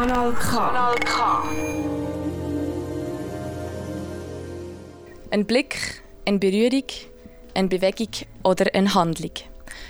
Kanal 0.00 0.32
K. 0.32 0.56
Kanal 0.56 0.94
K. 1.04 1.42
Ein 5.30 5.44
Blick, 5.44 6.02
eine 6.24 6.38
Berührung, 6.38 6.84
eine 7.52 7.68
Bewegung 7.68 8.08
oder 8.42 8.74
eine 8.74 8.94
Handlung. 8.94 9.32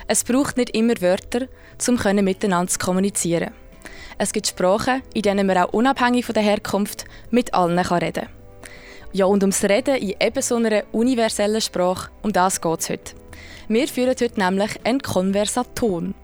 Es 0.09 0.25
braucht 0.25 0.57
nicht 0.57 0.71
immer 0.75 0.99
Wörter, 0.99 1.47
um 1.87 2.25
miteinander 2.25 2.69
zu 2.69 2.77
kommunizieren. 2.77 3.51
Es 4.17 4.33
gibt 4.33 4.47
Sprachen, 4.47 5.01
in 5.13 5.21
denen 5.21 5.47
man 5.47 5.57
auch 5.59 5.71
unabhängig 5.71 6.25
von 6.25 6.33
der 6.33 6.43
Herkunft 6.43 7.05
mit 7.29 7.53
allen 7.53 7.79
reden 7.79 8.13
kann. 8.13 8.29
Ja, 9.13 9.27
und 9.27 9.43
ums 9.43 9.63
Reden 9.63 9.95
in 9.95 10.15
eben 10.19 10.41
so 10.41 10.57
einer 10.57 10.83
universellen 10.91 11.61
Sprache, 11.61 12.11
um 12.21 12.33
das 12.33 12.59
geht 12.59 12.79
es 12.81 12.89
heute. 12.89 13.15
Wir 13.69 13.87
führen 13.87 14.09
heute 14.09 14.29
nämlich 14.35 14.71
einen 14.83 15.01
Konversaton. 15.01 16.15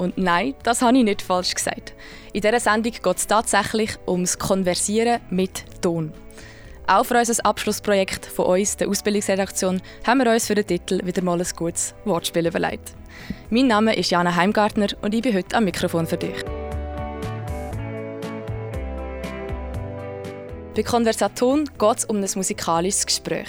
Und 0.00 0.16
nein, 0.16 0.54
das 0.62 0.80
habe 0.80 0.96
ich 0.96 1.04
nicht 1.04 1.20
falsch 1.20 1.54
gesagt. 1.54 1.92
In 2.32 2.40
dieser 2.40 2.58
Sendung 2.58 2.90
geht 2.90 3.16
es 3.18 3.26
tatsächlich 3.26 3.98
ums 4.08 4.38
Konversieren 4.38 5.20
mit 5.28 5.62
Ton. 5.82 6.14
Auch 6.86 7.04
für 7.04 7.18
unser 7.18 7.44
Abschlussprojekt 7.44 8.24
von 8.24 8.46
uns, 8.46 8.78
der 8.78 8.88
Ausbildungsredaktion, 8.88 9.82
haben 10.06 10.24
wir 10.24 10.32
uns 10.32 10.46
für 10.46 10.54
den 10.54 10.66
Titel 10.66 11.04
wieder 11.04 11.22
mal 11.22 11.38
ein 11.38 11.46
gutes 11.54 11.94
Wortspiel 12.06 12.46
überlegt. 12.46 12.94
Mein 13.50 13.66
Name 13.66 13.94
ist 13.94 14.10
Jana 14.10 14.34
Heimgartner 14.34 14.88
und 15.02 15.14
ich 15.14 15.20
bin 15.20 15.34
heute 15.34 15.54
am 15.54 15.66
Mikrofon 15.66 16.06
für 16.06 16.16
dich. 16.16 16.42
Bei 20.74 20.82
Konversaton 20.82 21.68
geht 21.78 21.98
es 21.98 22.04
um 22.06 22.16
ein 22.16 22.28
musikalisches 22.36 23.04
Gespräch. 23.04 23.48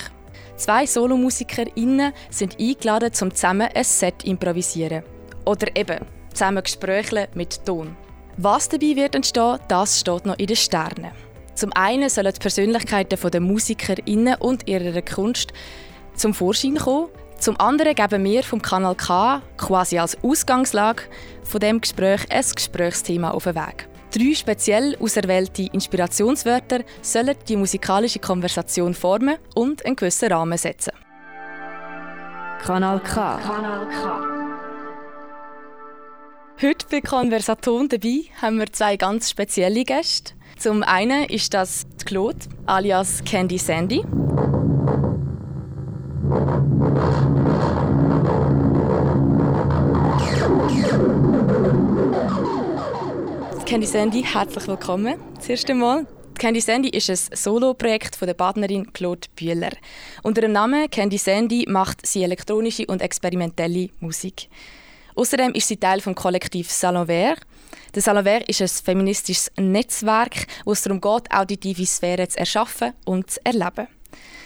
Zwei 0.57 0.85
SolomusikerInnen 0.85 2.11
sind 2.29 2.59
eingeladen, 2.59 3.11
um 3.21 3.33
zusammen 3.33 3.69
ein 3.73 3.83
Set 3.85 4.25
improvisieren. 4.25 5.03
Oder 5.45 5.73
eben 5.77 6.05
zusammen 6.33 6.63
Gespräche 6.63 7.27
mit 7.33 7.65
Ton. 7.65 7.95
Was 8.37 8.69
dabei 8.69 8.95
wird 8.95 9.15
entstehen, 9.15 9.59
das 9.67 9.99
steht 9.99 10.25
noch 10.25 10.37
in 10.37 10.47
den 10.47 10.55
Sternen. 10.55 11.11
Zum 11.53 11.71
einen 11.73 12.09
sollen 12.09 12.33
die 12.33 12.39
Persönlichkeiten 12.39 13.31
der 13.31 13.41
MusikerInnen 13.41 14.35
und 14.39 14.67
ihrer 14.67 15.01
Kunst 15.01 15.53
zum 16.15 16.33
Vorschein 16.33 16.75
kommen. 16.75 17.09
Zum 17.37 17.59
anderen 17.59 17.95
geben 17.95 18.23
wir 18.23 18.43
vom 18.43 18.61
Kanal 18.61 18.95
K 18.95 19.41
quasi 19.57 19.97
als 19.97 20.17
Ausgangslage 20.23 21.03
von 21.43 21.59
dem 21.59 21.81
Gespräch 21.81 22.21
ein 22.29 22.45
Gesprächsthema 22.55 23.31
auf 23.31 23.43
den 23.43 23.55
Weg. 23.55 23.87
Drei 24.13 24.33
speziell 24.33 24.97
auserwählte 24.99 25.69
Inspirationswörter 25.71 26.79
sollen 27.01 27.35
die 27.47 27.55
musikalische 27.55 28.19
Konversation 28.19 28.93
formen 28.93 29.37
und 29.55 29.85
einen 29.85 29.95
gewissen 29.95 30.31
Rahmen 30.31 30.57
setzen. 30.57 30.93
Kanal 32.61 32.99
K. 32.99 33.37
Kanal 33.37 33.87
K. 33.87 34.50
Heute 36.63 36.85
bei 36.91 37.01
Konversaton 37.01 37.89
dabei 37.89 38.25
haben 38.39 38.59
wir 38.59 38.71
zwei 38.71 38.95
ganz 38.95 39.31
spezielle 39.31 39.83
Gäste. 39.83 40.33
Zum 40.59 40.83
einen 40.83 41.23
ist 41.23 41.55
das 41.55 41.87
Claude, 42.05 42.37
alias 42.67 43.23
Candy 43.23 43.57
Sandy. 43.57 44.03
Candy 53.65 53.87
Sandy, 53.87 54.23
herzlich 54.23 54.67
willkommen. 54.67 55.15
Das 55.37 55.49
erste 55.49 55.73
Mal. 55.73 56.05
Candy 56.37 56.61
Sandy 56.61 56.89
ist 56.89 57.09
ein 57.09 57.35
Solo-Projekt 57.35 58.15
von 58.15 58.27
der 58.27 58.35
Partnerin 58.35 58.93
Claude 58.93 59.27
Bühler. 59.35 59.71
Unter 60.21 60.41
dem 60.41 60.51
Namen 60.51 60.91
Candy 60.91 61.17
Sandy 61.17 61.65
macht 61.67 62.05
sie 62.05 62.21
elektronische 62.21 62.85
und 62.85 63.01
experimentelle 63.01 63.89
Musik. 63.99 64.47
Außerdem 65.15 65.53
ist 65.53 65.67
sie 65.67 65.77
Teil 65.77 65.99
des 65.99 66.15
Kollektiv 66.15 66.71
Salon 66.71 67.07
Vert. 67.07 67.41
Der 67.93 68.01
Salon 68.01 68.23
Vert 68.23 68.47
ist 68.49 68.61
ein 68.61 68.67
feministisches 68.67 69.51
Netzwerk, 69.57 70.47
wo 70.65 70.71
es 70.71 70.81
darum 70.81 71.01
geht, 71.01 71.31
auditive 71.31 71.85
Sphären 71.85 72.29
zu 72.29 72.39
erschaffen 72.39 72.93
und 73.05 73.31
zu 73.31 73.45
erleben. 73.45 73.87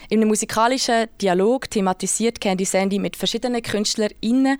In 0.09 0.19
einem 0.19 0.29
musikalischen 0.29 1.07
Dialog 1.21 1.69
thematisiert 1.69 2.39
Candy 2.39 2.65
Sandy 2.65 2.99
mit 2.99 3.15
verschiedenen 3.15 3.61
KünstlerInnen 3.61 4.57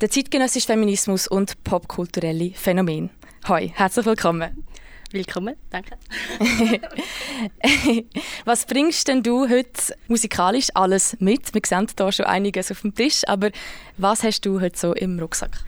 den 0.00 0.10
zeitgenössischen 0.10 0.68
Feminismus 0.68 1.26
und 1.28 1.62
popkulturelle 1.64 2.52
Phänomene. 2.52 3.10
Hoi, 3.48 3.72
herzlich 3.74 4.06
willkommen. 4.06 4.64
Willkommen, 5.12 5.56
danke. 5.70 5.96
Was 8.44 8.64
bringst 8.64 9.08
denn 9.08 9.24
du 9.24 9.48
heute 9.48 9.96
musikalisch 10.06 10.68
alles 10.74 11.16
mit? 11.18 11.52
Wir 11.52 11.62
sehen 11.66 11.88
hier 11.98 12.12
schon 12.12 12.26
einiges 12.26 12.70
auf 12.70 12.82
dem 12.82 12.94
Tisch, 12.94 13.22
aber 13.26 13.50
was 13.96 14.22
hast 14.22 14.42
du 14.42 14.60
heute 14.60 14.78
so 14.78 14.94
im 14.94 15.18
Rucksack? 15.18 15.64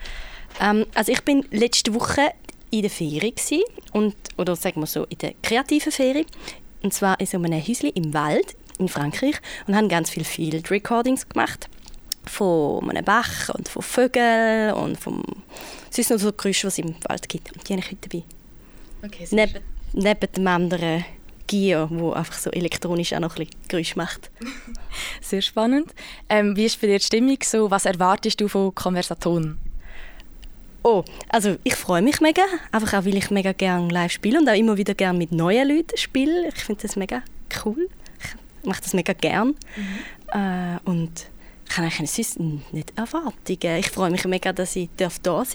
Ähm, 0.60 0.86
also 0.94 1.10
ich 1.10 1.22
bin 1.22 1.44
letzte 1.50 1.92
Woche 1.92 2.30
in 2.70 2.82
der 2.82 2.90
Ferien 2.90 3.34
und 3.92 4.14
oder 4.38 4.54
sagen 4.54 4.80
wir 4.80 4.86
so 4.86 5.06
in 5.08 5.18
der 5.18 5.34
kreativen 5.42 5.90
Ferien 5.90 6.26
und 6.84 6.94
zwar 6.94 7.18
in 7.18 7.26
so 7.26 7.36
einem 7.36 7.52
Häuschen 7.52 7.90
im 7.90 8.14
Wald 8.14 8.54
in 8.78 8.88
Frankreich 8.88 9.40
und 9.66 9.74
haben 9.74 9.88
ganz 9.88 10.10
viele 10.10 10.24
Field 10.24 10.70
Recordings 10.70 11.28
gemacht 11.28 11.68
von 12.26 12.88
einem 12.88 13.04
Bach 13.04 13.48
und 13.48 13.68
von 13.68 13.82
Vögeln 13.82 14.72
und 14.74 15.00
vom 15.00 15.24
sonst 15.90 16.10
noch 16.10 16.18
so 16.18 16.32
Geräusche, 16.32 16.68
was 16.68 16.78
es 16.78 16.84
im 16.84 16.94
Wald 17.08 17.28
gibt. 17.28 17.52
Und 17.52 17.68
die 17.68 17.72
habe 17.72 17.80
ich 17.80 17.90
heute 17.90 18.08
dabei. 18.08 18.24
Okay, 19.04 19.26
neben, 19.30 19.60
neben 19.92 20.32
dem 20.32 20.46
anderen 20.46 21.04
Gio, 21.46 21.86
der 21.86 22.16
einfach 22.16 22.38
so 22.38 22.50
elektronisch 22.50 23.12
auch 23.12 23.20
noch 23.20 23.36
ein 23.36 23.46
bisschen 23.46 23.68
Geräusche 23.68 23.98
macht. 23.98 24.30
Sehr 25.20 25.42
spannend. 25.42 25.92
Ähm, 26.28 26.56
wie 26.56 26.64
ist 26.64 26.80
bei 26.80 26.86
dir 26.86 26.98
die 26.98 27.04
Stimmung 27.04 27.38
so? 27.42 27.70
Was 27.70 27.84
erwartest 27.84 28.40
du 28.40 28.48
von 28.48 28.74
Konversaton? 28.74 29.58
Oh, 30.84 31.04
also 31.28 31.56
ich 31.62 31.76
freue 31.76 32.02
mich 32.02 32.20
mega, 32.20 32.42
einfach 32.72 32.94
auch, 32.94 33.04
weil 33.04 33.16
ich 33.16 33.30
mega 33.30 33.52
gerne 33.52 33.88
live 33.88 34.10
spiele 34.10 34.40
und 34.40 34.48
auch 34.48 34.56
immer 34.56 34.76
wieder 34.76 34.94
gerne 34.94 35.16
mit 35.16 35.30
neuen 35.30 35.68
Leuten 35.68 35.96
spiele. 35.96 36.48
Ich 36.48 36.64
finde 36.64 36.82
das 36.82 36.96
mega 36.96 37.22
cool. 37.64 37.88
Ich 38.18 38.68
mache 38.68 38.82
das 38.82 38.94
mega 38.94 39.12
gern. 39.12 39.54
Mhm. 39.76 40.40
Äh, 40.40 40.78
und 40.84 41.26
ich 41.68 41.76
habe 41.76 41.86
eigentlich 41.86 42.10
sonst 42.10 42.40
nicht 42.72 42.92
Erwartungen. 42.96 43.78
Ich 43.78 43.90
freue 43.90 44.10
mich 44.10 44.24
mega, 44.24 44.52
dass 44.52 44.74
ich 44.74 44.88
da 44.96 45.08
sein 45.08 45.20
darf. 45.22 45.54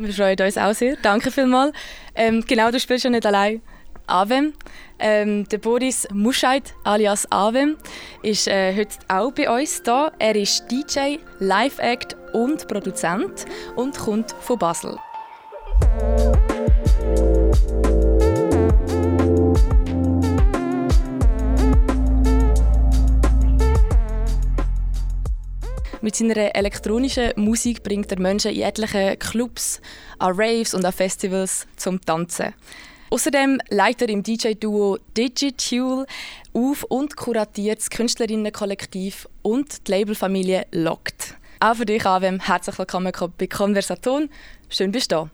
Wir 0.00 0.14
freuen 0.14 0.40
uns 0.40 0.56
auch 0.56 0.72
sehr. 0.72 0.96
Danke 1.02 1.30
vielmals. 1.30 1.72
Ähm, 2.14 2.42
genau, 2.46 2.70
du 2.70 2.80
spielst 2.80 3.04
ja 3.04 3.10
nicht 3.10 3.26
allein. 3.26 3.60
Avem. 4.06 4.54
Ähm, 4.98 5.46
der 5.48 5.58
Boris 5.58 6.08
Muscheid 6.12 6.74
alias 6.84 7.30
Avem 7.30 7.76
ist 8.22 8.48
äh, 8.48 8.74
heute 8.74 8.96
auch 9.08 9.30
bei 9.32 9.48
uns 9.50 9.82
da. 9.82 10.10
Er 10.18 10.34
ist 10.36 10.64
DJ, 10.70 11.18
Live-Act 11.38 12.16
und 12.32 12.66
Produzent 12.66 13.44
und 13.76 13.98
kommt 13.98 14.34
von 14.40 14.58
Basel. 14.58 14.98
Mit 26.02 26.16
seiner 26.16 26.56
elektronischen 26.56 27.32
Musik 27.36 27.82
bringt 27.82 28.10
er 28.10 28.18
Menschen 28.18 28.52
in 28.52 28.62
etlichen 28.62 29.18
Clubs, 29.18 29.82
an 30.18 30.32
Raves 30.34 30.72
und 30.72 30.82
an 30.86 30.92
Festivals 30.92 31.66
zum 31.76 32.00
Tanzen. 32.00 32.54
Außerdem 33.10 33.60
leitet 33.68 34.08
er 34.08 34.14
im 34.14 34.22
DJ-Duo 34.22 34.96
Digitule 35.14 36.06
auf 36.54 36.84
und 36.84 37.16
kuratiert 37.16 37.80
das 37.80 37.90
Künstlerinnenkollektiv 37.90 39.28
und 39.42 39.86
die 39.86 39.90
Labelfamilie 39.90 40.66
Locked. 40.72 41.34
Auch 41.58 41.74
für 41.74 41.84
dich, 41.84 42.06
Avem, 42.06 42.40
herzlich 42.40 42.78
willkommen 42.78 43.12
bei 43.36 43.46
Konversaton. 43.46 44.30
Schön 44.70 44.92
bist 44.92 45.12
du 45.12 45.16
da. 45.16 45.30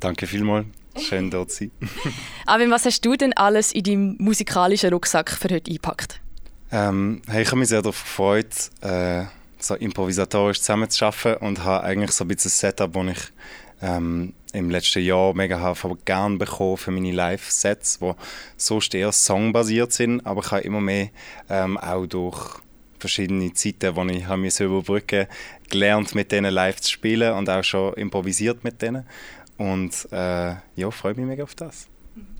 Danke 0.00 0.26
vielmals. 0.26 0.66
Schön 0.96 1.30
dort 1.30 1.50
zu 1.50 1.64
sein. 1.64 1.70
Avem, 2.46 2.70
was 2.70 2.86
hast 2.86 3.04
du 3.04 3.14
denn 3.14 3.34
alles 3.34 3.72
in 3.72 3.82
deinem 3.82 4.16
musikalischen 4.18 4.90
Rucksack 4.90 5.30
für 5.30 5.50
heute 5.50 5.70
eingepackt? 5.70 6.20
Ähm, 6.70 7.20
hey, 7.28 7.42
ich 7.42 7.48
habe 7.48 7.58
mich 7.58 7.68
sehr 7.68 7.82
darauf 7.82 8.02
gefreut, 8.02 8.70
äh, 8.80 9.24
so 9.64 9.74
improvisatorisch 9.74 10.60
zusammenzuarbeiten 10.60 11.46
und 11.46 11.64
habe 11.64 11.84
eigentlich 11.84 12.12
so 12.12 12.24
ein 12.24 12.28
bisschen 12.28 12.50
ein 12.50 12.52
Setup, 12.52 12.92
das 12.92 13.06
ich 13.06 13.32
ähm, 13.82 14.32
im 14.52 14.70
letzten 14.70 15.02
Jahr 15.02 15.34
mega 15.34 15.58
habe 15.58 15.98
gern 16.04 16.38
bekommen 16.38 16.76
für 16.76 16.90
meine 16.90 17.12
Live-Sets, 17.12 17.98
die 17.98 18.12
sonst 18.56 18.94
eher 18.94 19.12
songbasiert 19.12 19.92
sind, 19.92 20.24
aber 20.26 20.42
ich 20.44 20.50
habe 20.50 20.62
immer 20.62 20.80
mehr 20.80 21.08
ähm, 21.48 21.78
auch 21.78 22.06
durch 22.06 22.60
verschiedene 22.98 23.52
Zeiten, 23.52 24.08
die 24.08 24.14
ich 24.18 24.26
habe 24.26 24.40
mir 24.40 24.52
überbrücken 24.60 25.26
gelernt, 25.68 26.14
mit 26.14 26.30
denen 26.30 26.54
live 26.54 26.80
zu 26.80 26.90
spielen 26.90 27.34
und 27.34 27.50
auch 27.50 27.64
schon 27.64 27.94
improvisiert 27.94 28.62
mit 28.62 28.80
denen. 28.80 29.04
Und 29.58 30.08
äh, 30.12 30.54
ja, 30.76 30.90
freue 30.90 31.14
mich 31.14 31.26
mega 31.26 31.42
auf 31.42 31.54
das. 31.54 31.88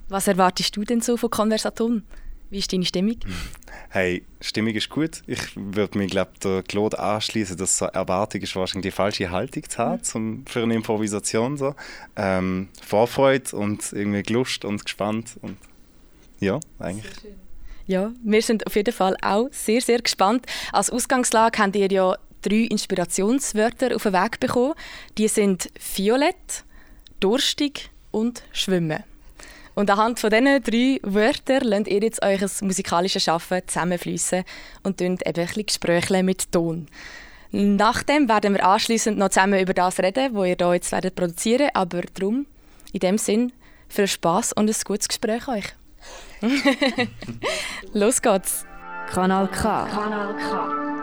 Was 0.08 0.28
erwartest 0.28 0.76
du 0.76 0.84
denn 0.84 1.00
so 1.00 1.16
von 1.16 1.30
Konversationen? 1.30 2.04
Wie 2.52 2.58
ist 2.58 2.70
deine 2.70 2.84
Stimmung? 2.84 3.16
Hey, 3.88 4.26
Stimmung 4.42 4.74
ist 4.74 4.90
gut. 4.90 5.22
Ich 5.26 5.56
würde 5.56 5.96
mir, 5.96 6.06
glaube 6.06 6.32
der 6.44 6.62
Claude 6.62 6.98
anschließen, 6.98 7.56
dass 7.56 7.78
so 7.78 7.86
Erwartung 7.86 8.42
ist 8.42 8.54
wahrscheinlich 8.54 8.92
die 8.92 8.94
falsche 8.94 9.30
Haltung 9.30 9.66
zu 9.66 9.78
haben 9.78 10.02
zum, 10.02 10.44
für 10.46 10.62
eine 10.62 10.74
Improvisation. 10.74 11.56
So. 11.56 11.74
Ähm, 12.14 12.68
Vorfreude 12.86 13.56
und 13.56 13.94
irgendwie 13.94 14.30
Lust 14.30 14.66
und 14.66 14.84
gespannt. 14.84 15.38
Und 15.40 15.56
ja, 16.40 16.60
eigentlich. 16.78 17.06
Ja, 17.86 18.12
wir 18.22 18.42
sind 18.42 18.66
auf 18.66 18.76
jeden 18.76 18.92
Fall 18.92 19.16
auch 19.22 19.48
sehr, 19.50 19.80
sehr 19.80 20.02
gespannt. 20.02 20.44
Als 20.72 20.90
Ausgangslage 20.90 21.58
habt 21.58 21.74
ihr 21.74 21.90
ja 21.90 22.18
drei 22.42 22.66
Inspirationswörter 22.70 23.96
auf 23.96 24.02
den 24.02 24.12
Weg 24.12 24.40
bekommen. 24.40 24.74
Die 25.16 25.28
sind 25.28 25.70
Violett, 25.96 26.64
Durstig 27.18 27.88
und 28.10 28.42
Schwimmen. 28.52 29.04
Und 29.74 29.90
anhand 29.90 30.20
von 30.20 30.30
diesen 30.30 30.62
drei 30.62 31.00
Wörtern 31.02 31.62
lernt 31.62 31.88
ihr 31.88 32.00
jetzt 32.00 32.22
euer 32.22 32.48
musikalisches 32.60 33.24
Schaffen 33.24 33.62
zusammenfließen 33.66 34.44
und 34.82 35.00
eben 35.00 35.18
ein 35.24 35.32
bisschen 35.32 35.66
Gespräche 35.66 36.22
mit 36.22 36.52
Ton. 36.52 36.88
Nachdem 37.50 38.28
werden 38.28 38.54
wir 38.54 38.64
anschließend 38.66 39.18
noch 39.18 39.28
zusammen 39.28 39.60
über 39.60 39.74
das 39.74 39.98
reden, 39.98 40.34
was 40.34 40.46
ihr 40.46 40.56
hier 40.58 40.74
jetzt 40.74 40.92
werdet 40.92 41.14
produzieren 41.14 41.70
aber 41.74 42.02
darum, 42.14 42.46
in 42.92 43.00
dem 43.00 43.18
Sinn, 43.18 43.52
viel 43.88 44.06
Spaß 44.06 44.54
und 44.54 44.70
ein 44.70 44.76
gutes 44.84 45.08
Gespräch 45.08 45.48
euch. 45.48 45.74
Los 47.92 48.20
geht's! 48.22 48.64
Kanal 49.12 49.48
K. 49.48 49.86
Kanal 49.86 50.34
K. 50.36 51.01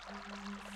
Thank 0.09 0.23
you. 0.29 0.68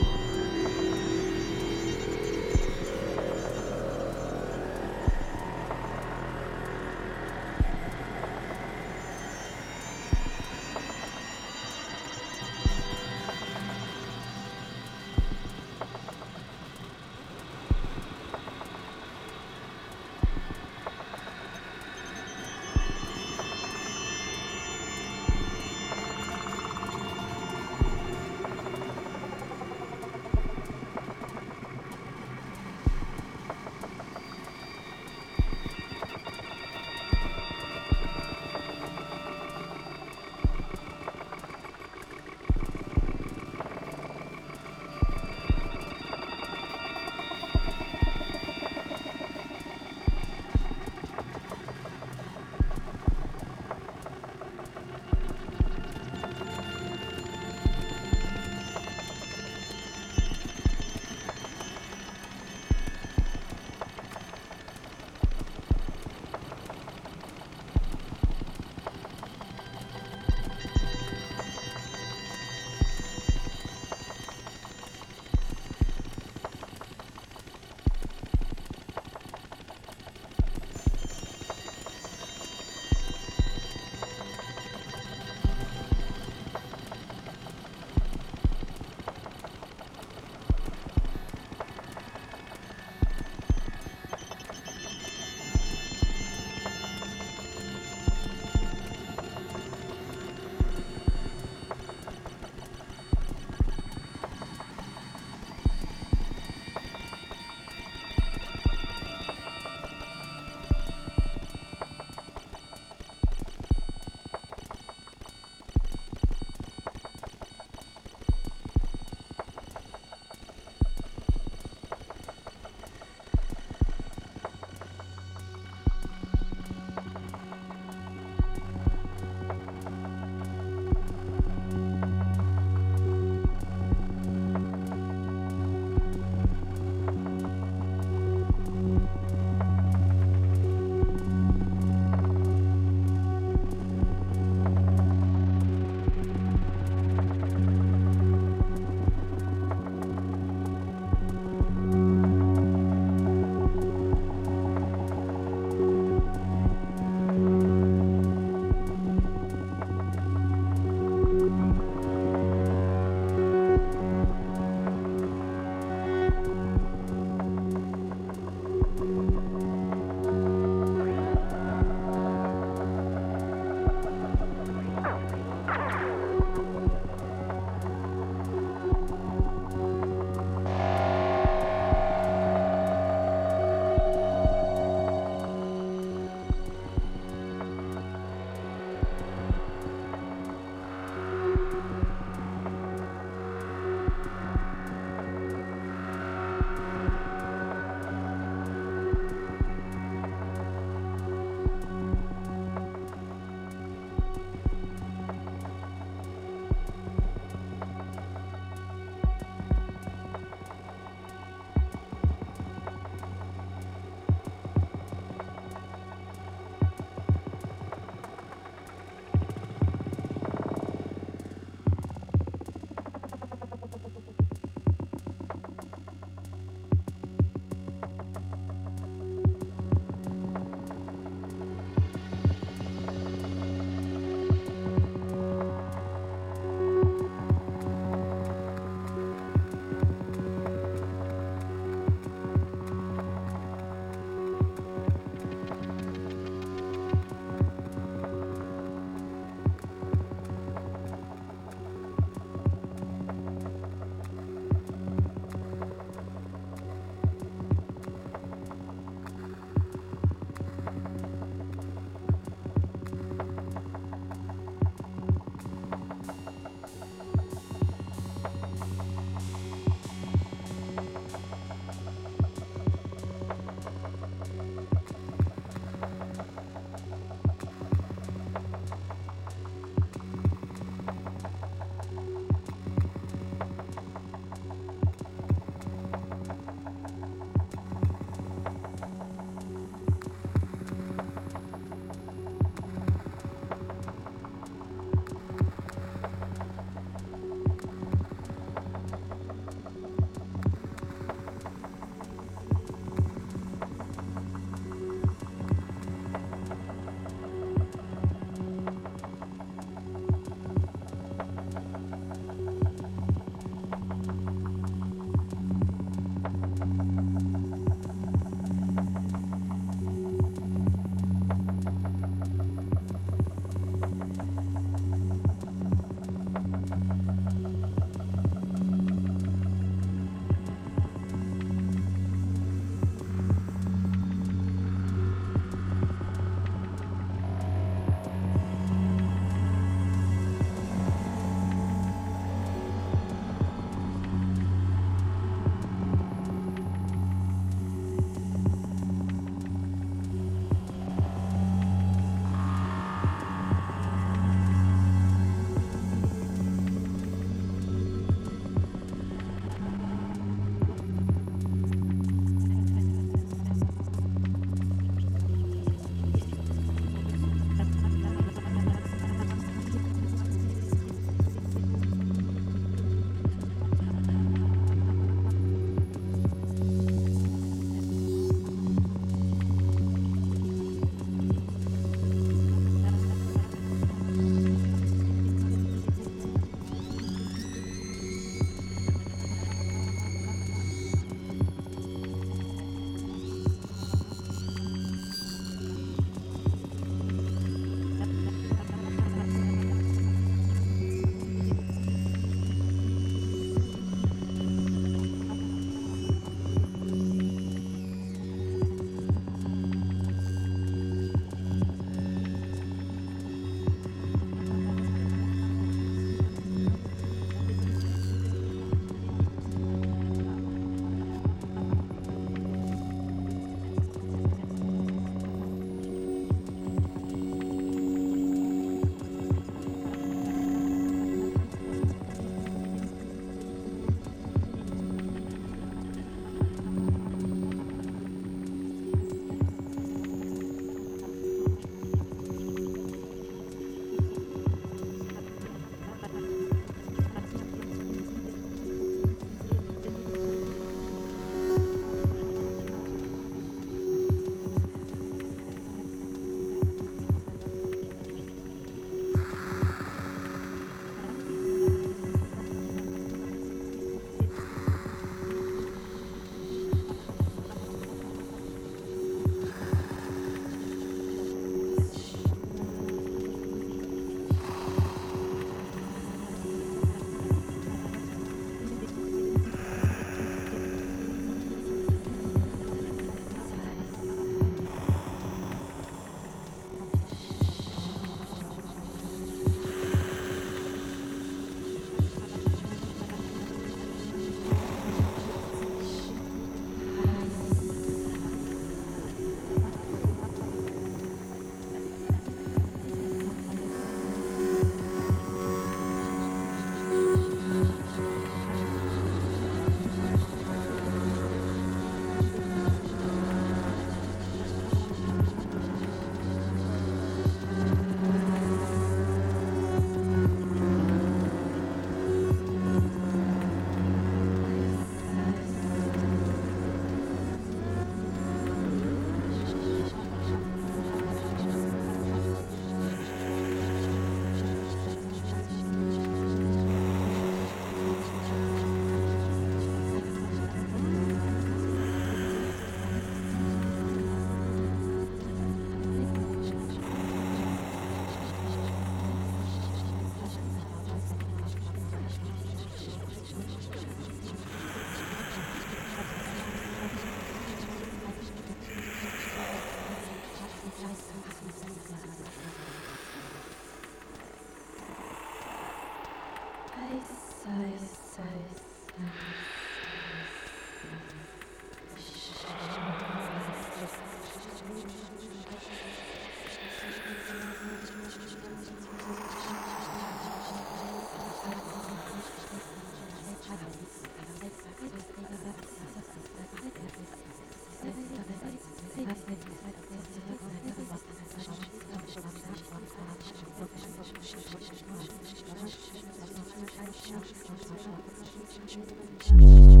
Thank 599.49 599.95
you. 599.95 600.00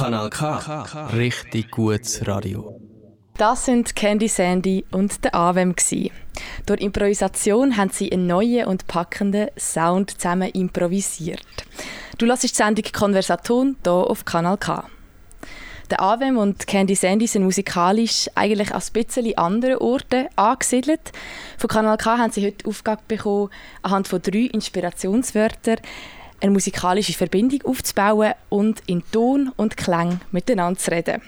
Kanal 0.00 0.30
K. 0.30 1.08
Richtig 1.12 1.70
gutes 1.70 2.26
Radio. 2.26 2.80
Das 3.36 3.66
sind 3.66 3.94
Candy 3.94 4.28
Sandy 4.28 4.86
und 4.92 5.22
der. 5.22 5.30
Gewesen. 5.52 6.10
Durch 6.64 6.80
Improvisation 6.80 7.76
haben 7.76 7.90
sie 7.90 8.10
einen 8.10 8.26
neuen 8.26 8.64
und 8.64 8.86
packenden 8.86 9.50
Sound 9.58 10.12
zusammen 10.12 10.48
improvisiert. 10.52 11.44
Du 12.16 12.24
lässt 12.24 12.44
die 12.44 12.48
Sendung 12.48 12.86
Konversaton 12.90 13.76
hier 13.84 13.92
auf 13.92 14.24
Kanal 14.24 14.56
K. 14.56 14.84
Der 15.90 16.00
Avem 16.00 16.38
und 16.38 16.66
Candy 16.66 16.94
Sandy 16.94 17.26
sind 17.26 17.44
musikalisch 17.44 18.30
eigentlich 18.34 18.72
an 18.72 18.80
ein 18.80 18.92
bisschen 18.94 19.36
anderen 19.36 19.76
Orten 19.78 20.28
angesiedelt. 20.34 21.12
Von 21.58 21.68
Kanal 21.68 21.98
K 21.98 22.16
haben 22.16 22.32
sie 22.32 22.46
heute 22.46 22.58
die 22.64 22.66
Aufgabe 22.66 23.02
bekommen, 23.06 23.50
anhand 23.82 24.08
von 24.08 24.22
drei 24.22 24.48
Inspirationswörtern 24.50 25.76
eine 26.40 26.50
musikalische 26.50 27.12
Verbindung 27.12 27.62
aufzubauen 27.64 28.34
und 28.48 28.82
in 28.86 29.02
Ton 29.12 29.52
und 29.56 29.76
Klang 29.76 30.20
miteinander 30.32 30.78
zu 30.78 30.90
reden. 30.90 31.22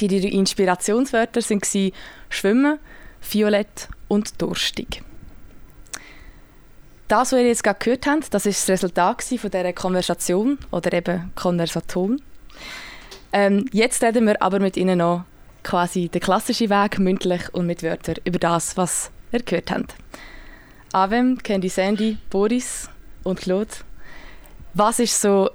Die 0.00 0.08
drei 0.08 0.28
Inspirationswörter 0.28 1.40
waren 1.40 1.92
Schwimmen, 2.28 2.78
Violett 3.20 3.88
und 4.08 4.40
Durstig. 4.40 5.02
Das, 7.08 7.32
was 7.32 7.40
ihr 7.40 7.48
jetzt 7.48 7.64
gerade 7.64 7.78
gehört 7.80 8.06
habt, 8.06 8.32
das 8.32 8.46
ist 8.46 8.62
das 8.62 8.74
Resultat 8.74 9.22
von 9.22 9.50
dieser 9.50 9.72
Konversation 9.72 10.58
oder 10.70 10.92
eben 10.92 11.32
Konversaton. 11.34 12.22
Ähm, 13.32 13.66
jetzt 13.72 14.02
reden 14.02 14.26
wir 14.26 14.40
aber 14.40 14.60
mit 14.60 14.76
Ihnen 14.76 14.98
noch 14.98 15.24
quasi 15.62 16.08
den 16.08 16.20
klassischen 16.20 16.70
Weg, 16.70 16.98
mündlich 16.98 17.52
und 17.52 17.66
mit 17.66 17.82
Wörtern, 17.82 18.16
über 18.24 18.38
das, 18.38 18.76
was 18.76 19.10
ihr 19.32 19.42
gehört 19.42 19.70
habt. 19.70 19.94
Avem, 20.92 21.38
Candy 21.42 21.68
Sandy, 21.68 22.18
Boris 22.30 22.88
und 23.22 23.40
Claude, 23.40 23.70
was 24.74 24.98
ist 24.98 25.20
so 25.20 25.50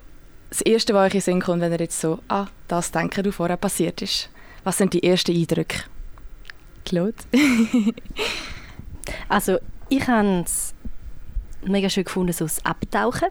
das 0.50 0.62
Erste, 0.62 0.94
was 0.94 1.08
euch 1.08 1.14
in 1.14 1.20
den 1.20 1.24
Sinn 1.24 1.42
kommt, 1.42 1.62
wenn 1.62 1.72
ihr 1.72 1.80
jetzt 1.80 2.00
so, 2.00 2.20
ah, 2.28 2.48
das 2.68 2.92
denken 2.92 3.24
du 3.24 3.32
vorher 3.32 3.58
passiert 3.58 4.02
ist? 4.02 4.30
Was 4.64 4.78
sind 4.78 4.94
die 4.94 5.04
ersten 5.04 5.36
Eindrücke? 5.36 5.80
Claude? 6.86 7.16
also, 9.30 9.58
ich 9.90 10.08
habe 10.08 10.44
es 10.46 10.74
mega 11.64 11.90
schön 11.90 12.04
gefunden, 12.04 12.34
so 12.34 12.46
das 12.46 12.64
Abtauchen, 12.64 13.30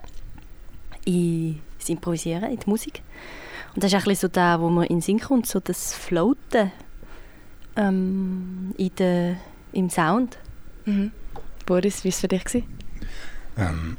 in 1.04 1.60
das 1.78 1.88
Improvisieren, 1.88 2.50
in 2.50 2.58
die 2.58 2.68
Musik. 2.68 3.02
Und 3.74 3.82
das 3.82 3.92
ist 3.92 3.94
ein 3.94 4.04
bisschen 4.04 4.28
so 4.28 4.28
da, 4.28 4.60
wo 4.60 4.68
man 4.68 4.84
in 4.84 4.96
den 4.96 5.02
Sinn 5.02 5.20
kommt, 5.20 5.46
so 5.46 5.60
das 5.60 5.94
Floaten 5.94 6.72
ähm, 7.76 8.74
in 8.76 8.94
der, 8.96 9.36
im 9.72 9.90
Sound. 9.90 10.38
Mhm. 10.84 11.12
Boris, 11.66 12.04
wie 12.04 12.08
war 12.08 12.10
es 12.10 12.20
für 12.20 12.28
dich? 12.28 12.44
Ähm, 13.56 13.96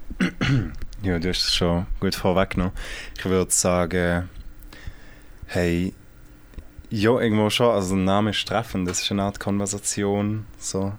ja, 1.05 1.19
du 1.19 1.29
hast 1.29 1.45
es 1.45 1.53
schon 1.53 1.85
gut 1.99 2.15
vorweggenommen. 2.15 2.73
Ich 3.17 3.25
würde 3.25 3.51
sagen, 3.51 4.27
hey, 5.45 5.93
ja, 6.89 7.19
irgendwo 7.19 7.49
schon. 7.49 7.69
Also 7.73 7.95
der 7.95 8.03
Name 8.03 8.31
ist 8.31 8.47
treffend, 8.47 8.87
das 8.87 9.01
ist 9.01 9.11
eine 9.11 9.23
Art 9.23 9.39
Konversation. 9.39 10.45
So. 10.57 10.93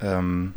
Ähm, 0.00 0.54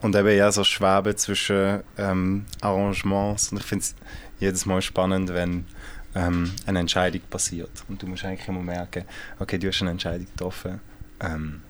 und 0.00 0.16
eben 0.16 0.36
ja 0.36 0.50
so 0.50 0.64
schweben 0.64 1.16
zwischen 1.16 1.82
ähm, 1.98 2.46
Arrangements. 2.60 3.52
Und 3.52 3.58
ich 3.58 3.66
finde 3.66 3.82
es 3.82 3.94
jedes 4.40 4.66
Mal 4.66 4.80
spannend, 4.80 5.32
wenn 5.32 5.66
ähm, 6.14 6.50
eine 6.66 6.80
Entscheidung 6.80 7.20
passiert. 7.28 7.70
Und 7.88 8.02
du 8.02 8.06
musst 8.06 8.24
eigentlich 8.24 8.48
immer 8.48 8.62
merken, 8.62 9.04
okay, 9.38 9.58
du 9.58 9.68
hast 9.68 9.82
eine 9.82 9.90
Entscheidung 9.90 10.26
getroffen. 10.26 10.80
Ähm, 11.20 11.60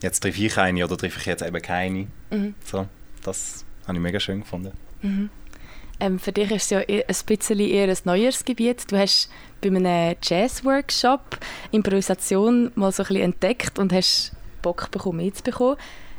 jetzt 0.00 0.20
treffe 0.20 0.42
ich 0.42 0.58
eine 0.58 0.84
oder 0.84 0.96
treffe 0.96 1.20
ich 1.20 1.26
jetzt 1.26 1.42
eben 1.42 1.60
keine. 1.62 2.08
Mhm. 2.30 2.54
So, 2.64 2.88
das 3.22 3.64
habe 3.86 3.98
ich 3.98 4.02
mega 4.02 4.18
schön 4.18 4.40
gefunden. 4.40 4.72
Mhm. 5.02 5.30
Ähm, 6.02 6.18
für 6.18 6.32
dich 6.32 6.50
ist 6.50 6.64
es 6.64 6.70
ja 6.70 6.78
ein 6.80 7.26
bisschen 7.26 7.60
eher 7.60 7.88
ein 7.88 7.96
neues 8.04 8.44
Gebiet. 8.44 8.90
Du 8.90 8.98
hast 8.98 9.28
bei 9.60 9.68
einem 9.68 10.16
Jazz-Workshop 10.20 11.38
Improvisation 11.70 12.72
mal 12.74 12.90
so 12.90 13.04
ein 13.04 13.06
bisschen 13.06 13.22
entdeckt 13.22 13.78
und 13.78 13.92
hast 13.92 14.32
Bock 14.62 14.90
bekommen, 14.90 15.18
mitzubekommen, 15.18 15.76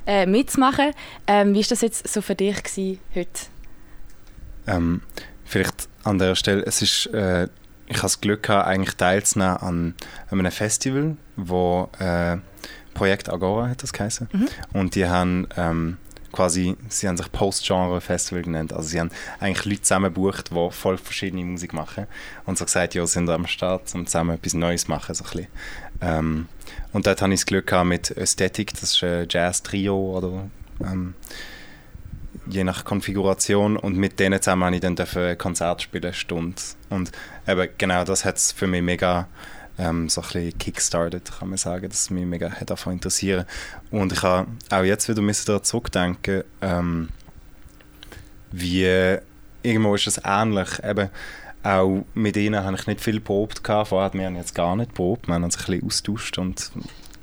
äh, 0.07 0.25
mitzumachen. 0.25 0.93
Ähm, 1.27 1.53
wie 1.53 1.59
war 1.59 1.65
das 1.67 1.81
jetzt 1.81 2.07
so 2.07 2.21
für 2.21 2.33
dich 2.33 2.63
gewesen, 2.63 2.99
heute? 3.13 3.41
Ähm, 4.67 5.01
vielleicht 5.43 5.89
an 6.05 6.17
der 6.17 6.35
Stelle, 6.35 6.65
es 6.65 6.81
ist, 6.81 7.07
äh, 7.07 7.49
ich 7.87 7.97
habe 7.97 8.03
das 8.03 8.21
Glück 8.21 8.43
gehabt, 8.43 8.67
eigentlich 8.67 8.95
teilzunehmen 8.95 9.57
an, 9.57 9.95
an 10.29 10.39
einem 10.39 10.51
Festival, 10.53 11.17
wo 11.35 11.89
äh, 11.99 12.37
Projekt 12.93 13.27
Agora 13.27 13.67
hat 13.67 13.83
das 13.83 13.91
geheißen. 13.91 14.29
Mhm. 14.31 14.47
Und 14.71 14.95
die 14.95 15.07
haben 15.07 15.49
ähm, 15.57 15.97
quasi, 16.33 16.75
sie 16.89 17.07
haben 17.07 17.15
sich 17.15 17.31
Post-Genre-Festival 17.31 18.43
genannt. 18.43 18.73
Also 18.73 18.89
sie 18.89 18.99
haben 18.99 19.11
eigentlich 19.39 19.65
Leute 19.65 19.81
zusammengebucht, 19.83 20.51
die 20.51 20.71
voll 20.71 20.97
verschiedene 20.97 21.45
Musik 21.45 21.71
machen. 21.71 22.07
Und 22.45 22.57
so 22.57 22.65
gesagt, 22.65 22.95
ja, 22.95 23.07
sind 23.07 23.29
am 23.29 23.47
Start, 23.47 23.95
um 23.95 24.05
zusammen 24.05 24.35
etwas 24.35 24.53
Neues 24.53 24.89
machen. 24.89 25.15
So 25.15 25.23
ähm, 26.01 26.47
und 26.91 27.07
dort 27.07 27.21
hatte 27.21 27.33
ich 27.33 27.39
das 27.39 27.45
Glück 27.45 27.67
gehabt 27.67 27.87
mit 27.87 28.11
Ästhetik, 28.11 28.73
das 28.73 28.83
ist 28.95 29.03
ein 29.03 29.27
Jazz-Trio 29.29 30.17
oder 30.17 30.49
ähm, 30.83 31.13
je 32.45 32.63
nach 32.63 32.83
Konfiguration 32.83 33.77
und 33.77 33.95
mit 33.95 34.19
denen 34.19 34.41
zusammen 34.41 34.65
habe 34.65 34.75
ich 34.75 34.81
dann 34.81 34.97
ein 34.97 35.37
Konzert 35.37 35.81
spielen, 35.81 36.03
eine 36.05 36.13
Stunde. 36.13 36.61
Und 36.89 37.11
eben 37.47 37.69
genau 37.77 38.03
das 38.03 38.25
hat 38.25 38.37
es 38.37 38.51
für 38.51 38.67
mich 38.67 38.81
mega 38.81 39.27
ähm, 39.77 40.09
so 40.09 40.21
ein 40.21 40.57
kickstartet, 40.57 41.31
kann 41.39 41.49
man 41.49 41.57
sagen, 41.57 41.89
dass 41.89 42.09
mich 42.09 42.25
mega 42.25 42.51
hat 42.51 42.69
davon 42.69 42.93
interessieren. 42.93 43.45
Und 43.91 44.13
ich 44.13 44.21
habe 44.21 44.47
auch 44.69 44.83
jetzt 44.83 45.09
wieder 45.09 45.21
daran 45.21 45.63
zurückdenken, 45.63 46.43
ähm, 46.61 47.09
wie 48.51 49.17
irgendwo 49.63 49.95
ist 49.95 50.07
es 50.07 50.21
ähnlich. 50.23 50.83
Eben, 50.83 51.09
auch 51.63 52.05
mit 52.13 52.35
ihnen 52.35 52.63
habe 52.63 52.75
ich 52.75 52.87
nicht 52.87 53.01
viel 53.01 53.21
probt 53.21 53.61
Vorher 53.65 54.09
haben 54.09 54.19
wir 54.19 54.29
jetzt 54.31 54.53
gar 54.53 54.75
nicht 54.75 54.93
probt. 54.93 55.27
Wir 55.27 55.35
haben 55.35 55.43
uns 55.45 55.57
ein 55.57 55.65
bisschen 55.65 55.87
austauscht 55.87 56.37
und 56.37 56.71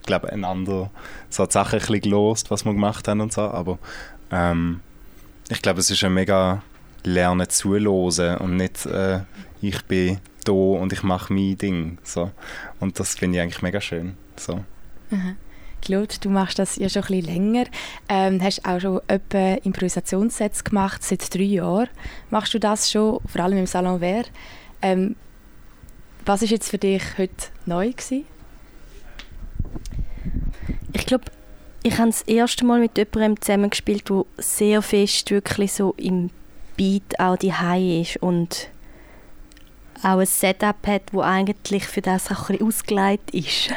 glaube 0.07 0.32
einander 0.32 0.90
so 1.28 1.46
die 1.46 1.53
Sachen 1.53 1.80
ein 1.80 2.01
gelost, 2.01 2.51
was 2.51 2.64
wir 2.64 2.72
gemacht 2.72 3.07
haben 3.07 3.20
und 3.20 3.32
so. 3.32 3.42
Aber 3.42 3.78
ähm, 4.30 4.80
ich 5.51 5.61
glaube, 5.62 5.80
es 5.80 5.90
ist 5.90 6.03
ein 6.03 6.14
mega 6.14 6.62
Lernen 7.05 7.48
zuhören 7.48 8.38
und 8.38 8.57
nicht 8.57 8.86
äh, 8.86 9.20
ich 9.61 9.82
bin 9.84 10.18
da 10.45 10.53
und 10.53 10.93
ich 10.93 11.03
mache 11.03 11.32
mein 11.32 11.57
Ding. 11.57 11.99
So. 12.03 12.30
Und 12.78 12.99
das 12.99 13.14
finde 13.14 13.38
ich 13.38 13.43
eigentlich 13.43 13.62
mega 13.62 13.80
schön. 13.80 14.16
So. 14.36 14.64
Claude, 15.82 16.14
du 16.20 16.28
machst 16.28 16.59
das 16.59 16.76
ja 16.76 16.88
schon 16.88 17.03
ein 17.03 17.09
bisschen 17.09 17.34
länger. 17.34 17.64
Ähm, 18.09 18.43
hast 18.43 18.64
auch 18.64 18.80
schon 18.80 19.01
etwa 19.07 19.55
Improvisationssets 19.62 20.64
gemacht, 20.64 21.03
seit 21.03 21.34
drei 21.34 21.43
Jahren. 21.43 21.88
Machst 22.30 22.55
du 22.55 22.61
das 22.61 22.91
schon, 22.91 23.20
vor 23.26 23.41
allem 23.43 23.59
im 23.59 23.66
Salon 23.66 24.01
Vert. 24.01 24.30
Ähm, 24.82 25.16
was 26.26 26.43
ist 26.43 26.51
jetzt 26.51 26.68
für 26.68 26.78
dich 26.78 27.03
heute 27.18 27.47
neu 27.66 27.91
gewesen? 27.91 28.24
Ich 30.93 31.07
glaube, 31.07 31.24
ich 31.82 31.97
habe 31.99 32.11
das 32.11 32.22
erste 32.22 32.64
Mal 32.64 32.80
mit 32.80 32.99
jemandem 32.99 33.41
zusammengespielt, 33.41 34.11
der 34.11 34.24
sehr 34.36 34.82
fest 34.82 35.30
wirklich 35.30 35.72
so 35.72 35.95
im 35.97 36.30
Beat 36.76 37.18
auch 37.18 37.36
die 37.36 37.53
ist 38.01 38.18
und 38.18 38.70
auch 40.03 40.18
ein 40.18 40.26
Setup 40.26 40.86
hat, 40.86 41.03
das 41.12 41.20
eigentlich 41.20 41.86
für 41.86 42.01
das 42.01 42.30
auch 42.30 42.48
ein 42.51 42.57
bisschen 42.57 42.66
ausgelegt 42.66 43.30
ist. 43.32 43.70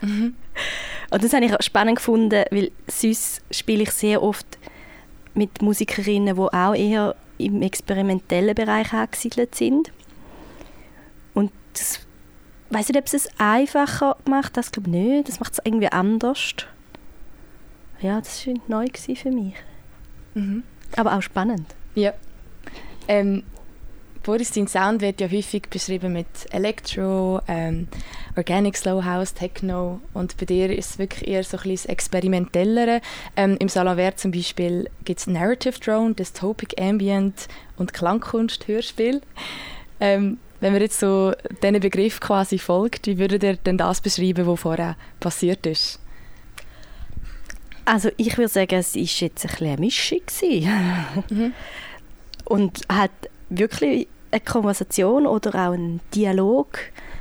Mhm. 0.00 0.34
Und 1.10 1.22
das 1.22 1.34
habe 1.34 1.44
ich 1.44 1.54
auch 1.54 1.60
spannend 1.60 1.96
gefunden, 1.96 2.44
weil 2.50 2.70
sonst 2.86 3.42
spiele 3.50 3.82
ich 3.82 3.90
sehr 3.90 4.22
oft 4.22 4.46
mit 5.34 5.60
Musikerinnen, 5.60 6.34
die 6.34 6.40
auch 6.40 6.74
eher 6.74 7.14
im 7.38 7.60
experimentellen 7.60 8.54
Bereich 8.54 8.92
angesiedelt 8.92 9.54
sind. 9.54 9.92
Und 11.34 11.52
das, 11.74 12.00
ich 12.70 12.76
weiß 12.76 12.88
nicht, 12.88 12.98
ob 12.98 13.06
es 13.06 13.14
es 13.14 13.28
einfacher 13.38 14.16
macht, 14.26 14.56
das 14.56 14.72
glaube 14.72 14.88
ich 14.88 14.94
nicht. 14.94 15.28
Das 15.28 15.40
macht 15.40 15.52
es 15.52 15.58
irgendwie 15.64 15.88
anders. 15.88 16.54
Ja, 18.00 18.18
das 18.18 18.46
war 18.46 18.54
neu 18.68 18.86
für 18.94 19.30
mich. 19.30 19.54
Mhm. 20.34 20.62
Aber 20.96 21.16
auch 21.16 21.22
spannend. 21.22 21.74
Ja. 21.94 22.12
Ähm, 23.06 23.42
Boris, 24.22 24.52
dein 24.52 24.68
Sound 24.68 25.00
wird 25.00 25.20
ja 25.20 25.28
häufig 25.28 25.68
beschrieben 25.68 26.12
mit 26.12 26.26
Electro, 26.52 27.40
ähm, 27.48 27.88
Organic 28.36 28.76
Slow 28.76 29.04
House, 29.04 29.34
Techno 29.34 30.00
und 30.14 30.36
bei 30.36 30.46
dir 30.46 30.70
ist 30.70 30.90
es 30.90 30.98
wirklich 30.98 31.26
eher 31.26 31.42
so 31.42 31.56
ein 31.56 31.64
bisschen 31.64 31.90
experimentellere. 31.90 33.00
Ähm, 33.36 33.56
Im 33.58 33.68
Salon 33.68 33.96
Vert 33.96 34.20
zum 34.20 34.30
Beispiel 34.30 34.88
gibt 35.04 35.18
es 35.20 35.26
Narrative 35.26 35.78
Drone, 35.80 36.14
Dystopic 36.14 36.80
Ambient 36.80 37.48
und 37.76 37.92
Klangkunst 37.92 38.68
Hörspiel. 38.68 39.22
Ähm, 39.98 40.38
wenn 40.60 40.72
man 40.72 40.82
jetzt 40.82 41.00
so 41.00 41.32
diesen 41.60 41.80
Begriff 41.80 42.20
quasi 42.20 42.58
folgt, 42.58 43.08
wie 43.08 43.18
würdet 43.18 43.42
ihr 43.42 43.56
denn 43.56 43.76
das 43.76 44.00
beschreiben, 44.00 44.46
was 44.46 44.60
vorher 44.60 44.96
passiert 45.18 45.66
ist? 45.66 45.98
Also 47.84 48.10
ich 48.16 48.38
würde 48.38 48.48
sagen, 48.48 48.76
es 48.76 48.94
war 48.94 49.02
jetzt 49.02 49.22
ein 49.22 49.30
bisschen 49.50 49.66
eine 49.66 49.80
Mischung. 49.80 50.20
mhm. 51.28 51.52
Und 52.44 52.82
hat 52.88 53.10
wirklich 53.50 54.06
eine 54.32 54.40
Konversation 54.40 55.26
oder 55.26 55.54
auch 55.54 55.72
ein 55.72 56.00
Dialog 56.14 56.78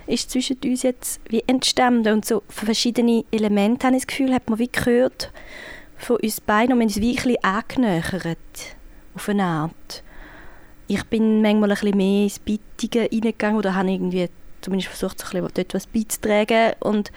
ist 0.08 0.32
zwischen 0.32 0.58
uns 0.64 0.84
jetzt. 0.84 1.22
Wie 1.30 1.44
entstanden? 1.46 2.14
Und 2.14 2.26
so 2.26 2.44
verschiedene 2.48 3.26
Elemente, 3.32 3.88
habe 3.88 3.96
ich 3.96 4.04
das 4.04 4.08
Gefühl, 4.08 4.34
hat 4.34 4.50
man 4.50 4.60
wie 4.60 4.72
gehört 4.72 5.32
von 5.98 6.18
uns 6.18 6.42
beiden. 6.42 6.74
Und 6.74 6.80
wir 6.80 6.84
haben 6.84 6.90
uns 6.90 7.02
wie 7.02 7.12
ein 7.12 7.16
bisschen 7.16 7.44
angenähert 7.44 8.38
auf 9.14 9.30
eine 9.30 9.44
Art. 9.44 10.04
Ich 10.88 11.04
bin 11.06 11.42
manchmal 11.42 11.72
ein 11.72 11.78
bisschen 11.78 11.98
mehr 11.98 12.24
ins 12.24 12.40
Bittige 12.40 13.02
reingegangen 13.02 13.58
oder 13.58 13.76
habe 13.76 13.92
irgendwie 13.92 14.30
zumindest 14.62 14.90
versucht, 14.90 15.20
so 15.20 15.26
ein 15.26 15.44
bisschen 15.44 15.54
dort 15.54 15.74
was 15.74 15.88
beizutragen. 15.88 16.74
Und 16.80 17.12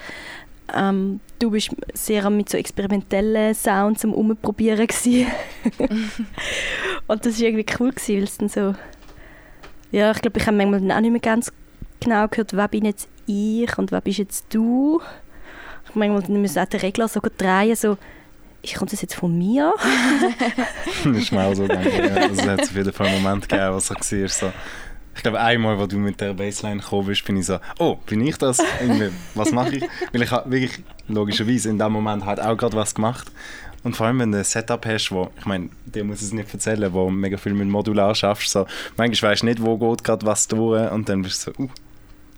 ähm, 0.73 1.21
du 1.39 1.51
bist 1.51 1.71
sehr 1.93 2.31
mit 2.31 2.49
so 2.49 2.57
experimentellen 2.57 3.55
Sounds 3.55 4.05
am 4.05 4.15
Umprobieren 4.15 4.89
und 7.07 7.27
das 7.27 7.39
war 7.39 7.47
irgendwie 7.47 7.67
cool, 7.79 7.91
gewesen, 7.91 8.17
weil 8.17 8.25
es 8.25 8.39
dann 8.39 8.49
so 8.49 8.75
ja, 9.95 10.11
ich 10.11 10.21
glaube, 10.21 10.41
ich 10.41 10.47
habe 10.47 10.57
manchmal 10.57 10.97
auch 10.97 11.01
nicht 11.01 11.13
mehr 11.13 11.21
ganz 11.21 11.53
genau 12.01 12.27
gehört, 12.27 12.53
wer 12.53 12.67
bin 12.67 12.85
jetzt 12.85 13.09
ich 13.27 13.79
und 13.79 13.93
wer 13.93 14.01
bist 14.01 14.19
jetzt 14.19 14.47
du. 14.53 15.01
Ich 15.89 15.95
manchmal 15.95 16.29
müssen 16.37 16.59
auch 16.59 16.67
die 16.67 16.79
Regler 16.79 17.07
so 17.07 17.21
drehen, 17.39 17.77
so 17.77 17.97
ich 18.61 18.75
kommt 18.75 18.93
das 18.93 19.03
jetzt 19.03 19.15
von 19.15 19.37
mir? 19.37 19.73
das 21.05 21.05
ist 21.17 21.33
mir 21.33 21.45
auch 21.45 21.55
so 21.55 21.63
gegangen. 21.63 21.93
Ja. 21.97 22.15
Also, 22.15 22.41
es 22.41 22.49
hat 22.49 22.63
auf 22.63 22.75
jeden 22.75 22.93
Fall 22.93 23.07
einen 23.07 23.23
Moment 23.23 23.49
gegeben, 23.49 23.75
was 23.75 23.87
so 23.87 23.95
war. 23.95 24.29
So. 24.29 24.53
Ich 25.15 25.23
glaube, 25.23 25.41
einmal, 25.41 25.79
als 25.79 25.89
du 25.89 25.99
mit 25.99 26.21
der 26.21 26.35
Bassline 26.35 26.81
gekommen 26.81 27.07
bist, 27.07 27.25
bin 27.25 27.37
ich 27.37 27.47
so, 27.47 27.59
oh, 27.79 27.97
bin 28.07 28.27
ich 28.27 28.37
das? 28.37 28.59
was 29.35 29.53
mache 29.53 29.77
ich? 29.77 29.85
Weil 30.13 30.23
ich 30.23 30.31
habe 30.31 30.51
wirklich 30.51 30.83
logischerweise 31.07 31.69
in 31.69 31.79
dem 31.79 31.93
Moment 31.93 32.25
halt 32.25 32.41
auch 32.41 32.57
gerade 32.57 32.77
was 32.77 32.95
gemacht. 32.95 33.31
Und 33.85 33.95
vor 33.95 34.07
allem, 34.07 34.19
wenn 34.19 34.33
du 34.33 34.39
ein 34.39 34.45
Setup 34.45 34.85
hast, 34.87 35.13
wo, 35.13 35.31
ich 35.39 35.45
meine, 35.45 35.69
dir 35.85 36.05
muss 36.05 36.23
es 36.23 36.33
nicht 36.33 36.53
erzählen, 36.53 36.93
wo 36.93 37.11
mega 37.11 37.37
viel 37.37 37.53
mit 37.53 37.69
Modular 37.69 38.15
schaffst, 38.15 38.51
so, 38.51 38.67
manchmal 38.97 39.33
weißt 39.33 39.43
du 39.43 39.47
nicht, 39.47 39.63
wo 39.63 39.77
geht 39.77 40.03
gerade 40.03 40.27
was 40.27 40.49
durch 40.49 40.91
und 40.91 41.09
dann 41.09 41.23
bist 41.23 41.47
du 41.47 41.53
so, 41.53 41.63
uh. 41.63 41.69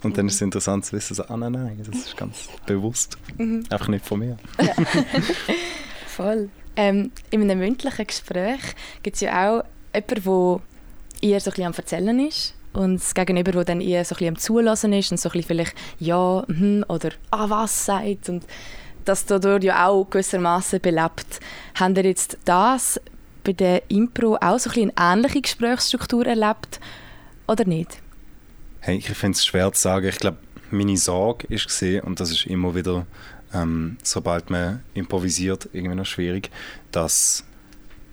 Und 0.02 0.18
dann 0.18 0.26
ist 0.26 0.34
es 0.34 0.42
interessant 0.42 0.84
zu 0.84 0.94
wissen, 0.94 1.14
so, 1.14 1.24
ah 1.24 1.36
nein, 1.36 1.52
nein, 1.52 1.82
das 1.84 1.96
ist 1.96 2.16
ganz 2.16 2.48
bewusst. 2.66 3.16
Mhm. 3.38 3.64
Einfach 3.70 3.88
nicht 3.88 4.04
von 4.04 4.18
mir. 4.20 4.36
Ja. 4.60 4.74
Voll. 6.06 6.50
Ähm, 6.76 7.10
in 7.30 7.42
einem 7.42 7.58
mündlichen 7.58 8.06
Gespräch 8.06 8.60
gibt 9.02 9.14
es 9.14 9.22
ja 9.22 9.32
auch 9.32 9.64
jemanden, 9.94 10.60
der 11.22 11.30
eher 11.30 11.40
so 11.40 11.50
ein 11.50 11.52
bisschen 11.52 11.66
am 11.66 11.72
Erzählen 11.72 12.26
ist 12.26 12.54
und 12.74 13.00
das 13.00 13.14
Gegenüber, 13.14 13.52
der 13.52 13.64
dann 13.64 13.80
eher 13.80 14.04
so 14.04 14.14
ein 14.14 14.18
bisschen 14.18 14.34
am 14.34 14.38
Zulassen 14.38 14.92
ist 14.92 15.10
und 15.10 15.18
so 15.18 15.30
ein 15.30 15.32
bisschen 15.32 15.48
vielleicht 15.48 15.74
«ja», 15.98 16.44
hm, 16.46 16.84
oder 16.88 17.10
«ah, 17.30 17.48
was» 17.48 17.86
sagt 17.86 18.28
und 18.28 18.44
das 19.08 19.24
dadurch 19.24 19.64
ja 19.64 19.86
auch 19.86 20.04
gewissermaßen 20.04 20.80
belebt. 20.80 21.40
Haben 21.74 21.96
ihr 21.96 22.04
jetzt 22.04 22.38
das 22.44 23.00
bei 23.44 23.52
der 23.52 23.90
Impro 23.90 24.36
auch 24.36 24.58
so 24.58 24.70
ein 24.70 24.92
eine 24.96 25.18
ähnliche 25.18 25.42
Gesprächsstruktur 25.42 26.26
erlebt 26.26 26.80
oder 27.46 27.64
nicht? 27.64 27.98
Hey, 28.80 28.96
ich 28.96 29.08
finde 29.08 29.36
es 29.36 29.44
schwer 29.44 29.72
zu 29.72 29.80
sagen. 29.80 30.08
Ich 30.08 30.18
glaube, 30.18 30.38
meine 30.70 30.96
Sorge 30.96 31.46
ist 31.48 31.66
gesehen 31.66 32.02
und 32.02 32.20
das 32.20 32.30
ist 32.30 32.46
immer 32.46 32.74
wieder, 32.74 33.06
ähm, 33.54 33.96
sobald 34.02 34.50
man 34.50 34.82
improvisiert, 34.94 35.68
irgendwie 35.72 35.96
noch 35.96 36.06
schwierig, 36.06 36.50
dass 36.90 37.44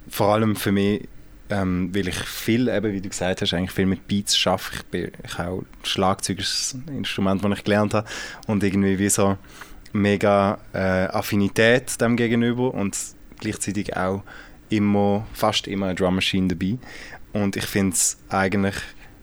vor 0.07 0.33
allem 0.33 0.55
für 0.55 0.71
mich 0.71 1.07
ähm, 1.49 1.93
weil 1.93 2.07
ich 2.07 2.15
viel, 2.15 2.67
eben, 2.67 2.93
wie 2.93 3.01
du 3.01 3.09
gesagt 3.09 3.41
hast, 3.41 3.53
eigentlich 3.53 3.71
viel 3.71 3.85
mit 3.85 4.07
Beats 4.07 4.35
schaffe. 4.35 4.77
Ich 4.77 4.83
bin 4.85 5.11
ich 5.23 5.39
auch 5.39 5.63
Schlagzeug 5.83 6.39
ist 6.39 6.73
ein 6.73 6.97
Instrument, 6.97 7.43
das 7.43 7.57
ich 7.59 7.63
gelernt 7.63 7.93
habe 7.93 8.07
und 8.47 8.63
irgendwie 8.63 8.97
wie 8.97 9.09
so 9.09 9.37
mega 9.93 10.59
äh, 10.73 10.77
Affinität 11.07 11.99
dem 12.01 12.17
gegenüber 12.17 12.73
und 12.73 12.97
gleichzeitig 13.39 13.95
auch 13.95 14.23
immer, 14.69 15.25
fast 15.33 15.67
immer 15.67 15.87
eine 15.87 15.95
Drum 15.95 16.15
Machine 16.15 16.49
dabei. 16.49 16.77
Und 17.31 17.55
ich 17.55 17.65
finde 17.65 17.93
es 17.93 18.17
eigentlich 18.29 18.75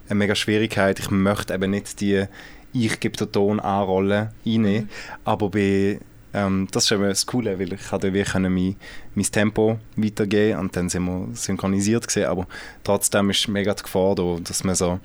eine 0.09 0.19
mega 0.19 0.35
Schwierigkeit. 0.35 0.99
Ich 0.99 1.11
möchte 1.11 1.55
eben 1.55 1.71
nicht 1.71 2.01
die 2.01 2.27
ich 2.73 3.01
gebe 3.01 3.17
den 3.17 3.33
Ton 3.33 3.61
anrollen 3.61 4.29
rein, 4.47 4.63
mhm. 4.63 4.89
aber 5.25 5.51
bei 5.51 5.99
ähm, 6.33 6.69
das 6.71 6.85
ist 6.85 6.93
eben 6.93 7.03
das 7.03 7.27
Coole, 7.27 7.59
weil 7.59 7.73
ich 7.73 7.89
konnte 7.89 8.15
wie 8.15 8.25
mein, 8.39 8.77
mein 9.15 9.25
Tempo 9.25 9.81
weitergeben 9.97 10.61
und 10.61 10.77
dann 10.77 10.89
sind 10.89 11.05
wir 11.05 11.29
synchronisiert 11.33 12.07
gewesen, 12.07 12.29
aber 12.29 12.47
trotzdem 12.85 13.31
ist 13.31 13.49
mega 13.49 13.75
die 13.75 13.83
Gefahr 13.83 14.15
da, 14.15 14.37
dass 14.43 14.63
man 14.63 14.77
so 14.77 15.01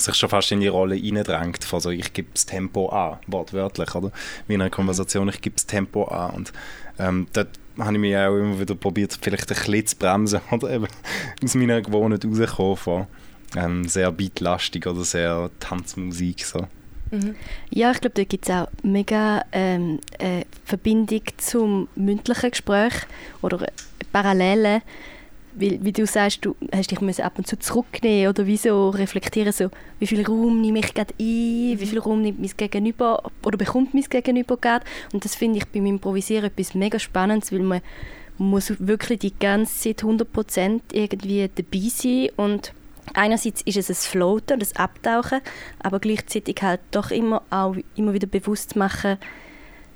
sich 0.00 0.14
schon 0.14 0.28
fast 0.28 0.52
in 0.52 0.60
die 0.60 0.68
Rolle 0.68 0.94
reindrängt, 0.94 1.64
von 1.64 1.80
so, 1.80 1.90
ich 1.90 2.12
gebe 2.12 2.28
das 2.32 2.46
Tempo 2.46 2.88
an, 2.88 3.18
wortwörtlich, 3.26 3.94
oder? 3.94 4.10
Wie 4.46 4.54
in 4.54 4.60
einer 4.60 4.70
Konversation, 4.70 5.28
ich 5.28 5.40
gebe 5.40 5.54
das 5.54 5.66
Tempo 5.66 6.04
an. 6.04 6.34
Und 6.34 6.52
ähm, 6.98 7.26
dort 7.32 7.48
habe 7.78 7.92
ich 7.94 8.00
mich 8.00 8.16
auch 8.16 8.36
immer 8.36 8.58
wieder 8.58 8.74
probiert, 8.74 9.18
vielleicht 9.20 9.50
ein 9.50 9.56
bisschen 9.56 9.86
zu 9.86 9.96
bremsen 9.96 10.40
oder 10.50 10.70
eben 10.70 10.86
aus 11.42 11.54
meiner 11.54 11.80
Gewohnheit 11.80 12.24
rauszukommen 12.24 12.76
von 12.76 13.06
ähm, 13.56 13.88
sehr 13.88 14.12
beatlastig 14.12 14.86
oder 14.86 15.04
sehr 15.04 15.50
Tanzmusik. 15.60 16.44
So. 16.44 16.66
Mhm. 17.10 17.34
Ja, 17.70 17.90
ich 17.90 18.00
glaube, 18.00 18.14
da 18.14 18.24
gibt 18.24 18.48
es 18.48 18.54
auch 18.54 18.68
mega 18.82 19.44
ähm, 19.52 20.00
eine 20.18 20.44
Verbindung 20.64 21.22
zum 21.38 21.88
mündlichen 21.96 22.50
Gespräch 22.50 22.94
oder 23.42 23.66
Parallelen 24.12 24.82
weil, 25.52 25.78
wie 25.82 25.92
du 25.92 26.06
sagst, 26.06 26.44
du 26.44 26.54
hast 26.72 26.90
dich 26.90 27.24
ab 27.24 27.38
und 27.38 27.46
zu 27.46 27.58
zurücknehmen 27.58 28.28
oder 28.28 28.46
wieso 28.46 28.90
reflektieren, 28.90 29.52
so, 29.52 29.70
wie 29.98 30.06
viel 30.06 30.24
Raum 30.24 30.60
nehme 30.60 30.78
ich 30.78 30.94
gerade 30.94 31.12
ein, 31.18 31.80
wie 31.80 31.86
viel 31.86 31.98
Raum 31.98 32.22
nimmt 32.22 32.40
mein 32.40 32.50
Gegenüber 32.56 33.22
oder 33.42 33.58
bekommt 33.58 33.94
mein 33.94 34.04
Gegenüber 34.04 34.56
gerade. 34.56 34.84
Und 35.12 35.24
das 35.24 35.34
finde 35.34 35.58
ich 35.58 35.66
beim 35.66 35.86
Improvisieren 35.86 36.44
etwas 36.44 36.74
mega 36.74 36.98
Spannendes, 36.98 37.52
weil 37.52 37.60
man 37.60 37.82
muss 38.38 38.72
wirklich 38.78 39.18
die 39.18 39.34
ganze 39.38 39.94
Zeit 39.94 40.02
100% 40.04 40.80
irgendwie 40.92 41.50
dabei 41.54 41.88
sein 41.88 42.28
und 42.36 42.72
einerseits 43.12 43.60
ist 43.62 43.76
es 43.76 43.90
ein 43.90 43.94
Floaten, 43.94 44.60
das 44.60 44.76
Abtauchen, 44.76 45.40
aber 45.80 45.98
gleichzeitig 45.98 46.62
halt 46.62 46.80
doch 46.90 47.10
immer 47.10 47.42
auch 47.50 47.76
immer 47.96 48.14
wieder 48.14 48.26
bewusst 48.26 48.76
machen, 48.76 49.18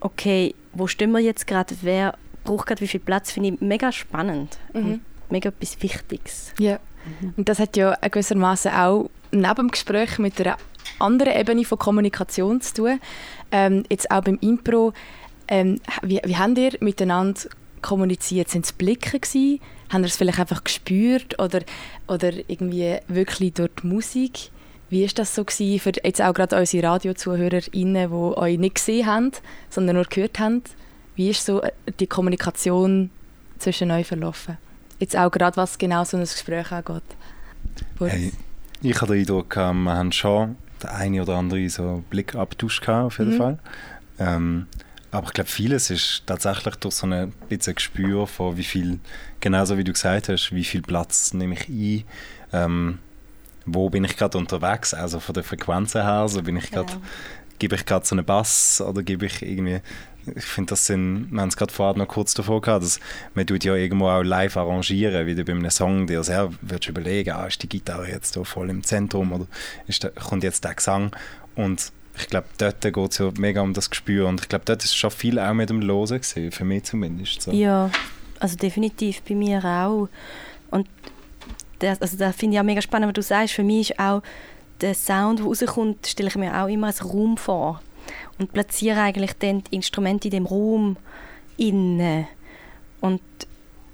okay, 0.00 0.54
wo 0.74 0.88
stehen 0.88 1.12
wir 1.12 1.20
jetzt 1.20 1.46
gerade, 1.46 1.74
wer 1.82 2.18
braucht 2.42 2.66
gerade 2.66 2.82
wie 2.82 2.88
viel 2.88 3.00
Platz, 3.00 3.30
finde 3.32 3.50
ich 3.50 3.60
mega 3.60 3.92
spannend. 3.92 4.58
Mhm 4.74 5.00
mega 5.30 5.48
etwas 5.48 5.80
Wichtiges. 5.82 6.52
Ja. 6.58 6.78
Mhm. 7.20 7.34
Und 7.36 7.48
das 7.48 7.58
hat 7.58 7.76
ja 7.76 7.96
gewissermaßen 8.00 8.72
auch 8.72 9.10
neben 9.30 9.54
dem 9.54 9.70
Gespräch 9.70 10.18
mit 10.18 10.40
einer 10.40 10.56
anderen 10.98 11.34
Ebene 11.34 11.64
von 11.64 11.78
Kommunikation 11.78 12.60
zu 12.60 12.74
tun. 12.74 13.00
Ähm, 13.50 13.84
jetzt 13.90 14.10
auch 14.10 14.22
beim 14.22 14.38
Impro. 14.40 14.92
Ähm, 15.48 15.80
wie, 16.02 16.20
wie 16.24 16.36
habt 16.36 16.58
ihr 16.58 16.72
miteinander 16.80 17.40
kommuniziert? 17.82 18.48
Sind 18.48 18.64
es 18.64 18.72
Blicke 18.72 19.20
gewesen? 19.20 19.60
Haben 19.90 20.02
ihr 20.02 20.08
es 20.08 20.16
vielleicht 20.16 20.40
einfach 20.40 20.64
gespürt 20.64 21.38
oder, 21.38 21.60
oder 22.08 22.32
irgendwie 22.48 22.98
wirklich 23.08 23.54
durch 23.54 23.70
die 23.82 23.86
Musik? 23.86 24.50
Wie 24.88 25.02
war 25.02 25.10
das 25.14 25.34
so 25.34 25.44
gewesen 25.44 25.80
für 25.80 25.92
jetzt 26.02 26.22
auch 26.22 26.34
gerade 26.34 26.56
unsere 26.56 26.86
RadiozuhörerInnen, 26.86 28.10
die 28.10 28.38
euch 28.38 28.58
nicht 28.58 28.76
gesehen 28.76 29.06
haben, 29.06 29.32
sondern 29.68 29.96
nur 29.96 30.04
gehört 30.04 30.38
haben? 30.38 30.62
Wie 31.16 31.30
ist 31.30 31.44
so 31.44 31.62
die 32.00 32.06
Kommunikation 32.06 33.10
zwischen 33.58 33.90
euch 33.90 34.06
verlaufen? 34.06 34.58
Jetzt 34.98 35.16
auch 35.16 35.30
gerade, 35.30 35.56
was 35.56 35.78
genau 35.78 36.04
so 36.04 36.16
ein 36.16 36.22
Gespräch 36.22 36.70
angeht. 36.72 37.02
Hey, 37.98 38.32
ich 38.82 39.00
hatte 39.00 39.12
den 39.12 39.20
Eindruck, 39.20 39.56
wir 39.56 39.62
haben 39.64 40.12
schon 40.12 40.56
den 40.82 40.90
einen 40.90 41.20
oder 41.20 41.36
anderen 41.36 41.68
so 41.68 42.04
Blickabtausch 42.10 42.88
auf 42.88 43.18
jeden 43.18 43.34
mhm. 43.34 43.38
Fall. 43.38 43.58
Ähm, 44.18 44.66
aber 45.10 45.28
ich 45.28 45.32
glaube, 45.32 45.50
vieles 45.50 45.90
ist 45.90 46.24
tatsächlich 46.26 46.74
durch 46.76 46.94
so 46.94 47.06
ein 47.06 47.32
bisschen 47.48 47.76
Gespür 47.76 48.26
von 48.26 48.56
wie 48.56 48.64
viel, 48.64 48.98
genauso 49.40 49.78
wie 49.78 49.84
du 49.84 49.92
gesagt 49.92 50.28
hast, 50.28 50.52
wie 50.52 50.64
viel 50.64 50.82
Platz 50.82 51.32
nehme 51.32 51.54
ich 51.54 51.68
ein, 51.68 52.04
ähm, 52.52 52.98
wo 53.64 53.88
bin 53.90 54.04
ich 54.04 54.16
gerade 54.16 54.36
unterwegs, 54.36 54.92
also 54.92 55.20
von 55.20 55.34
der 55.34 55.44
Frequenzen 55.44 56.02
her, 56.02 56.14
also 56.14 56.42
bin 56.42 56.56
ich 56.56 56.70
gerade, 56.70 56.92
genau. 56.92 57.04
gebe 57.58 57.76
ich 57.76 57.86
gerade 57.86 58.04
so 58.04 58.16
einen 58.16 58.24
Bass 58.24 58.80
oder 58.80 59.02
gebe 59.04 59.26
ich 59.26 59.40
irgendwie 59.42 59.80
ich 60.34 60.44
finde, 60.44 60.70
das 60.70 60.86
sind, 60.86 61.28
wir 61.30 61.40
haben 61.40 61.48
es 61.48 61.56
gerade 61.56 61.72
vorher 61.72 61.96
noch 61.96 62.08
kurz 62.08 62.34
davor 62.34 62.60
gehabt, 62.60 62.84
dass 62.84 63.00
man 63.34 63.46
tut 63.46 63.64
ja 63.64 63.74
irgendwo 63.74 64.08
auch 64.08 64.22
live 64.22 64.56
arrangieren, 64.56 65.26
wie 65.26 65.34
du 65.34 65.44
bei 65.44 65.52
einem 65.52 65.70
Song 65.70 66.06
dir 66.06 66.24
würdest 66.62 66.88
überlegen, 66.88 67.30
ah, 67.30 67.46
ist 67.46 67.62
die 67.62 67.68
Gitarre 67.68 68.08
jetzt 68.08 68.36
da 68.36 68.44
voll 68.44 68.70
im 68.70 68.82
Zentrum 68.82 69.32
oder 69.32 69.46
ist 69.86 70.04
da, 70.04 70.08
kommt 70.08 70.44
jetzt 70.44 70.64
der 70.64 70.74
Gesang 70.74 71.14
und 71.54 71.92
ich 72.16 72.28
glaube, 72.28 72.46
dort 72.58 72.80
geht 72.80 72.96
es 72.96 73.18
ja 73.18 73.30
mega 73.38 73.60
um 73.60 73.74
das 73.74 73.90
Gespür 73.90 74.28
und 74.28 74.40
ich 74.40 74.48
glaube, 74.48 74.64
dort 74.64 74.84
ist 74.84 74.96
schon 74.96 75.10
viel 75.10 75.38
auch 75.38 75.52
mit 75.52 75.70
dem 75.70 75.80
Losen 75.80 76.20
gewesen, 76.20 76.52
für 76.52 76.64
mich 76.64 76.84
zumindest. 76.84 77.42
So. 77.42 77.50
Ja, 77.50 77.90
also 78.38 78.56
definitiv 78.56 79.22
bei 79.22 79.34
mir 79.34 79.64
auch 79.64 80.08
und 80.70 80.88
das, 81.80 82.00
also 82.00 82.16
das 82.16 82.36
finde 82.36 82.54
ich 82.54 82.60
auch 82.60 82.64
mega 82.64 82.80
spannend, 82.80 83.08
was 83.08 83.14
du 83.14 83.22
sagst, 83.22 83.54
für 83.54 83.64
mich 83.64 83.90
ist 83.90 83.98
auch 83.98 84.22
der 84.80 84.94
Sound, 84.94 85.38
der 85.38 85.46
rauskommt, 85.46 86.06
stelle 86.06 86.28
ich 86.28 86.36
mir 86.36 86.62
auch 86.62 86.68
immer 86.68 86.88
als 86.88 87.04
Raum 87.04 87.36
vor 87.36 87.80
und 88.38 88.52
platziere 88.52 89.00
eigentlich 89.00 89.32
dann 89.38 89.62
die 89.64 89.76
Instrumente 89.76 90.28
in 90.28 90.32
dem 90.32 90.46
Raum 90.46 90.96
innen. 91.56 92.26
Und 93.00 93.20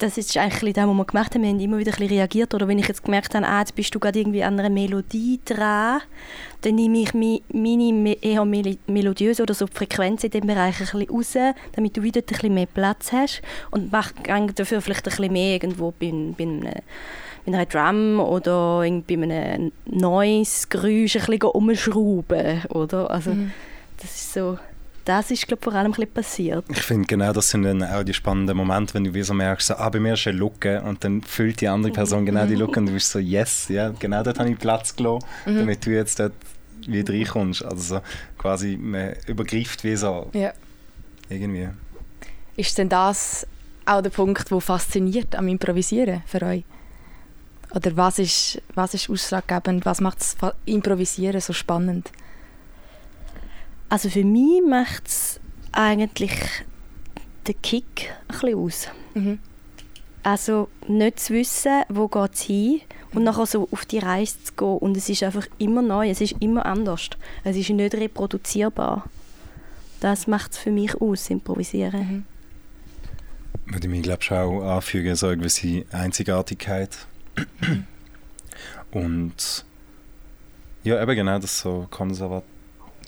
das 0.00 0.16
ist 0.16 0.36
eigentlich 0.36 0.74
das, 0.74 0.86
was 0.86 0.94
wir 0.94 1.04
gemacht 1.04 1.34
haben. 1.34 1.42
Wir 1.42 1.50
haben 1.50 1.60
immer 1.60 1.78
wieder 1.78 1.92
ein 1.98 2.06
reagiert. 2.06 2.54
Oder 2.54 2.66
wenn 2.68 2.78
ich 2.78 2.88
jetzt 2.88 3.04
gemerkt 3.04 3.34
habe, 3.34 3.46
ah, 3.46 3.60
jetzt 3.60 3.74
bist 3.74 3.94
du 3.94 3.98
gerade 3.98 4.18
irgendwie 4.18 4.42
an 4.42 4.58
einer 4.58 4.70
Melodie 4.70 5.40
dran, 5.44 6.00
dann 6.62 6.74
nehme 6.74 6.98
ich 6.98 7.12
meine 7.14 8.14
eher 8.22 8.44
melodiöse 8.44 9.42
oder 9.42 9.54
so 9.54 9.66
Frequenz 9.66 10.24
in 10.24 10.30
dem 10.30 10.46
Bereich 10.46 10.80
ein 10.80 11.08
raus, 11.08 11.36
damit 11.72 11.96
du 11.96 12.02
wieder 12.02 12.20
ein 12.20 12.26
bisschen 12.26 12.54
mehr 12.54 12.66
Platz 12.66 13.12
hast 13.12 13.42
und 13.70 13.92
mache 13.92 14.14
dafür 14.54 14.80
vielleicht 14.80 15.06
ein 15.06 15.10
bisschen 15.10 15.32
mehr 15.32 15.54
irgendwo 15.54 15.92
bei, 15.92 16.12
bei, 16.36 16.44
einem, 16.44 16.60
bei 17.44 17.52
einer 17.52 17.66
Drum 17.66 18.20
oder 18.20 18.80
bei 18.80 19.14
einem 19.14 19.72
Noise-Geräusch 19.86 21.16
ein 21.16 21.26
bisschen 21.26 21.42
umschrauben, 21.42 22.62
oder? 22.70 23.10
Also, 23.10 23.32
mhm 23.32 23.52
das 24.00 24.10
ist 24.14 24.32
so, 24.34 24.58
das 25.04 25.30
ist 25.30 25.46
glaube 25.46 25.62
vor 25.62 25.74
allem 25.74 25.94
ein 25.96 26.08
passiert. 26.08 26.64
Ich 26.68 26.82
finde 26.82 27.06
genau, 27.06 27.32
das 27.32 27.50
sind 27.50 27.62
dann 27.62 27.82
auch 27.82 28.02
die 28.02 28.14
spannenden 28.14 28.56
Momente, 28.56 28.94
wenn 28.94 29.04
du 29.04 29.14
wie 29.14 29.22
so 29.22 29.34
merkst, 29.34 29.68
so, 29.68 29.74
ah, 29.74 29.88
bei 29.88 30.00
mir 30.00 30.14
ist 30.14 30.26
eine 30.26 30.38
Lücke 30.38 30.82
und 30.82 31.04
dann 31.04 31.22
füllt 31.22 31.60
die 31.60 31.68
andere 31.68 31.92
Person 31.92 32.26
genau 32.26 32.46
die 32.46 32.54
Lücke 32.54 32.80
und 32.80 32.86
du 32.86 32.92
bist 32.92 33.10
so, 33.10 33.18
yes, 33.18 33.68
ja, 33.68 33.90
genau 33.90 34.22
dort 34.22 34.38
habe 34.38 34.50
ich 34.50 34.58
Platz 34.58 34.94
gelassen, 34.94 35.26
mhm. 35.46 35.58
damit 35.58 35.86
du 35.86 35.90
jetzt 35.90 36.18
dort 36.18 36.32
wie 36.86 37.04
du 37.04 37.12
reinkommst. 37.12 37.64
Also 37.64 37.96
so 37.96 38.00
quasi, 38.38 38.76
man 38.76 39.14
übergreift 39.26 39.84
wie 39.84 39.96
so 39.96 40.30
Ja. 40.32 40.52
irgendwie. 41.28 41.68
Ist 42.56 42.76
denn 42.78 42.88
das 42.88 43.46
auch 43.86 44.02
der 44.02 44.10
Punkt, 44.10 44.50
der 44.50 44.60
fasziniert 44.60 45.34
am 45.34 45.48
Improvisieren 45.48 46.22
für 46.26 46.42
euch? 46.42 46.64
Oder 47.74 47.96
was 47.96 48.18
ist, 48.18 48.60
was 48.74 48.94
ist 48.94 49.08
ausschlaggebend? 49.08 49.86
Was 49.86 50.00
macht 50.00 50.20
das 50.20 50.36
Improvisieren 50.64 51.40
so 51.40 51.52
spannend? 51.52 52.10
Also 53.90 54.08
für 54.08 54.24
mich 54.24 54.62
macht 54.66 55.08
es 55.08 55.40
eigentlich 55.72 56.32
den 57.46 57.60
Kick 57.60 58.14
ein 58.28 58.40
bisschen 58.40 58.58
aus. 58.58 58.88
Mhm. 59.14 59.38
Also 60.22 60.68
nicht 60.86 61.18
zu 61.18 61.34
wissen, 61.34 61.82
wo 61.88 62.06
geht 62.06 62.34
es 62.34 62.42
hin 62.42 62.82
und 63.12 63.24
nachher 63.24 63.46
so 63.46 63.68
auf 63.72 63.84
die 63.86 63.98
Reise 63.98 64.42
zu 64.44 64.52
gehen. 64.54 64.78
Und 64.78 64.96
es 64.96 65.08
ist 65.08 65.24
einfach 65.24 65.46
immer 65.58 65.82
neu, 65.82 66.08
es 66.08 66.20
ist 66.20 66.36
immer 66.40 66.66
anders. 66.66 67.10
Es 67.42 67.56
ist 67.56 67.70
nicht 67.70 67.94
reproduzierbar. 67.94 69.06
Das 69.98 70.28
macht 70.28 70.52
es 70.52 70.58
für 70.58 70.70
mich 70.70 70.94
aus, 71.00 71.28
Improvisieren. 71.28 72.26
Würde 73.66 73.86
ich 73.86 73.90
mir, 73.90 74.02
glaube 74.02 74.22
ich, 74.22 74.30
auch 74.30 74.62
anfügen, 74.76 75.16
so 75.16 75.26
eine 75.26 75.38
gewisse 75.38 75.84
Einzigartigkeit. 75.90 76.96
Und 78.92 79.64
ja, 80.84 81.02
eben 81.02 81.14
genau 81.16 81.38
das 81.38 81.58
so 81.60 81.86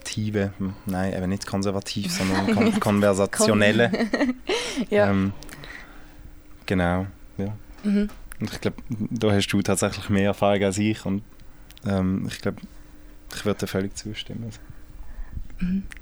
konservative, 0.03 0.53
hm, 0.59 0.75
nein, 0.87 1.13
eben 1.13 1.29
nicht 1.29 1.47
konservativ, 1.47 2.13
sondern 2.19 2.55
kon 2.55 2.81
konversationelle. 2.81 3.91
Ja. 4.91 5.11
Ähm, 5.11 5.33
genau, 6.67 7.07
ja. 7.37 7.55
Mhm. 7.85 8.09
Und 8.41 8.53
ich 8.53 8.61
glaube, 8.61 8.79
da 8.89 9.31
hast 9.33 9.49
du 9.49 9.61
tatsächlich 9.63 10.09
mehr 10.09 10.29
Erfahrung 10.29 10.63
als 10.65 10.79
ich 10.79 11.05
und 11.05 11.23
ähm, 11.87 12.27
ich 12.27 12.41
glaube, 12.41 12.63
ich 13.35 13.45
würde 13.45 13.61
dir 13.61 13.67
völlig 13.67 13.95
zustimmen. 13.97 14.51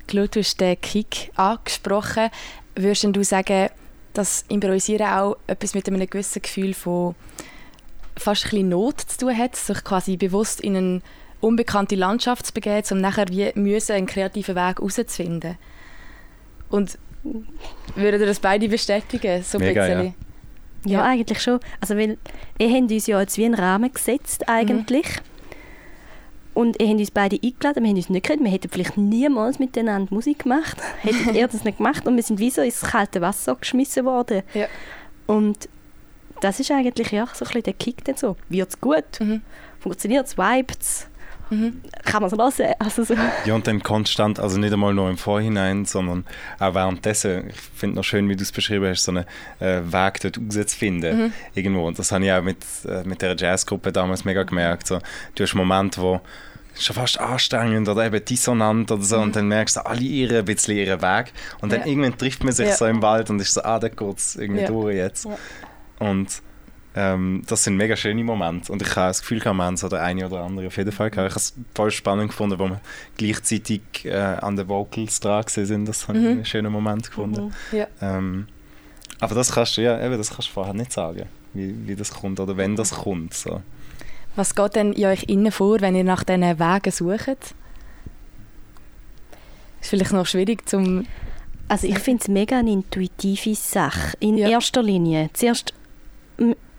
Claude, 0.07 0.29
du 0.29 0.41
hast 0.41 0.61
den 0.61 0.81
Kick 0.81 1.33
angesprochen. 1.35 2.31
Würdest 2.77 3.05
du 3.05 3.25
sagen, 3.25 3.69
dass 4.13 4.45
Improvisieren 4.49 5.09
auch 5.09 5.37
etwas 5.47 5.75
mit 5.75 5.89
einem 5.89 6.09
gewissen 6.09 6.41
Gefühl 6.41 6.73
von 6.73 7.15
fast 8.17 8.45
ein 8.47 8.51
bisschen 8.51 8.69
Not 8.69 9.01
zu 9.01 9.19
tun 9.19 9.37
hat, 9.37 9.57
sich 9.57 9.85
quasi 9.85 10.17
bewusst 10.17 10.61
in 10.61 10.77
eine 10.77 11.03
unbekannte 11.41 11.95
Landschaft 11.95 12.47
zu 12.47 12.53
begeben, 12.53 12.87
um 12.91 13.01
nachher 13.01 13.29
wie 13.29 13.51
müssen 13.55 13.93
einen 13.93 14.07
kreativen 14.07 14.55
Weg 14.55 14.79
herauszufinden? 14.79 15.57
Und 16.69 16.99
würden 17.95 18.21
ihr 18.21 18.27
das 18.27 18.41
beide 18.41 18.69
bestätigen? 18.69 19.43
So 19.43 19.59
Mega, 19.59 19.87
ja. 19.87 19.95
bisschen? 19.97 20.15
Ja, 20.85 20.99
Ja. 21.01 21.05
eigentlich 21.05 21.43
schon. 21.43 21.61
Also 21.81 21.97
weil 21.97 22.17
ihr 22.59 22.71
habt 22.71 22.91
uns 22.91 23.07
ja 23.07 23.21
jetzt 23.21 23.37
wie 23.37 23.45
einen 23.45 23.55
Rahmen 23.55 23.93
gesetzt 23.93 24.49
eigentlich. 24.49 25.07
Und 26.53 26.81
ihr 26.81 26.89
habt 26.89 26.99
uns 26.99 27.11
beide 27.11 27.37
eingeladen, 27.43 27.83
wir 27.85 27.91
haben 27.91 27.97
uns 27.97 28.09
nicht 28.11 28.27
geredet, 28.27 28.45
wir 28.45 28.51
hätten 28.51 28.69
vielleicht 28.71 28.97
niemals 28.97 29.59
miteinander 29.59 30.13
Musik 30.13 30.41
gemacht. 30.41 30.77
Hättet 31.03 31.35
ihr 31.35 31.47
das 31.47 31.65
nicht 31.65 31.79
gemacht 31.79 32.07
und 32.07 32.17
wir 32.17 32.23
sind 32.23 32.39
wie 32.41 32.51
so 32.51 32.61
ins 32.61 32.81
kalte 32.81 33.21
Wasser 33.21 33.55
geschmissen 33.55 34.05
worden. 34.05 34.43
Ja. 34.55 34.67
Und 35.27 35.69
das 36.41 36.59
ist 36.59 36.71
eigentlich 36.71 37.13
ja 37.13 37.27
so 37.27 37.45
ein 37.45 37.47
bisschen 37.47 37.63
der 37.63 37.73
Kick 37.75 38.05
dann 38.05 38.17
so. 38.17 38.37
Wird's 38.49 38.81
gut? 38.81 39.21
Mhm. 39.21 39.43
Funktioniert's? 39.79 40.37
Vibes? 40.37 41.07
Mhm. 41.51 41.81
Kann 42.05 42.23
man 42.23 42.31
es 42.33 42.59
hören? 42.59 42.75
Also 42.79 43.05
so. 43.05 43.15
Ja, 43.45 43.55
und 43.55 43.67
dann 43.67 43.83
konstant, 43.83 44.39
also 44.39 44.59
nicht 44.59 44.73
einmal 44.73 44.95
nur 44.95 45.11
im 45.11 45.17
Vorhinein, 45.19 45.85
sondern 45.85 46.25
auch 46.59 46.75
währenddessen. 46.75 47.49
Ich 47.51 47.57
finde 47.75 47.97
noch 47.97 48.05
schön, 48.05 48.29
wie 48.29 48.37
du 48.37 48.43
es 48.43 48.53
beschrieben 48.53 48.87
hast, 48.87 49.05
so 49.05 49.11
einen 49.13 49.25
äh, 49.59 49.81
Weg 49.93 50.21
dort 50.21 50.39
rauszufinden. 50.39 51.19
Mhm. 51.27 51.33
Irgendwo. 51.55 51.87
Und 51.87 51.99
das 51.99 52.13
habe 52.13 52.25
ich 52.25 52.33
auch 52.33 52.43
mit, 52.43 52.59
äh, 52.87 53.03
mit 53.05 53.21
der 53.23 53.37
Jazzgruppe 53.37 53.93
damals 53.93 54.25
mega 54.25 54.45
gemerkt. 54.45 54.87
So, 54.87 55.01
du 55.35 55.43
hast 55.43 55.55
Momente, 55.55 56.01
wo 56.01 56.21
schon 56.79 56.95
fast 56.95 57.19
anstrengend 57.19 57.89
oder 57.89 58.07
eben 58.07 58.25
dissonant 58.25 58.91
oder 58.93 59.03
so 59.03 59.19
und 59.19 59.35
dann 59.35 59.49
merkst 59.49 59.77
du, 59.77 59.85
alle 59.85 60.01
irren 60.03 60.37
ein 60.39 60.45
bisschen 60.45 60.77
ihren 60.77 61.03
Weg 61.03 61.33
und 61.61 61.73
dann 61.73 61.81
Mhm. 61.81 61.85
Ja. 61.87 61.91
irgendwann 61.91 62.17
trifft 62.19 62.45
man 62.45 62.53
sich 62.53 62.69
Ja. 62.69 62.77
so 62.77 62.87
im 62.87 63.03
Wald 63.03 63.29
und 63.29 63.41
ist 63.41 63.53
so, 63.55 63.63
ah, 63.65 63.79
da 63.81 63.89
geht 63.89 64.19
es 64.19 64.37
irgendwie 64.37 64.63
Ja. 64.63 64.69
durch 64.69 64.95
jetzt. 64.95 65.27
Und 65.99 66.29
ähm, 66.95 67.43
das 67.47 67.65
sind 67.65 67.77
mega 67.77 67.95
schöne 67.97 68.25
Momente. 68.25 68.73
Und 68.73 68.83
ich 68.83 68.89
habe 68.97 69.09
das 69.09 69.21
Gefühl, 69.21 69.39
gehabt, 69.39 69.57
wir 69.57 69.65
haben 69.65 69.77
so 69.77 69.89
der 69.89 70.03
eine 70.03 70.27
oder 70.27 70.41
andere 70.43 70.67
auf 70.67 70.77
jeden 70.77 70.93
Fall 70.93 71.11
gehabt. 71.11 71.29
Ich 71.29 71.35
habe 71.35 71.41
es 71.41 71.55
voll 71.75 71.91
spannend 71.91 72.29
gefunden, 72.31 72.59
wo 72.59 72.69
wir 72.69 72.81
gleichzeitig 73.17 73.81
äh, 74.05 74.13
an 74.17 74.57
den 74.57 74.69
Vocals 74.69 75.21
dran 75.21 75.45
sind. 75.47 75.87
Das 75.89 76.09
habe 76.09 76.19
ich 76.19 76.25
Mhm. 76.25 76.31
einen 76.31 76.45
schönen 76.45 76.73
Moment 76.73 77.07
gefunden. 77.07 77.53
Ja. 77.73 77.87
Ähm, 78.01 78.47
aber 79.21 79.35
das 79.35 79.53
kannst 79.53 79.77
du 79.77 79.83
ja, 79.83 80.05
eben, 80.05 80.17
das 80.19 80.31
kannst 80.31 80.49
du 80.49 80.53
vorher 80.53 80.75
nicht 80.75 80.93
sagen, 80.93 81.27
wie, 81.55 81.75
wie 81.87 81.95
das 81.95 82.11
kommt 82.13 82.41
oder 82.41 82.57
wenn 82.57 82.75
das 82.77 82.91
kommt. 82.93 83.35
So. 83.35 83.61
Was 84.37 84.55
geht 84.55 84.75
denn 84.77 84.93
in 84.93 85.05
euch 85.07 85.25
innen 85.25 85.53
vor, 85.53 85.81
wenn 85.81 85.95
ihr 85.95 86.05
nach 86.05 86.25
diesen 86.25 86.43
Wegen 86.59 86.91
sucht? 86.91 87.55
Ist 89.81 89.89
vielleicht 89.91 90.13
noch 90.13 90.27
schwierig 90.27 90.69
zum 90.69 91.07
Also 91.69 91.87
ich 91.87 91.99
finde 91.99 92.23
es 92.23 92.29
mega 92.29 92.59
eine 92.59 92.71
intuitive 92.73 93.55
Sache. 93.55 94.17
In 94.21 94.37
Ja. 94.39 94.49
erster 94.49 94.83
Linie. 94.83 95.31
Zuerst, 95.35 95.73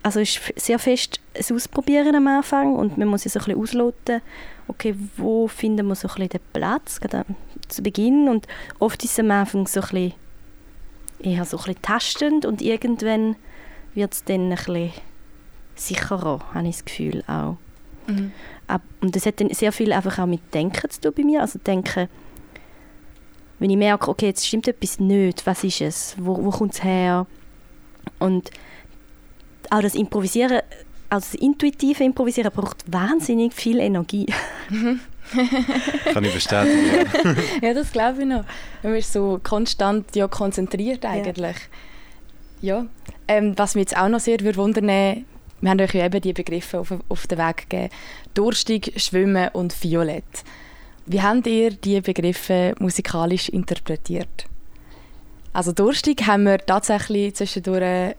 also 0.02 0.20
ist 0.20 0.40
sehr 0.56 0.78
fest 0.78 1.20
das 1.34 1.52
Ausprobieren 1.52 2.14
am 2.14 2.26
Anfang 2.26 2.74
und 2.74 2.98
man 2.98 3.08
muss 3.08 3.24
ja 3.24 3.30
so 3.30 3.38
ein 3.38 3.44
bisschen 3.44 3.60
ausloten, 3.60 4.20
okay, 4.68 4.94
wo 5.16 5.48
finden 5.48 5.86
wir 5.86 5.94
so 5.94 6.08
ein 6.08 6.14
bisschen 6.14 6.28
den 6.30 6.40
Platz, 6.52 7.00
gerade 7.00 7.34
zu 7.68 7.82
Beginn. 7.82 8.28
Und 8.28 8.46
oft 8.78 9.02
ist 9.04 9.12
es 9.12 9.18
am 9.18 9.30
Anfang 9.30 9.66
so 9.66 9.80
ein 9.80 9.88
bisschen, 9.88 10.14
eher 11.20 11.44
so 11.44 11.56
ein 11.56 11.64
bisschen 11.64 11.82
tastend 11.82 12.44
und 12.46 12.60
irgendwann 12.60 13.36
wird 13.94 14.12
es 14.12 14.24
dann 14.24 14.50
ein 14.50 14.50
bisschen 14.50 14.92
sicherer, 15.76 16.40
habe 16.52 16.68
ich 16.68 16.76
das 16.76 16.84
Gefühl 16.84 17.22
auch. 17.26 17.56
Mhm. 18.06 18.32
Und 19.00 19.14
das 19.14 19.26
hat 19.26 19.40
dann 19.40 19.50
sehr 19.50 19.72
viel 19.72 19.92
einfach 19.92 20.18
auch 20.18 20.26
mit 20.26 20.52
Denken 20.54 20.90
zu 20.90 21.00
tun 21.00 21.12
bei 21.16 21.22
mir. 21.22 21.42
Also 21.42 21.58
Denken, 21.58 22.08
wenn 23.58 23.70
ich 23.70 23.76
merke, 23.76 24.10
okay, 24.10 24.26
jetzt 24.26 24.46
stimmt 24.46 24.66
etwas 24.66 24.98
nicht, 24.98 25.46
was 25.46 25.62
ist 25.62 25.80
es? 25.80 26.16
Wo, 26.18 26.42
wo 26.42 26.50
kommt 26.50 26.74
es 26.74 26.82
her? 26.82 27.26
Und 28.18 28.50
auch 29.72 29.80
das 29.80 29.94
Improvisieren, 29.94 30.60
also 31.08 31.32
das 31.32 31.34
intuitive 31.34 32.04
Improvisieren 32.04 32.52
braucht 32.52 32.84
wahnsinnig 32.92 33.54
viel 33.54 33.80
Energie. 33.80 34.26
Kann 36.12 36.24
ich 36.24 36.34
bestätigen. 36.34 37.06
Ja, 37.62 37.72
das 37.74 37.92
glaube 37.92 38.20
ich 38.20 38.26
noch. 38.26 38.44
Man 38.82 38.96
ist 38.96 39.12
so 39.12 39.40
konstant 39.42 40.14
ja, 40.14 40.28
konzentriert 40.28 41.04
eigentlich. 41.04 41.56
Ja. 42.60 42.86
Ähm, 43.28 43.54
was 43.56 43.74
mich 43.74 43.82
jetzt 43.82 43.96
auch 43.96 44.08
noch 44.08 44.20
sehr 44.20 44.40
würde 44.40 44.58
wundern, 44.58 45.24
wir 45.60 45.70
haben 45.70 45.80
euch 45.80 45.94
ja 45.94 46.04
eben 46.04 46.20
die 46.20 46.32
Begriffe 46.32 46.80
auf, 46.80 46.92
auf 47.08 47.26
den 47.26 47.38
Weg 47.38 47.70
gegeben. 47.70 47.88
Durstig, 48.34 48.92
Schwimmen 48.96 49.48
und 49.52 49.82
Violett. 49.82 50.44
Wie 51.06 51.22
habt 51.22 51.46
ihr 51.46 51.70
diese 51.70 52.02
Begriffe 52.02 52.74
musikalisch 52.78 53.48
interpretiert? 53.48 54.46
Also 55.52 55.72
durstig 55.72 56.26
haben 56.26 56.44
wir 56.44 56.58
tatsächlich 56.58 57.34
zwischendurch 57.34 58.14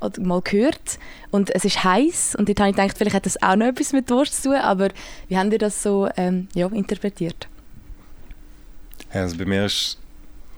oder 0.00 0.20
mal 0.22 0.40
gehört 0.42 0.98
und 1.30 1.50
es 1.54 1.64
ist 1.64 1.84
heiß 1.84 2.36
und 2.36 2.48
dort 2.48 2.60
habe 2.60 2.70
ich 2.70 2.76
gedacht, 2.76 2.98
vielleicht 2.98 3.16
hat 3.16 3.26
das 3.26 3.42
auch 3.42 3.56
noch 3.56 3.66
etwas 3.66 3.92
mit 3.92 4.10
Durst 4.10 4.42
zu 4.42 4.50
tun, 4.50 4.58
aber 4.58 4.88
wie 5.28 5.36
habt 5.36 5.52
ihr 5.52 5.58
das 5.58 5.82
so 5.82 6.08
ähm, 6.16 6.48
ja, 6.54 6.66
interpretiert? 6.68 7.48
Also 9.12 9.36
bei 9.36 9.44
mir 9.44 9.64
ist, 9.66 9.98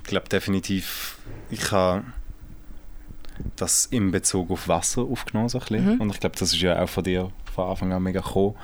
ich 0.02 0.08
glaube 0.08 0.28
definitiv, 0.28 1.18
ich 1.50 1.70
habe 1.72 2.04
das 3.56 3.86
in 3.86 4.10
Bezug 4.10 4.50
auf 4.50 4.68
Wasser 4.68 5.02
aufgenommen 5.02 5.48
so 5.48 5.58
ein 5.58 5.64
bisschen. 5.66 5.94
Mhm. 5.94 6.00
und 6.00 6.10
ich 6.10 6.20
glaube, 6.20 6.36
das 6.38 6.52
ist 6.52 6.60
ja 6.60 6.82
auch 6.82 6.88
von 6.88 7.04
dir 7.04 7.30
von 7.54 7.68
Anfang 7.68 7.92
an 7.92 8.02
mega 8.02 8.20
gekommen 8.20 8.54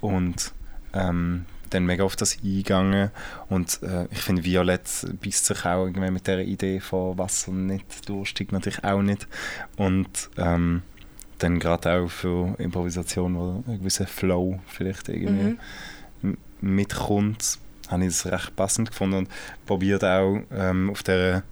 und 0.00 0.52
ähm, 0.92 1.46
dann 1.70 1.86
mega 1.86 2.04
auf 2.04 2.16
das 2.16 2.36
eingegangen. 2.42 3.10
Und 3.48 3.82
äh, 3.82 4.06
ich 4.10 4.18
finde 4.18 4.44
Violett 4.44 4.88
beißt 5.22 5.44
sich 5.46 5.64
auch 5.64 5.86
irgendwie 5.86 6.10
mit 6.10 6.26
der 6.26 6.40
Idee 6.40 6.80
von 6.80 7.16
Wasser 7.18 7.52
nicht 7.52 8.08
durstig 8.08 8.52
natürlich 8.52 8.84
auch 8.84 9.02
nicht. 9.02 9.26
Und 9.76 10.30
ähm, 10.36 10.82
dann 11.38 11.58
gerade 11.58 11.92
auch 11.92 12.08
für 12.08 12.54
Improvisation, 12.58 13.34
wo 13.36 13.64
ein 13.70 13.78
gewisser 13.78 14.06
Flow 14.06 14.58
vielleicht 14.66 15.08
irgendwie 15.08 15.56
m- 16.22 16.36
mitkommt, 16.60 17.58
habe 17.88 18.04
ich 18.04 18.08
das 18.10 18.26
recht 18.30 18.54
passend 18.56 18.90
gefunden 18.90 19.16
und 19.16 19.28
probiert 19.66 20.04
auch 20.04 20.40
ähm, 20.52 20.90
auf 20.90 21.02
der 21.02 21.42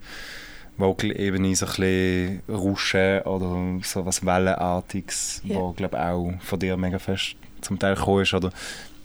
Vocal-Ebene 0.77 1.55
so 1.55 1.65
ein 1.65 1.71
bisschen 1.71 2.41
Rauschen 2.47 3.21
oder 3.23 3.79
so 3.83 4.05
was 4.05 4.25
Wellenartiges, 4.25 5.41
Ja. 5.43 5.55
wo 5.55 5.71
glaube 5.73 5.99
auch 5.99 6.31
von 6.41 6.59
dir 6.59 6.77
mega 6.77 6.99
fest 6.99 7.35
zum 7.61 7.77
Teil 7.79 7.95
gekommen 7.95 8.21
ist 8.21 8.33
oder 8.33 8.51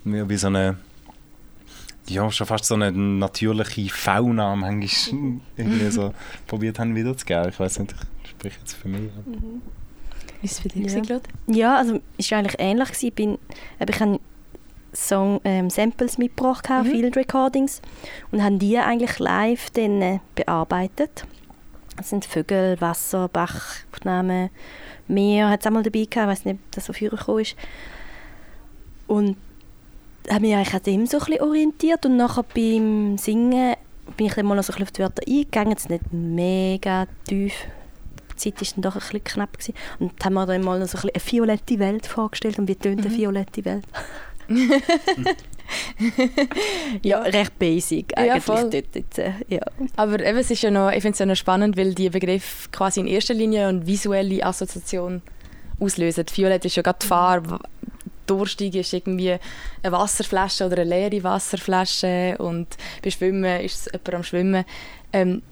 wie 0.04 0.36
so 0.36 0.46
eine 0.48 0.76
ja, 2.08 2.30
schon 2.30 2.46
fast 2.46 2.66
so 2.66 2.74
eine 2.74 2.92
natürliche 2.92 3.88
Fauna 3.88 4.54
manchmal 4.56 5.40
irgendwie 5.56 5.90
so 5.90 6.12
probiert 6.46 6.78
haben 6.78 6.94
wiederzugeben. 6.94 7.48
Ich 7.48 7.58
weiß 7.60 7.78
nicht, 7.80 7.94
ich 8.24 8.30
spreche 8.30 8.58
jetzt 8.60 8.74
für 8.74 8.88
mich. 8.88 9.10
aber- 9.16 9.36
Ist 10.42 10.52
es 10.52 10.60
für 10.60 10.68
dich, 10.68 10.92
Ja. 10.92 11.00
gewesen? 11.00 11.20
Ja, 11.46 11.76
also 11.78 12.00
es 12.18 12.30
war 12.30 12.38
eigentlich 12.38 12.56
ähnlich. 12.58 12.88
gewesen. 12.88 13.06
Ich, 13.06 13.14
bin, 13.14 13.38
ich 13.80 14.00
habe 14.00 14.20
Song, 14.92 15.40
ähm, 15.44 15.70
Samples 15.70 16.18
mitgebracht, 16.18 16.68
Mhm. 16.70 16.84
Field 16.84 17.16
Recordings, 17.16 17.82
und 18.30 18.42
habe 18.44 18.58
die 18.58 18.78
eigentlich 18.78 19.18
live 19.18 19.70
dann, 19.70 20.00
äh, 20.02 20.18
bearbeitet. 20.36 21.26
Das 21.96 22.10
sind 22.10 22.24
Vögel, 22.24 22.80
Wasser, 22.80 23.28
Bachaufnahmen, 23.28 24.50
Meer 25.08 25.48
hat 25.50 25.60
es 25.60 25.66
auch 25.66 25.70
mal 25.70 25.82
dabei 25.82 26.04
gehabt, 26.04 26.14
ich 26.16 26.26
weiß 26.40 26.44
nicht, 26.44 26.54
ob 26.64 26.72
das 26.72 26.86
so 26.86 26.92
früher 26.92 27.10
gekommen 27.10 27.40
ist. 27.40 27.56
Und 29.06 29.36
habe 30.30 30.40
mich 30.40 30.54
eigentlich 30.54 30.74
an 30.74 30.82
dem 30.82 31.06
so 31.06 31.18
ein 31.18 31.24
bisschen 31.24 31.42
orientiert 31.42 32.06
und 32.06 32.16
nachher 32.16 32.44
beim 32.54 33.18
Singen 33.18 33.74
bin 34.16 34.26
ich 34.26 34.34
dann 34.34 34.46
mal 34.46 34.54
noch 34.54 34.64
so 34.64 34.72
ein 34.72 34.84
bisschen 34.84 34.84
auf 34.84 34.92
die 34.92 35.02
Wörter 35.02 35.22
eingegangen, 35.26 35.70
jetzt 35.70 35.90
nicht 35.90 36.12
mega 36.12 37.06
tief. 37.26 37.54
Die 38.32 38.36
Zeit 38.36 38.60
war 38.60 38.68
dann 38.74 38.82
doch 38.82 38.94
ein 38.94 39.00
bisschen 39.00 39.24
knapp. 39.24 39.52
Gewesen. 39.58 39.74
Und 39.98 40.24
haben 40.24 40.34
wir 40.34 40.46
dann 40.46 40.62
mal 40.62 40.78
noch 40.78 40.88
so 40.88 40.98
ein 40.98 41.02
bisschen 41.12 41.14
eine 41.14 41.48
violette 41.48 41.78
Welt 41.78 42.06
vorgestellt 42.06 42.58
und 42.58 42.68
wie 42.68 42.74
tönt 42.74 43.06
eine 43.06 43.16
violette 43.16 43.64
Welt? 43.64 43.84
ja, 47.02 47.22
recht 47.22 47.58
basic 47.58 48.12
Ja, 48.12 48.32
eigentlich 48.32 48.44
voll. 48.44 48.70
dort 48.70 48.94
jetzt, 48.94 49.18
äh, 49.18 49.32
ja. 49.48 49.60
Aber 49.96 50.20
eben, 50.20 50.38
es 50.38 50.50
ist 50.50 50.62
ja 50.62 50.70
noch, 50.70 50.90
ich 50.90 51.00
finde 51.00 51.12
es 51.12 51.18
ja 51.18 51.26
noch 51.26 51.36
spannend, 51.36 51.76
weil 51.76 51.94
die 51.94 52.10
Begriffe 52.10 52.68
quasi 52.70 53.00
in 53.00 53.06
erster 53.06 53.34
Linie 53.34 53.68
eine 53.68 53.86
visuelle 53.86 54.44
Assoziation 54.44 55.22
auslösen. 55.80 56.24
Violett 56.34 56.64
ist 56.64 56.76
ja 56.76 56.82
gerade 56.82 56.98
die 57.00 57.06
Farbe, 57.06 57.58
Durchstieg 58.26 58.74
ist 58.74 58.92
irgendwie 58.92 59.36
eine 59.82 59.92
Wasserflasche 59.92 60.66
oder 60.66 60.78
eine 60.78 60.90
leere 60.90 61.22
Wasserflasche 61.22 62.36
und 62.38 62.68
bei 63.02 63.10
Schwimmen 63.10 63.60
ist 63.60 63.86
es 63.86 63.92
jemand 63.92 64.14
am 64.14 64.22
Schwimmen. 64.22 64.64
Ähm, 65.12 65.42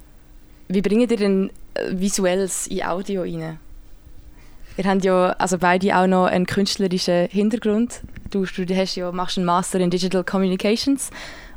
wie 0.68 0.82
bringt 0.82 1.10
ihr 1.10 1.16
denn 1.16 1.50
äh, 1.74 1.92
Visuelles 1.92 2.66
in 2.66 2.82
Audio 2.82 3.22
rein? 3.22 3.58
Ihr 4.76 4.84
habt 4.84 5.04
ja 5.04 5.30
also 5.32 5.58
beide 5.58 5.96
auch 5.96 6.06
noch 6.06 6.26
einen 6.26 6.46
künstlerischen 6.46 7.28
Hintergrund. 7.28 8.00
Du, 8.30 8.46
hast 8.46 8.96
ja, 8.96 9.12
machst 9.12 9.36
einen 9.36 9.44
Master 9.44 9.78
in 9.80 9.90
Digital 9.90 10.24
Communications 10.24 11.10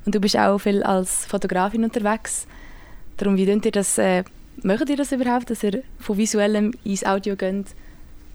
und 0.05 0.13
du 0.13 0.19
bist 0.19 0.37
auch 0.37 0.57
viel 0.57 0.83
als 0.83 1.25
Fotografin 1.25 1.85
unterwegs. 1.85 2.45
Darum, 3.15 3.37
wie 3.37 3.45
ihr 3.45 3.71
das, 3.71 3.97
äh, 3.97 4.25
macht 4.63 4.89
ihr 4.89 4.97
das 4.97 5.13
überhaupt, 5.13 5.49
dass 5.49 5.63
ihr 5.63 5.83
von 5.99 6.17
visuellem 6.17 6.73
ins 6.83 7.05
Audio 7.05 7.37
geht? 7.37 7.67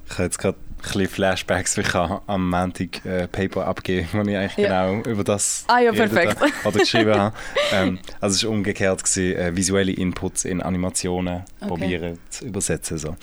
Ich 0.07 0.13
habe 0.13 0.25
jetzt 0.25 0.39
gerade 0.39 0.57
bisschen 0.83 1.09
Flashbacks, 1.09 1.77
wie 1.77 1.83
ich 1.83 1.95
habe 1.95 2.23
am 2.27 2.49
Montag 2.51 3.05
äh, 3.05 3.27
Paper 3.29 3.67
abgeben 3.67 4.09
wo 4.13 4.21
ich 4.23 4.37
eigentlich 4.37 4.57
Ja. 4.57 4.87
genau 4.93 5.03
über 5.09 5.25
das 5.25 5.65
Ah 5.69 5.81
ja, 5.81 5.93
perfekt. 5.93 6.41
habe 6.41 6.53
Oder 6.69 6.79
geschrieben 6.79 7.15
habe. 7.15 7.37
Ähm, 7.73 7.99
also 8.21 8.35
es 8.37 8.45
war 8.45 8.51
umgekehrt, 8.51 9.03
gewesen, 9.05 9.37
äh, 9.37 9.57
visuelle 9.57 9.93
Inputs 9.93 10.45
in 10.45 10.61
Animationen 10.63 11.45
Okay. 11.61 11.69
probieren 11.69 12.19
zu 12.31 12.45
übersetzen. 12.47 12.99
So. 12.99 13.17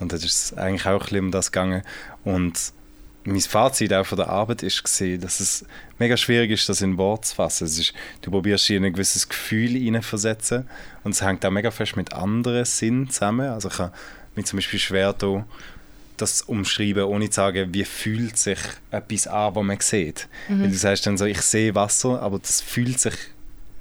Und 0.00 0.12
das 0.12 0.24
ist 0.24 0.56
eigentlich 0.58 0.86
auch 0.86 0.92
ein 0.92 0.98
bisschen 1.00 1.18
um 1.20 1.30
das 1.30 1.52
gegangen. 1.52 1.82
Und 2.24 2.72
mein 3.26 3.40
Fazit 3.40 3.92
auch 3.94 4.04
von 4.04 4.16
der 4.18 4.28
Arbeit 4.28 4.62
ist 4.62 4.82
gesehen, 4.84 5.20
dass 5.20 5.40
es 5.40 5.64
mega 5.98 6.14
schwierig 6.16 6.50
ist, 6.50 6.68
das 6.68 6.82
in 6.82 6.98
Worte 6.98 7.28
zu 7.28 7.34
fassen. 7.36 7.64
Es 7.64 7.78
ist, 7.78 7.94
du 8.20 8.30
probierst 8.30 8.66
hier 8.66 8.78
ein 8.80 8.92
gewisses 8.92 9.28
Gefühl 9.28 9.70
hineinversetzen 9.70 10.68
und 11.04 11.12
es 11.12 11.22
hängt 11.22 11.46
auch 11.46 11.50
mega 11.50 11.70
fest 11.70 11.96
mit 11.96 12.12
anderen 12.12 12.64
Sinnen 12.66 13.08
zusammen. 13.08 13.48
Also 13.48 13.68
ich 13.68 13.76
kann 13.78 13.92
mich 14.34 14.44
zum 14.46 14.58
Beispiel 14.58 14.78
schwer 14.78 15.12
da 15.14 15.46
das 16.16 16.42
umschreiben, 16.42 17.04
ohne 17.04 17.28
zu 17.28 17.36
sagen, 17.36 17.74
wie 17.74 17.84
fühlt 17.84 18.36
sich 18.36 18.58
etwas 18.90 19.26
an, 19.26 19.54
was 19.54 19.64
man 19.64 19.80
sieht. 19.80 20.28
Weil 20.48 20.68
du 20.68 20.74
sagst 20.74 21.06
dann 21.06 21.18
so, 21.18 21.24
ich 21.24 21.40
sehe 21.40 21.74
Wasser, 21.74 22.20
aber 22.22 22.38
das 22.38 22.60
fühlt 22.60 23.00
sich 23.00 23.14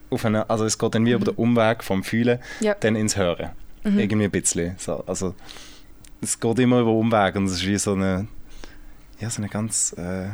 auf 0.09 0.25
eine, 0.25 0.49
also 0.49 0.65
es 0.65 0.77
geht 0.77 0.95
dann 0.95 1.05
wie 1.05 1.11
über 1.11 1.25
den 1.25 1.35
Umweg 1.35 1.83
vom 1.83 2.03
Fühlen 2.03 2.39
Ja. 2.59 2.73
dann 2.79 2.95
ins 2.95 3.15
Hören. 3.17 3.51
Irgendwie 3.83 4.25
ein 4.25 4.31
bisschen. 4.31 4.75
So, 4.77 5.03
also 5.05 5.35
es 6.21 6.39
geht 6.39 6.59
immer 6.59 6.79
über 6.79 6.91
Umweg 6.91 7.35
und 7.35 7.45
es 7.45 7.53
ist 7.53 7.67
wie 7.67 7.77
so 7.77 7.93
eine, 7.93 8.27
ja, 9.19 9.29
so 9.29 9.41
eine 9.41 9.49
ganz 9.49 9.93
äh, 9.97 10.29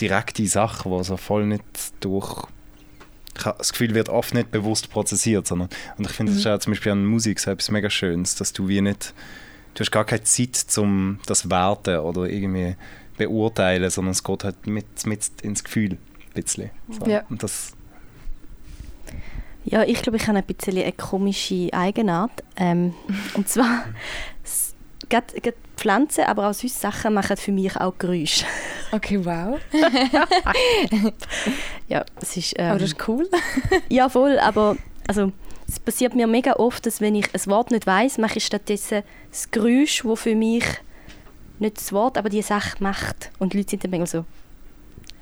direkte 0.00 0.46
Sache, 0.46 0.88
die 0.88 1.04
so 1.04 1.16
voll 1.16 1.46
nicht 1.46 1.64
durch 2.00 2.44
das 3.34 3.72
Gefühl, 3.72 3.94
wird 3.94 4.08
oft 4.10 4.34
nicht 4.34 4.50
bewusst 4.50 4.90
prozessiert, 4.90 5.46
sondern 5.46 5.68
und 5.98 6.04
ich 6.06 6.12
finde, 6.12 6.32
das 6.32 6.40
ist 6.40 6.46
auch 6.46 6.58
zum 6.58 6.72
Beispiel 6.72 6.92
an 6.92 7.04
Musik 7.04 7.40
so 7.40 7.50
etwas 7.50 7.70
mega 7.70 7.88
Schönes, 7.90 8.34
dass 8.36 8.52
du 8.52 8.68
wie 8.68 8.80
nicht, 8.80 9.14
du 9.74 9.80
hast 9.80 9.90
gar 9.90 10.04
keine 10.04 10.22
Zeit 10.24 10.56
zum 10.56 11.18
das 11.26 11.48
werten 11.50 11.98
oder 11.98 12.28
irgendwie 12.28 12.76
beurteilen, 13.16 13.90
sondern 13.90 14.12
es 14.12 14.24
geht 14.24 14.44
halt 14.44 14.66
mit, 14.66 15.06
mit 15.06 15.30
ins 15.42 15.64
Gefühl 15.64 15.92
ein 15.92 15.98
bisschen. 16.34 16.70
So. 16.90 17.06
Ja. 17.06 17.22
Und 17.28 17.42
das, 17.42 17.72
Ja, 19.64 19.82
ich 19.84 20.02
glaube, 20.02 20.16
ich 20.16 20.26
habe 20.26 20.38
ein 20.38 20.44
bisschen 20.44 20.76
eine 20.78 20.92
komische 20.92 21.68
Eigenart. 21.72 22.42
Ähm, 22.56 22.94
und 23.34 23.48
zwar, 23.48 23.84
gerade 25.08 25.40
gerade 25.40 25.56
Pflanzen, 25.76 26.24
aber 26.24 26.48
auch 26.48 26.54
sonst 26.54 26.80
Sachen 26.80 27.14
machen 27.14 27.36
für 27.36 27.52
mich 27.52 27.76
auch 27.76 27.96
Geräusche. 27.98 28.46
Okay, 28.94 29.24
wow. 29.24 29.58
Ja, 31.88 32.04
es 32.20 32.36
ist... 32.36 32.52
Ähm, 32.58 32.66
Aber 32.66 32.78
das 32.78 32.90
ist 32.90 33.08
cool. 33.08 33.26
ja, 33.88 34.10
voll, 34.10 34.38
aber 34.38 34.76
also, 35.08 35.32
es 35.72 35.80
passiert 35.80 36.14
mir 36.14 36.26
mega 36.26 36.52
oft, 36.56 36.84
dass 36.84 37.00
wenn 37.00 37.14
ich 37.14 37.34
ein 37.34 37.46
Wort 37.46 37.70
nicht 37.70 37.86
weiß, 37.86 38.18
mache 38.18 38.36
ich 38.36 38.44
stattdessen 38.44 39.02
das 39.30 39.50
Geräusch, 39.50 40.02
das 40.04 40.20
für 40.20 40.34
mich 40.34 40.64
nicht 41.58 41.78
das 41.78 41.92
Wort, 41.92 42.18
aber 42.18 42.28
die 42.28 42.42
Sache 42.42 42.76
macht. 42.80 43.30
Und 43.38 43.54
die 43.54 43.58
Leute 43.58 43.70
sind 43.70 43.84
dann 43.84 43.90
manchmal 43.92 44.06
so, 44.06 44.24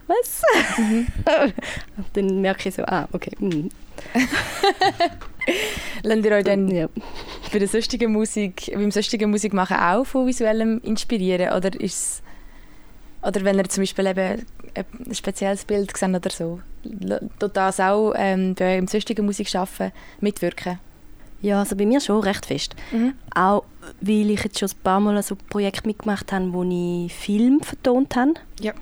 was? 0.09 0.42
Und 1.96 2.07
dann 2.14 2.40
merke 2.40 2.68
ich 2.68 2.74
so, 2.74 2.82
ah, 2.82 3.09
okay. 3.12 3.30
mm, 3.38 3.68
Lernt 6.03 6.24
ihr 6.24 6.32
euch 6.32 6.44
dann 6.44 6.68
ja. 6.68 6.88
bei 7.53 7.61
der 7.61 7.68
sonstigen 7.68 8.11
Musik, 8.12 8.72
beim 8.74 8.90
sonstigen 8.90 9.30
Musik 9.30 9.53
machen 9.53 9.76
auch 9.76 10.05
von 10.05 10.26
visuellem 10.26 10.80
inspirieren? 10.82 11.53
Oder 11.53 11.80
ist 11.80 12.22
oder 13.22 13.44
wenn 13.44 13.59
ihr 13.59 13.68
zum 13.68 13.82
Beispiel 13.82 14.07
eben 14.07 14.46
ein 14.74 15.14
spezielles 15.14 15.64
Bild 15.64 15.96
seht 15.96 16.09
oder 16.09 16.30
so, 16.30 16.61
tut 17.39 17.57
das 17.57 17.81
auch 17.81 18.14
ähm, 18.16 18.55
bei 18.55 18.74
eurem 18.74 18.87
sonstigen 18.87 19.26
Musik 19.26 19.49
schaffen 19.49 19.93
mitwirken? 20.20 20.78
ja, 21.43 21.61
also 21.61 21.76
bei 21.76 21.87
mir 21.87 22.01
schon 22.01 22.20
recht 22.20 22.47
fest. 22.47 22.74
Mhm. 22.93 23.14
Auch 23.35 23.64
weil 24.01 24.31
ich 24.31 24.45
jetzt 24.45 24.59
schon 24.59 24.68
ein 24.68 24.83
paar 24.83 25.01
Mal 25.01 25.22
so 25.22 25.37
Projekte 25.49 25.87
mitgemacht 25.87 26.33
habe, 26.33 26.53
wo 26.53 26.62
ich 26.64 27.12
Film 27.12 27.61
vertont 27.61 28.14
habe. 28.16 28.35
Ja. 28.61 28.72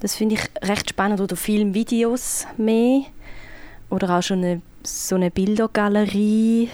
Das 0.00 0.14
finde 0.14 0.34
ich 0.34 0.68
recht 0.68 0.90
spannend. 0.90 1.20
Oder 1.20 1.36
Filmvideos 1.36 2.46
mehr. 2.56 3.02
Oder 3.90 4.18
auch 4.18 4.22
schon 4.22 4.44
eine, 4.44 4.62
so 4.82 5.14
eine 5.14 5.30
Bildergalerie, 5.30 6.68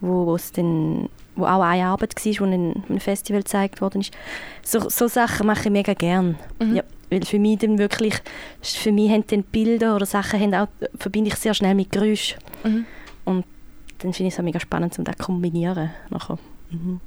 wo, 0.00 0.26
wo 0.26 0.34
es 0.36 0.52
dann 0.52 1.08
wo 1.36 1.46
auch 1.46 1.62
eine 1.62 1.86
Arbeit 1.86 2.14
war, 2.14 2.22
die 2.22 2.36
in 2.36 2.84
einem 2.88 3.00
Festival 3.00 3.42
gezeigt 3.42 3.80
worden 3.80 4.02
ist. 4.02 4.12
So, 4.62 4.88
so 4.88 5.08
Sachen 5.08 5.48
mache 5.48 5.64
ich 5.64 5.70
mega 5.70 5.92
gern. 5.92 6.38
Mhm. 6.60 6.76
Ja, 6.76 6.82
weil 7.10 7.24
für 7.24 7.38
mich 7.38 7.58
dann 7.58 7.78
wirklich, 7.78 8.14
für 8.62 8.92
mich 8.92 9.10
haben 9.10 9.24
dann 9.26 9.42
Bilder 9.42 9.96
oder 9.96 10.06
Sachen 10.06 10.40
haben 10.40 10.54
auch, 10.54 10.68
verbinde 10.98 11.30
ich 11.30 11.36
sehr 11.36 11.54
schnell 11.54 11.74
mit 11.74 11.92
Geräusch. 11.92 12.36
Mhm. 12.64 12.86
Und 13.24 13.44
dann 13.98 14.12
finde 14.12 14.28
ich 14.28 14.34
es 14.34 14.40
auch 14.40 14.44
mega 14.44 14.60
spannend, 14.60 14.98
um 14.98 15.04
das 15.04 15.16
zu 15.16 15.24
kombinieren. 15.24 15.90
Nachher. 16.10 16.38
Mhm. 16.70 17.00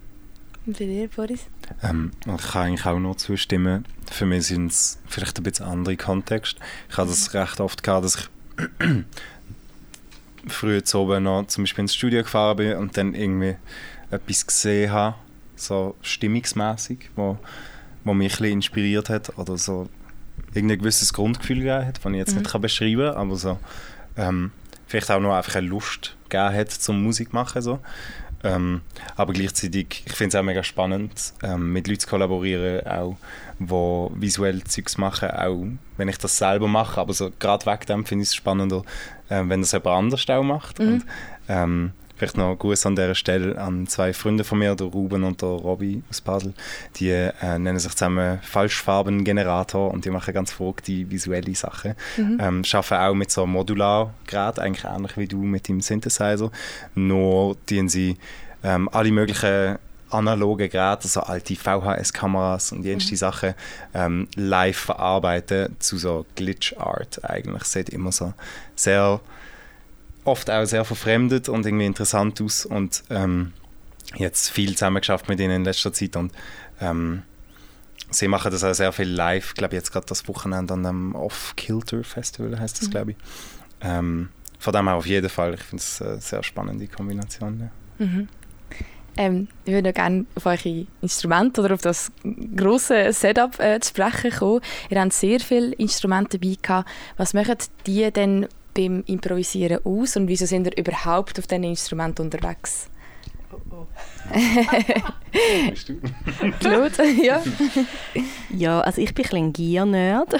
Und 0.66 0.78
bei 0.78 0.86
dir, 0.86 1.08
Boris? 1.08 1.45
ähm, 1.82 2.12
ich 2.26 2.52
kann 2.52 2.64
eigentlich 2.64 2.86
auch 2.86 3.00
nur 3.00 3.18
zustimmen. 3.18 3.86
Für 4.12 4.26
mich 4.26 4.48
sind 4.48 4.68
es 4.68 5.00
vielleicht 5.08 5.38
ein 5.39 5.43
bisschen 5.43 5.66
andere 5.66 5.95
Kontexte. 5.95 6.60
Ich 6.89 6.98
habe 6.98 7.08
das 7.08 7.34
recht 7.34 7.62
oft 7.62 7.84
gehabt, 7.84 8.04
dass 8.04 8.16
ich 8.16 8.66
früher 10.48 10.84
zu 10.84 11.00
oben 11.00 11.24
noch 11.24 11.48
zum 11.48 11.64
Beispiel 11.64 11.84
ins 11.84 11.95
Studio 11.95 12.22
gefahren 12.22 12.58
bin 12.58 12.76
und 12.76 12.98
dann 12.98 13.14
irgendwie 13.14 13.56
etwas 14.12 14.45
gesehen 14.45 14.91
habe, 14.91 15.16
so 15.56 15.95
stimmungsmäßig, 16.02 17.12
wo, 17.16 17.38
wo 18.08 18.14
mich 18.14 18.34
ein 18.34 18.38
bisschen 18.38 18.53
inspiriert 18.53 19.10
hat 19.10 19.38
oder 19.38 19.58
so 19.58 19.88
irgendein 20.53 20.80
gewisses 20.80 21.14
Grundgefühl 21.14 21.58
gegeben 21.58 21.86
hat, 21.86 21.97
das 22.03 22.12
ich 22.12 22.18
jetzt 22.18 22.34
Mhm. 22.34 22.39
nicht 22.41 22.51
kann 22.51 22.62
beschreiben 22.62 23.08
kann, 23.12 23.16
aber 23.18 23.36
so 23.36 23.60
ähm, 24.18 24.51
vielleicht 24.88 25.12
auch 25.12 25.20
noch 25.20 25.36
einfach 25.36 25.55
eine 25.55 25.68
Lust 25.68 26.16
gegeben 26.30 26.55
hat 26.55 26.72
zum 26.72 27.03
Musik 27.03 27.34
machen 27.34 27.62
so. 27.62 27.80
Ähm, 28.43 28.82
aber 29.16 29.34
gleichzeitig, 29.34 30.03
ich 30.05 30.14
finde 30.14 30.30
es 30.38 30.39
auch 30.39 30.45
mega 30.45 30.64
spannend, 30.64 31.34
ähm, 31.43 31.74
mit 31.74 31.88
Leuten 31.88 32.01
zu 32.01 32.08
kollaborieren, 32.08 32.86
auch, 32.86 33.18
die 33.60 34.22
visuell 34.22 34.64
Zeugs 34.64 34.97
machen, 34.97 35.32
auch 35.32 35.66
wenn 35.97 36.08
ich 36.08 36.18
das 36.20 36.38
selber 36.38 36.68
mache. 36.68 37.01
Aber 37.01 37.14
so, 37.14 37.32
gerade 37.39 37.66
wegen 37.66 37.86
dem 37.88 38.05
finde 38.05 38.24
ich 38.24 38.30
es 38.30 38.36
spannender, 38.36 38.84
ähm, 39.32 39.49
wenn 39.49 39.62
das 39.62 39.72
jemand 39.72 39.88
anders 39.88 40.30
auch 40.30 40.43
macht. 40.43 40.80
Mhm. 40.80 40.88
Und, 40.88 41.05
ähm, 41.49 41.91
vielleicht 42.18 42.38
noch 42.38 42.55
Gruß 42.55 42.86
an 42.86 42.95
dieser 42.95 43.15
Stelle 43.15 43.57
an 43.59 43.88
zwei 43.88 44.13
Freunde 44.13 44.43
von 44.43 44.59
mir, 44.59 44.76
der 44.76 44.88
Ruben 44.88 45.24
und 45.24 45.41
der 45.41 45.49
Robby 45.49 46.01
aus 46.09 46.22
Basel. 46.22 46.53
Die 46.95 47.09
äh, 47.09 47.59
nennen 47.59 47.80
sich 47.80 47.91
zusammen 47.91 48.39
Falschfarbengenerator 48.41 49.91
und 49.91 50.05
die 50.05 50.09
machen 50.09 50.34
ganz 50.34 50.51
verrückte 50.51 51.09
visuelle 51.09 51.53
Sachen. 51.55 51.95
Mhm. 52.18 52.38
Ähm, 52.41 52.63
arbeiten 52.72 52.93
auch 52.95 53.13
mit 53.13 53.32
so 53.32 53.45
Modulargeräten, 53.45 54.63
eigentlich 54.63 54.86
ähnlich 54.86 55.18
wie 55.18 55.28
du 55.28 55.43
mit 55.43 55.68
dem 55.68 55.82
Synthesizer. 55.82 56.51
Nur 56.95 57.55
dienen 57.70 57.89
sie 57.89 58.18
ähm, 58.63 58.89
alle 58.91 59.11
möglichen 59.11 59.78
analoge 60.09 60.70
Geräte, 60.70 61.03
also 61.03 61.22
alte 61.22 61.55
VHS-Kameras 61.55 62.72
und 62.72 62.84
jenste 62.84 63.15
Sachen 63.15 63.53
ähm, 63.93 64.28
live 64.36 64.78
verarbeiten 64.78 65.76
zu 65.80 65.97
so 65.97 66.26
Glitch-Art 66.36 67.24
eigentlich. 67.24 67.63
Sieht 67.63 67.89
immer 67.89 68.11
so 68.11 68.34
sehr, 68.76 69.20
oft 70.28 70.50
auch 70.50 70.66
sehr 70.66 70.86
verfremdet 70.86 71.50
und 71.50 71.66
irgendwie 71.66 71.86
interessant 71.86 72.42
aus 72.42 72.66
und 72.66 73.04
ähm, 73.10 73.54
jetzt 74.16 74.50
viel 74.50 74.74
zusammen 74.74 75.00
geschafft 75.02 75.28
mit 75.30 75.40
ihnen 75.40 75.52
in 75.58 75.64
letzter 75.66 75.92
Zeit 75.94 76.16
und 76.16 76.32
ähm, 76.80 77.24
sie 78.12 78.28
machen 78.28 78.52
das 78.52 78.64
auch 78.64 78.74
sehr 78.74 78.92
viel 78.92 79.10
live. 79.10 79.50
Ich 79.50 79.56
glaube 79.56 79.76
jetzt 79.76 79.92
gerade 79.92 80.06
das 80.06 80.28
Wochenende 80.28 80.74
an 80.74 80.84
dem 80.84 81.16
Off-Kilter 81.16 82.04
Festival 82.04 82.60
heißt 82.60 82.80
das, 82.82 82.88
Mhm. 82.88 82.92
glaube 82.92 83.12
ich. 83.12 83.18
Ähm, 83.82 84.30
von 84.60 84.74
dem 84.74 84.88
her 84.88 84.96
auf 84.96 85.06
jeden 85.06 85.30
Fall. 85.30 85.54
Ich 85.56 85.62
finde 85.64 85.82
es 85.82 86.02
eine 86.02 86.20
sehr 86.22 86.44
spannende 86.44 86.88
Kombination. 86.88 87.60
Ja. 88.00 88.06
Mhm. 88.06 88.28
Ähm, 89.20 89.48
ich 89.66 89.74
würde 89.74 89.94
gerne 89.94 90.26
auf 90.36 90.46
eure 90.46 90.86
Instrumente 91.02 91.62
oder 91.62 91.74
auf 91.74 91.82
das 91.82 92.12
große 92.56 93.12
Setup 93.14 93.60
äh, 93.60 93.80
zu 93.80 93.90
sprechen 93.90 94.32
kommen. 94.32 94.62
Ihr 94.90 95.02
habt 95.02 95.14
sehr 95.14 95.40
viele 95.40 95.74
Instrumente 95.74 96.38
dabei 96.38 96.56
gehabt. 96.62 96.90
Was 97.18 97.34
machen 97.34 97.58
die 97.88 98.12
denn 98.12 98.48
beim 98.78 99.04
Improvisieren 99.08 99.80
aus 99.84 100.16
und 100.16 100.28
wieso 100.28 100.46
sind 100.46 100.68
ihr 100.68 100.78
überhaupt 100.78 101.40
auf 101.40 101.48
diesen 101.48 101.64
Instrumenten 101.64 102.22
unterwegs? 102.26 102.90
Oh, 103.52 103.58
oh. 103.72 103.88
Bist 105.70 105.90
du? 105.90 106.00
Claude, 106.60 107.04
ja. 107.24 107.42
Ja, 108.56 108.82
also 108.82 109.02
ich 109.02 109.16
bin 109.16 109.26
ein, 109.32 109.54
Gear-Nerd. 109.54 110.34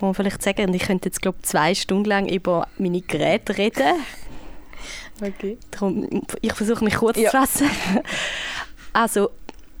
man 0.00 0.14
vielleicht 0.14 0.42
sagen, 0.42 0.74
ich 0.74 0.82
könnte 0.82 1.08
jetzt 1.08 1.22
glaube 1.22 1.38
zwei 1.42 1.74
Stunden 1.74 2.06
lang 2.06 2.28
über 2.28 2.66
meine 2.78 3.00
Geräte 3.00 3.56
reden. 3.56 4.00
Okay. 5.22 5.58
Darum, 5.70 6.08
ich 6.40 6.52
versuche 6.54 6.84
mich 6.84 6.96
kurz 6.96 7.18
Ja. 7.18 7.30
zu 7.30 7.36
fassen. 7.36 7.70
Also, 8.92 9.30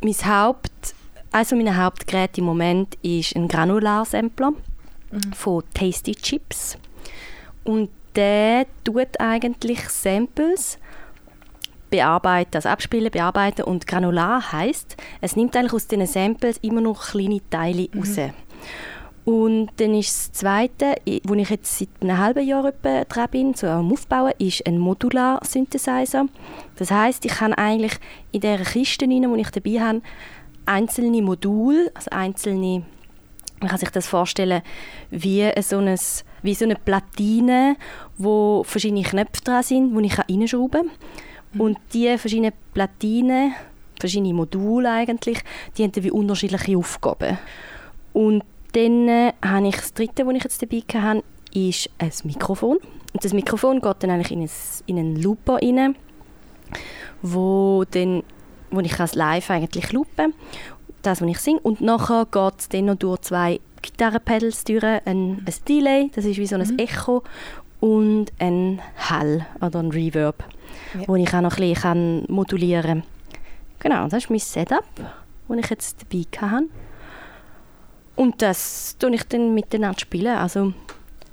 mein 0.00 0.14
Haupt, 0.14 0.94
also 1.32 1.56
meine 1.56 1.76
Hauptgeräte 1.76 2.40
im 2.40 2.46
Moment 2.46 2.94
ist 3.02 3.34
ein 3.34 3.48
Granular-Sampler 3.48 4.52
von 5.34 5.62
Tasty 5.74 6.14
Chips. 6.14 6.78
Und 7.64 7.90
der 8.16 8.66
tut 8.84 9.20
eigentlich 9.20 9.88
Samples 9.88 10.78
bearbeiten, 11.90 12.56
also 12.56 12.68
abspielen, 12.68 13.10
bearbeiten. 13.10 13.62
Und 13.62 13.86
Granular 13.86 14.52
heißt, 14.52 14.96
es 15.20 15.36
nimmt 15.36 15.56
eigentlich 15.56 15.72
aus 15.72 15.86
diesen 15.86 16.06
Samples 16.06 16.58
immer 16.58 16.80
noch 16.80 17.10
kleine 17.10 17.40
Teile 17.50 17.88
raus. 17.96 18.18
Und 19.24 19.70
dann 19.76 19.94
ist 19.94 20.10
das 20.10 20.32
Zweite, 20.32 20.96
wo 21.22 21.34
ich 21.34 21.48
jetzt 21.48 21.78
seit 21.78 21.88
einem 22.02 22.18
halben 22.18 22.46
Jahr 22.46 22.66
etwa 22.66 23.04
dran 23.04 23.30
bin, 23.30 23.54
so 23.54 23.66
am 23.68 23.90
Aufbauen, 23.90 24.32
ist 24.38 24.66
ein 24.66 24.78
Modular-Synthesizer. 24.78 26.26
Das 26.76 26.90
heißt, 26.90 27.24
ich 27.24 27.32
kann 27.32 27.54
eigentlich 27.54 27.94
in 28.32 28.42
der 28.42 28.58
Kiste, 28.58 29.06
rein, 29.06 29.32
die 29.34 29.40
ich 29.40 29.50
dabei 29.50 29.80
habe, 29.80 30.02
einzelne 30.66 31.22
Module, 31.22 31.90
also 31.94 32.10
einzelne, 32.10 32.84
man 33.60 33.70
kann 33.70 33.78
sich 33.78 33.90
das 33.90 34.06
vorstellen, 34.06 34.62
wie 35.10 35.50
so, 35.62 35.78
ein, 35.78 35.98
wie 36.42 36.54
so 36.54 36.64
eine 36.64 36.76
Platine, 36.76 37.76
wo 38.18 38.62
verschiedene 38.64 39.02
Knöpfe 39.02 39.42
dran 39.42 39.62
sind, 39.62 39.96
die 39.96 40.06
ich 40.06 40.18
reinschrauben 40.18 40.90
kann. 41.52 41.60
Und 41.60 41.78
diese 41.92 42.18
verschiedenen 42.18 42.52
Platinen, 42.72 43.54
verschiedene 43.98 44.34
Module 44.34 44.90
eigentlich, 44.90 45.38
die 45.76 45.84
haben 45.84 45.92
wie 45.94 46.10
unterschiedliche 46.10 46.76
Aufgaben. 46.76 47.38
Und 48.12 48.42
dann 48.72 49.08
äh, 49.08 49.32
habe 49.44 49.68
ich 49.68 49.76
das 49.76 49.94
dritte, 49.94 50.24
das 50.24 50.34
ich 50.34 50.44
jetzt 50.44 50.62
dabei 50.62 51.00
hatte, 51.00 51.24
ist 51.54 51.90
ein 51.98 52.10
Mikrofon. 52.24 52.78
Und 53.12 53.24
das 53.24 53.32
Mikrofon 53.32 53.80
geht 53.80 53.96
dann 54.00 54.10
eigentlich 54.10 54.32
in, 54.32 54.42
ein, 54.42 54.50
in 54.86 54.98
einen 54.98 55.22
Looper 55.22 55.54
rein, 55.54 55.94
wo, 57.22 57.84
dann, 57.88 58.24
wo 58.70 58.80
ich 58.80 58.98
als 58.98 59.14
live 59.14 59.50
eigentlich 59.50 59.92
loopen 59.92 60.34
das, 61.06 61.20
was 61.20 61.28
ich 61.28 61.38
singe. 61.38 61.60
Und 61.60 61.80
nachher 61.80 62.26
geht 62.30 62.54
es 62.60 62.68
dann 62.68 62.86
noch 62.86 62.96
durch 62.96 63.20
zwei 63.22 63.60
Gitarrenpedals 63.82 64.64
durch, 64.64 64.82
ein, 64.82 65.00
ein 65.04 65.44
Delay, 65.68 66.10
das 66.14 66.24
ist 66.24 66.38
wie 66.38 66.46
so 66.46 66.56
ein 66.56 66.78
Echo, 66.78 67.22
und 67.80 68.26
ein 68.38 68.80
Hall 68.96 69.44
oder 69.60 69.80
ein 69.80 69.90
Reverb, 69.90 70.42
Ja. 70.98 71.06
wo 71.06 71.16
ich 71.16 71.32
auch 71.34 71.42
noch 71.42 71.58
ein 71.58 71.72
bisschen 71.74 72.24
modulieren 72.28 73.02
kann. 73.02 73.04
Genau, 73.80 74.04
das 74.08 74.24
ist 74.24 74.30
mein 74.30 74.38
Setup, 74.38 74.84
das 75.48 75.58
ich 75.58 75.70
jetzt 75.70 76.02
dabei 76.02 76.24
hatte. 76.40 76.66
Und 78.16 78.40
das 78.40 78.96
tue 78.98 79.14
ich 79.14 79.24
dann 79.24 79.52
miteinander 79.54 79.98
spielen. 79.98 80.36
Also 80.36 80.72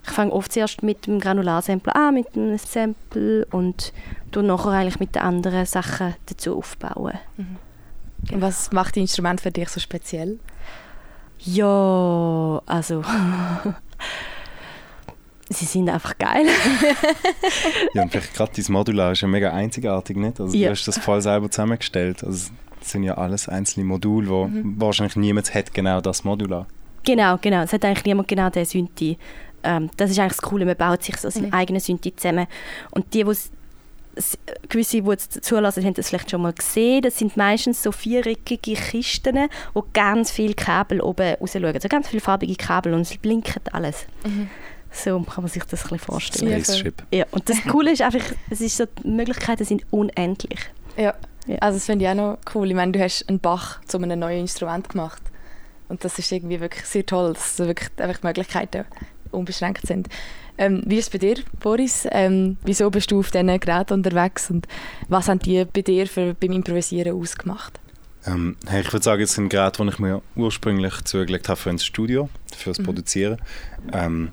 ich 0.04 0.10
fange 0.12 0.34
oft 0.34 0.52
zuerst 0.52 0.84
mit 0.84 1.06
dem 1.08 1.20
Granularsampler 1.20 1.96
an, 1.96 2.16
mit 2.16 2.36
einem 2.36 2.58
Sample 2.58 3.46
und 3.52 3.94
tue 4.32 4.44
nachher 4.44 4.72
eigentlich 4.72 5.00
mit 5.00 5.16
den 5.16 5.22
anderen 5.22 5.66
Sachen 5.66 6.16
dazu 6.26 6.58
aufbauen. 6.58 7.14
Und 8.32 8.42
was 8.42 8.72
macht 8.72 8.96
die 8.96 9.02
Instrument 9.02 9.42
für 9.42 9.52
dich 9.52 9.70
so 9.70 9.80
speziell? 9.80 10.40
Ja, 11.40 12.62
also 12.66 13.04
sie 15.50 15.66
sind 15.66 15.90
einfach 15.90 16.18
geil. 16.18 16.46
Ja, 17.94 18.04
und 18.04 18.12
vielleicht 18.12 18.34
gerade 18.36 18.52
dein 18.56 18.72
Modular 18.72 19.12
ist 19.14 19.22
ja 19.22 19.28
mega 19.28 19.52
einzigartig, 19.52 20.18
nicht? 20.18 20.40
Also 20.40 20.56
Ja. 20.56 20.68
du 20.68 20.72
hast 20.76 20.88
das 20.88 20.98
voll 20.98 21.22
selber 21.22 21.50
zusammengestellt. 21.50 22.24
Also 22.24 22.52
das 22.80 22.92
sind 22.92 23.04
ja 23.04 23.16
alles 23.18 23.50
einzelne 23.50 23.86
Module, 23.86 24.30
wo 24.30 24.50
wahrscheinlich 24.78 25.16
niemand 25.16 25.54
hat 25.54 25.74
genau 25.74 26.02
das 26.02 26.24
Modular. 26.24 26.68
Genau, 27.04 27.38
genau. 27.42 27.64
Es 27.64 27.74
hat 27.74 27.84
eigentlich 27.84 28.06
niemand 28.06 28.28
genau 28.28 28.50
den 28.50 28.66
Synthi. 28.66 29.18
Ähm, 29.64 29.90
das 29.98 30.12
ist 30.12 30.20
eigentlich 30.20 30.38
das 30.38 30.42
Coole, 30.42 30.66
man 30.66 30.76
baut 30.78 31.04
sich 31.04 31.18
so 31.18 31.30
seinen 31.30 31.54
eigenen 31.54 31.80
Synthi 31.82 32.16
zusammen. 32.16 32.48
Und 32.92 33.14
die, 33.14 33.22
s- 33.22 33.52
gewisse, 34.70 35.02
die 35.02 35.10
jetzt 35.10 35.44
zulassen, 35.44 35.84
haben 35.84 35.94
das 35.94 36.10
vielleicht 36.10 36.32
schon 36.32 36.42
mal 36.42 36.54
gesehen. 36.54 37.02
Das 37.02 37.18
sind 37.18 37.38
meistens 37.38 37.82
so 37.82 37.92
viereckige 37.92 38.74
Kisten, 38.74 39.50
wo 39.74 39.86
ganz 39.94 40.32
viele 40.32 40.54
Kabel 40.54 41.02
oben 41.02 41.36
raus 41.36 41.52
schauen. 41.54 41.66
Also 41.66 41.88
ganz 41.88 42.08
viele 42.08 42.22
farbige 42.22 42.56
Kabel 42.56 42.94
und 42.94 43.02
es 43.02 43.18
blinkt 43.18 43.74
alles. 43.74 44.06
So 44.92 45.20
kann 45.22 45.44
man 45.44 45.50
sich 45.50 45.64
das 45.64 45.84
ein 45.84 45.90
bisschen 45.90 46.00
vorstellen. 46.00 46.52
Ja, 46.52 46.60
Spaceship. 46.60 47.04
Ja, 47.12 47.26
und 47.32 47.48
das 47.50 47.64
Coole 47.64 47.92
ist 47.92 48.02
einfach, 48.02 48.24
es 48.50 48.62
ist 48.62 48.78
so, 48.78 48.86
die 48.86 49.08
Möglichkeiten 49.08 49.64
sind 49.64 49.84
unendlich. 49.92 50.60
Ja. 50.98 51.14
Ja. 51.48 51.58
Also 51.60 51.78
das 51.78 51.86
finde 51.86 52.06
ich 52.06 52.12
auch 52.12 52.16
noch 52.16 52.38
cool. 52.54 52.70
Ich 52.70 52.76
meine, 52.76 52.92
du 52.92 53.00
hast 53.00 53.28
einen 53.28 53.40
Bach 53.40 53.82
zu 53.86 53.98
einem 53.98 54.20
neuen 54.20 54.42
Instrument 54.42 54.90
gemacht. 54.90 55.22
Und 55.90 56.04
das 56.06 56.20
ist 56.20 56.32
irgendwie 56.32 56.60
wirklich 56.60 56.86
sehr 56.86 57.06
toll, 57.06 57.34
dass 57.34 57.60
wirklich 57.60 57.90
einfach 57.98 58.20
die 58.20 58.28
Möglichkeiten 58.28 58.86
unbeschränkt 59.32 59.88
sind. 59.88 60.08
Ähm, 60.62 60.84
wie 60.86 61.00
ist 61.00 61.06
es 61.06 61.10
bei 61.10 61.18
dir, 61.18 61.38
Boris? 61.60 62.08
Ähm, 62.12 62.58
wieso 62.64 62.92
bist 62.92 63.10
du 63.10 63.18
auf 63.18 63.32
diesen 63.32 63.60
Geräten 63.60 63.94
unterwegs 63.96 64.52
und 64.52 64.68
was 65.08 65.28
haben 65.28 65.40
die 65.40 65.66
bei 65.66 65.82
dir 65.82 66.06
für, 66.06 66.36
beim 66.36 66.52
Improvisieren 66.52 67.20
ausgemacht? 67.20 67.80
Ähm, 68.28 68.56
hey, 68.68 68.82
ich 68.82 68.94
würde 68.94 69.04
sagen, 69.04 69.24
es 69.24 69.34
sind 69.34 69.50
Geräte, 69.50 69.82
die 69.82 69.90
ich 69.90 69.98
mir 69.98 70.22
ursprünglich 70.36 71.02
zugelegt 71.04 71.50
habe 71.50 71.60
für 71.60 71.72
ins 71.72 71.84
Studio, 71.84 72.30
fürs 72.56 72.78
Produzieren. 72.78 73.42
Ähm, 73.92 74.32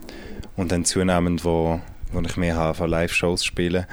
und 0.55 0.71
dann 0.71 0.85
zunehmend, 0.85 1.47
wo, 1.47 1.81
wo 2.13 2.21
ich 2.21 2.37
mehr 2.37 2.57
habe 2.57 2.75
von 2.75 2.91
Live-Shows 2.91 3.43
spielen. 3.43 3.87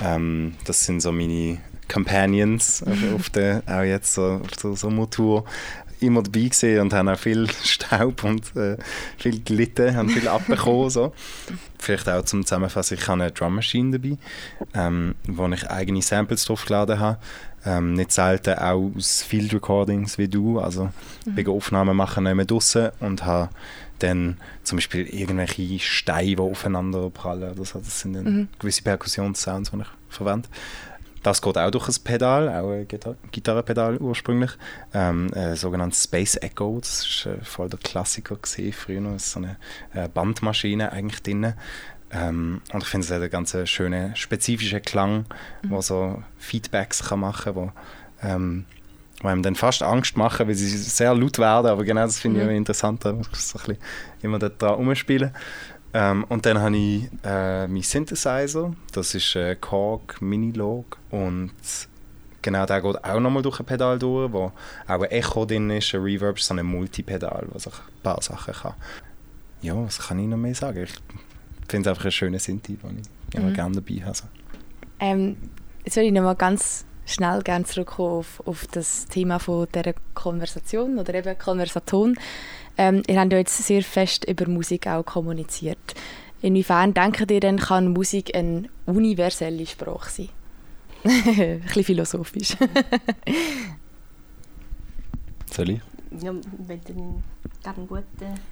Ähm, 0.00 0.54
das 0.66 0.86
sind 0.86 1.00
so 1.00 1.10
meine 1.10 1.58
Companions 1.92 2.84
auf, 2.84 2.98
auf 3.16 3.30
der, 3.30 3.64
auch 3.66 3.82
jetzt 3.82 4.14
so, 4.14 4.40
auf 4.44 4.56
der 4.62 4.76
Sommertour 4.76 5.44
immer 6.00 6.22
dabei 6.22 6.48
gesehen 6.48 6.80
und 6.80 6.92
haben 6.92 7.08
auch 7.08 7.18
viel 7.18 7.48
Staub 7.64 8.24
und 8.24 8.54
äh, 8.56 8.76
viel 9.18 9.42
gelitten, 9.42 9.96
haben 9.96 10.08
viel 10.08 10.28
abbekommen. 10.28 10.90
So. 10.90 11.12
Vielleicht 11.78 12.08
auch 12.08 12.24
zum 12.24 12.44
Zusammenfassen, 12.44 12.98
ich 12.98 13.08
habe 13.08 13.22
eine 13.22 13.32
Drum 13.32 13.54
Machine 13.54 13.98
dabei, 13.98 14.18
ähm, 14.74 15.14
wo 15.26 15.46
ich 15.48 15.68
eigene 15.70 16.02
Samples 16.02 16.44
draufgeladen 16.44 16.98
habe. 16.98 17.18
Ähm, 17.64 17.94
nicht 17.94 18.12
selten 18.12 18.58
auch 18.58 18.92
aus 18.96 19.22
Field 19.22 19.52
Recordings 19.52 20.18
wie 20.18 20.28
du, 20.28 20.60
also 20.60 20.90
wegen 21.24 21.50
Aufnahmen 21.50 21.96
machen 21.96 22.24
nicht 22.24 22.36
mehr 22.36 22.44
draussen 22.44 22.90
und 23.00 23.24
habe 23.24 23.48
dann 23.98 24.36
zum 24.62 24.76
Beispiel 24.76 25.06
irgendwelche 25.06 25.78
Steine, 25.80 26.36
die 26.36 26.38
aufeinander 26.38 27.10
prallen 27.10 27.52
oder 27.52 27.64
so. 27.64 27.78
Das 27.78 28.00
sind 28.00 28.14
dann 28.14 28.48
gewisse 28.58 28.82
Perkussionssounds, 28.82 29.70
die 29.70 29.80
ich 29.80 29.86
verwende. 30.08 30.48
Das 31.26 31.42
geht 31.42 31.58
auch 31.58 31.70
durch 31.72 31.88
ein 31.88 32.04
Pedal, 32.04 32.48
auch 32.48 32.70
ein 32.70 32.86
Gitar 32.86 33.16
Gitarrenpedal 33.32 33.96
ursprünglich. 33.98 34.52
Ähm, 34.94 35.28
ein 35.34 35.56
sogenanntes 35.56 36.04
Space 36.04 36.36
Echo, 36.36 36.78
das 36.80 37.26
war 37.26 37.32
äh, 37.32 37.44
voll 37.44 37.68
der 37.68 37.80
Klassiker 37.80 38.36
gewesen, 38.36 38.72
früher 38.72 39.00
noch. 39.00 39.18
So 39.18 39.40
eine 39.40 39.56
äh, 39.92 40.08
Bandmaschine 40.08 40.92
eigentlich 40.92 41.24
drin. 41.24 41.54
Ähm, 42.12 42.60
und 42.72 42.82
ich 42.84 42.88
finde, 42.88 43.04
es 43.06 43.10
hat 43.10 43.20
einen 43.22 43.30
ganz 43.30 43.56
schönen, 43.68 44.14
spezifischen 44.14 44.80
Klang, 44.82 45.24
der 45.64 45.82
so 45.82 46.22
Feedbacks 46.38 47.02
kann 47.08 47.18
machen 47.18 47.54
kann, 47.54 47.54
wo, 47.56 47.72
ähm, 48.22 48.64
wo 49.20 49.26
einem 49.26 49.42
dann 49.42 49.56
fast 49.56 49.82
Angst 49.82 50.16
machen, 50.16 50.46
weil 50.46 50.54
sie 50.54 50.68
sehr 50.68 51.12
laut 51.12 51.40
werden, 51.40 51.66
aber 51.66 51.82
genau 51.82 52.02
das 52.02 52.20
finde 52.20 52.38
ich 52.38 52.44
Mhm. 52.44 52.50
immer 52.50 52.56
interessant, 52.58 53.04
da 53.04 53.12
muss 53.12 53.26
ich 53.32 53.38
so 53.40 53.58
ein 53.58 53.64
bisschen 53.64 53.82
immer 54.22 54.38
da 54.38 54.48
dran 54.48 54.74
rumspielen. 54.74 55.32
Ähm, 55.98 56.24
und 56.28 56.44
dann 56.44 56.58
habe 56.58 56.76
ich 56.76 57.08
äh, 57.24 57.66
meinen 57.66 57.82
Synthesizer, 57.82 58.74
das 58.92 59.14
ist 59.14 59.34
äh, 59.34 59.56
Korg 59.56 60.20
Minilog 60.20 60.98
und 61.10 61.52
genau 62.42 62.66
der 62.66 62.82
geht 62.82 63.02
auch 63.02 63.18
nochmal 63.18 63.42
durch 63.42 63.60
ein 63.60 63.64
Pedal 63.66 63.98
durch, 63.98 64.30
wo 64.30 64.52
auch 64.86 65.02
ein 65.02 65.04
Echo 65.04 65.46
drin 65.46 65.70
ist, 65.70 65.94
ein 65.94 66.02
Reverb, 66.02 66.38
so 66.38 66.52
ein 66.54 66.66
Multipedal, 66.66 67.46
was 67.50 67.64
ich 67.66 67.72
ein 67.72 68.02
paar 68.02 68.20
Sachen 68.20 68.52
kann. 68.52 68.74
Ja, 69.62 69.74
was 69.74 69.98
kann 69.98 70.18
ich 70.18 70.26
noch 70.26 70.36
mehr 70.36 70.54
sagen? 70.54 70.82
Ich 70.84 70.92
finde 71.66 71.88
es 71.88 71.92
einfach 71.94 72.04
einen 72.04 72.12
schönen 72.12 72.38
Synthi, 72.40 72.74
den 72.76 73.00
ich 73.30 73.34
immer 73.34 73.48
Mhm. 73.48 73.54
gerne 73.54 73.74
dabei 73.80 74.04
habe. 74.04 74.18
Ähm, 75.00 75.36
jetzt 75.84 75.96
würde 75.96 76.08
ich 76.08 76.12
noch 76.12 76.22
mal 76.22 76.34
ganz 76.36 76.84
schnell 77.06 77.40
gerne 77.42 77.64
zurückkommen 77.64 78.18
auf, 78.18 78.42
auf 78.44 78.66
das 78.66 79.06
Thema 79.06 79.38
von 79.38 79.66
dieser 79.74 79.94
Konversation 80.12 80.98
oder 80.98 81.14
eben 81.14 81.38
Konversaton. 81.38 82.18
Ähm, 82.78 83.02
ihr 83.06 83.20
habt 83.20 83.32
ja 83.32 83.38
jetzt 83.38 83.56
sehr 83.56 83.82
fest 83.82 84.24
über 84.26 84.48
Musik 84.48 84.86
auch 84.86 85.04
kommuniziert. 85.04 85.94
Inwiefern 86.42 86.92
denkt 86.94 87.30
ihr 87.30 87.40
denn, 87.40 87.58
kann 87.58 87.92
Musik 87.92 88.36
eine 88.36 88.68
universelle 88.84 89.66
Sprache 89.66 90.10
sein? 90.10 90.28
Ein 91.04 91.60
bisschen 91.60 91.84
philosophisch. 91.84 92.56
Soll 95.52 95.70
ich? 95.70 95.80
Ja, 96.20 96.32
wenn 96.66 96.80
du 96.82 97.22
einen 97.64 97.88
guten 97.88 98.04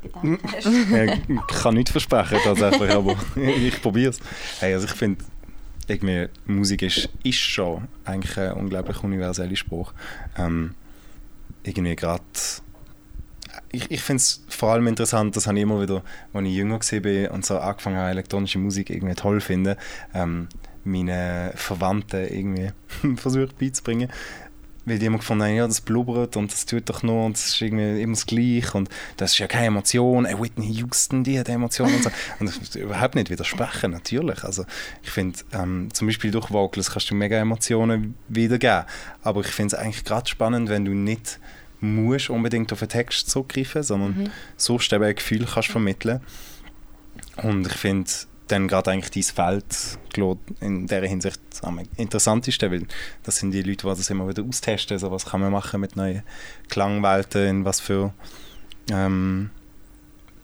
Gedanken 0.03 0.39
hast. 0.53 0.67
Ja, 0.91 1.05
ich 1.05 1.21
kann 1.63 1.75
nichts 1.75 1.91
versprechen 1.93 2.39
tatsächlich, 2.43 2.91
aber 2.91 3.17
ich 3.37 3.81
probiere 3.81 4.11
es. 4.11 4.21
Hey, 4.61 4.75
also 4.75 4.87
ich 4.87 4.93
finde, 4.93 5.25
irgendwie 5.87 6.29
Musik 6.47 6.83
ist, 6.83 7.09
ist 7.23 7.39
schon 7.39 7.89
eigentlich 8.05 8.37
ein 8.39 8.53
unglaublich 8.53 9.03
universeller 9.03 9.57
Spruch. 9.57 9.93
Ähm, 10.37 10.75
irgendwie 11.63 11.97
gerade 11.97 12.25
ich, 13.75 13.91
ich 13.91 14.01
finde 14.01 14.21
es 14.21 14.45
vor 14.49 14.73
allem 14.73 14.87
interessant, 14.87 15.37
das 15.37 15.47
habe 15.47 15.59
ich 15.59 15.63
immer 15.63 15.81
wieder, 15.81 16.03
als 16.33 16.47
ich 16.47 16.55
jünger 16.55 16.81
war 16.81 17.31
und 17.33 17.45
so 17.45 17.59
angefangen 17.59 17.97
habe, 17.97 18.11
elektronische 18.11 18.59
Musik 18.59 18.91
irgendwie 18.91 19.15
toll 19.15 19.41
zu 19.41 19.47
finden, 19.47 19.77
ähm, 20.15 20.49
meine 20.85 21.53
Verwandten 21.57 22.25
irgendwie 22.25 22.71
versucht 23.17 23.59
beizubringen. 23.59 24.11
Weil 24.87 24.99
die 24.99 25.07
immer 25.07 25.17
gefunden 25.17 25.45
haben, 25.45 25.55
ja, 25.55 25.67
das 25.67 25.81
blubbert 25.81 26.37
und 26.37 26.53
das 26.53 26.67
tut 26.67 26.91
doch 26.91 27.03
nur 27.03 27.25
und 27.25 27.39
das 27.39 27.47
ist 27.47 27.63
irgendwie 27.63 28.03
immer 28.03 28.13
das 28.13 28.27
Gleiche 28.27 28.77
und 28.77 28.91
das 29.17 29.33
ist 29.33 29.39
ja 29.39 29.47
keine 29.47 29.69
Emotion. 29.69 30.27
Hey, 30.27 30.39
Whitney 30.39 30.71
Houston, 30.73 31.25
die 31.25 31.39
hat 31.39 31.49
Emotionen 31.49 31.95
und 31.95 32.03
so. 32.03 32.11
Und 32.39 32.75
überhaupt 32.77 33.15
nicht 33.15 33.31
widersprechen, 33.31 33.93
natürlich. 33.93 34.45
Also 34.45 34.67
ich 35.03 35.09
finde, 35.09 35.39
ähm, 35.55 35.89
zum 35.91 36.07
Beispiel 36.07 36.31
durch 36.31 36.51
Vocals 36.51 36.91
kannst 36.91 37.11
du 37.11 37.15
mega 37.15 37.39
Emotionen 37.39 38.15
wiedergeben. 38.29 38.85
Aber 39.23 39.41
ich 39.41 39.47
finde 39.47 39.75
es 39.75 39.83
eigentlich 39.83 40.05
gerade 40.05 40.29
spannend, 40.29 40.69
wenn 40.69 40.85
du 40.85 40.93
nicht 40.93 41.41
musst 41.85 42.31
unbedingt 42.31 42.73
auf 42.73 42.81
den 42.81 42.89
Text 42.89 43.31
zurückgreifen, 43.31 43.83
sondern 43.83 44.17
mhm. 44.17 44.31
so 44.57 44.79
eben 44.79 45.05
ein 45.05 45.15
Gefühl 45.15 45.47
kannst 45.47 45.71
vermitteln. 45.71 46.21
Und 47.37 47.67
ich 47.67 47.75
finde 47.75 48.11
dann 48.49 48.69
gerade 48.69 48.91
eigentlich 48.91 49.11
dein 49.11 49.23
Feld 49.23 49.99
in 50.61 50.87
dieser 50.87 51.07
Hinsicht 51.07 51.41
am 51.63 51.81
interessantesten, 51.97 52.71
weil 52.71 52.87
das 53.23 53.37
sind 53.37 53.53
die 53.53 53.63
Leute, 53.63 53.87
die 53.87 53.97
das 53.97 54.11
immer 54.11 54.29
wieder 54.29 54.43
austesten, 54.43 54.95
also 54.95 55.11
was 55.11 55.27
kann 55.27 55.41
man 55.41 55.53
machen 55.53 55.81
mit 55.81 55.97
neuen 55.97 56.23
Klangwelten, 56.69 57.47
in 57.47 57.65
was 57.65 57.81
für 57.81 58.13
ähm, 58.91 59.51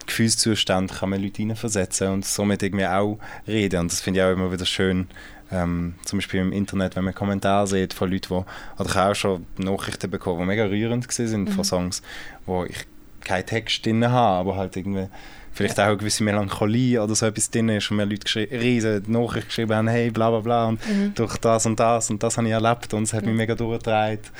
Gefühlszustand 0.07 0.93
kann 0.93 1.11
man 1.11 1.23
Leute 1.23 1.37
hineinversetzen 1.39 2.09
und 2.09 2.25
somit 2.25 2.62
irgendwie 2.62 2.87
auch 2.87 3.19
reden 3.47 3.81
und 3.81 3.93
das 3.93 4.01
finde 4.01 4.21
ich 4.21 4.27
auch 4.27 4.33
immer 4.33 4.51
wieder 4.51 4.67
schön, 4.67 5.09
ähm, 5.52 5.94
zum 6.05 6.18
Beispiel 6.18 6.40
im 6.40 6.52
Internet, 6.52 6.97
wenn 6.97 7.05
man 7.05 7.14
Kommentare 7.14 7.66
sieht 7.66 7.93
von 7.93 8.10
Leuten, 8.10 8.28
die, 8.28 8.81
oder 8.81 8.89
ich 8.89 8.94
habe 8.94 9.10
auch 9.10 9.14
schon 9.14 9.47
Nachrichten 9.59 10.10
bekommen, 10.10 10.40
die 10.40 10.47
mega 10.47 10.64
rührend 10.64 11.10
sind 11.10 11.48
mhm. 11.48 11.52
von 11.52 11.64
Songs, 11.64 12.02
wo 12.47 12.64
ich 12.64 12.86
keinen 13.20 13.47
Text 13.47 13.85
drin 13.85 14.09
habe, 14.09 14.39
aber 14.39 14.56
halt 14.56 14.77
irgendwie 14.77 15.09
vielleicht 15.52 15.81
auch 15.81 15.86
eine 15.86 15.97
gewisse 15.97 16.22
Melancholie 16.22 17.02
oder 17.02 17.14
so 17.14 17.27
etwas 17.27 17.51
drin 17.51 17.68
ist 17.68 17.90
und 17.90 17.97
mir 17.97 18.05
Leute 18.05 18.48
riesige 18.51 19.02
Nachrichten 19.10 19.48
geschrieben 19.48 19.74
haben, 19.74 19.89
hey, 19.89 20.10
bla 20.10 20.31
bla 20.31 20.40
bla, 20.40 20.68
und 20.68 20.89
mhm. 20.89 21.14
durch 21.14 21.36
das 21.39 21.66
und 21.66 21.78
das 21.78 22.10
und 22.10 22.22
das 22.22 22.36
habe 22.36 22.47
ich 22.47 22.52
erlebt 22.52 22.94
und 22.94 23.02
es 23.02 23.12
hat 23.12 23.22
mhm. 23.22 23.31
mich 23.31 23.39
mega 23.39 23.55
durchgedreht. 23.55 24.31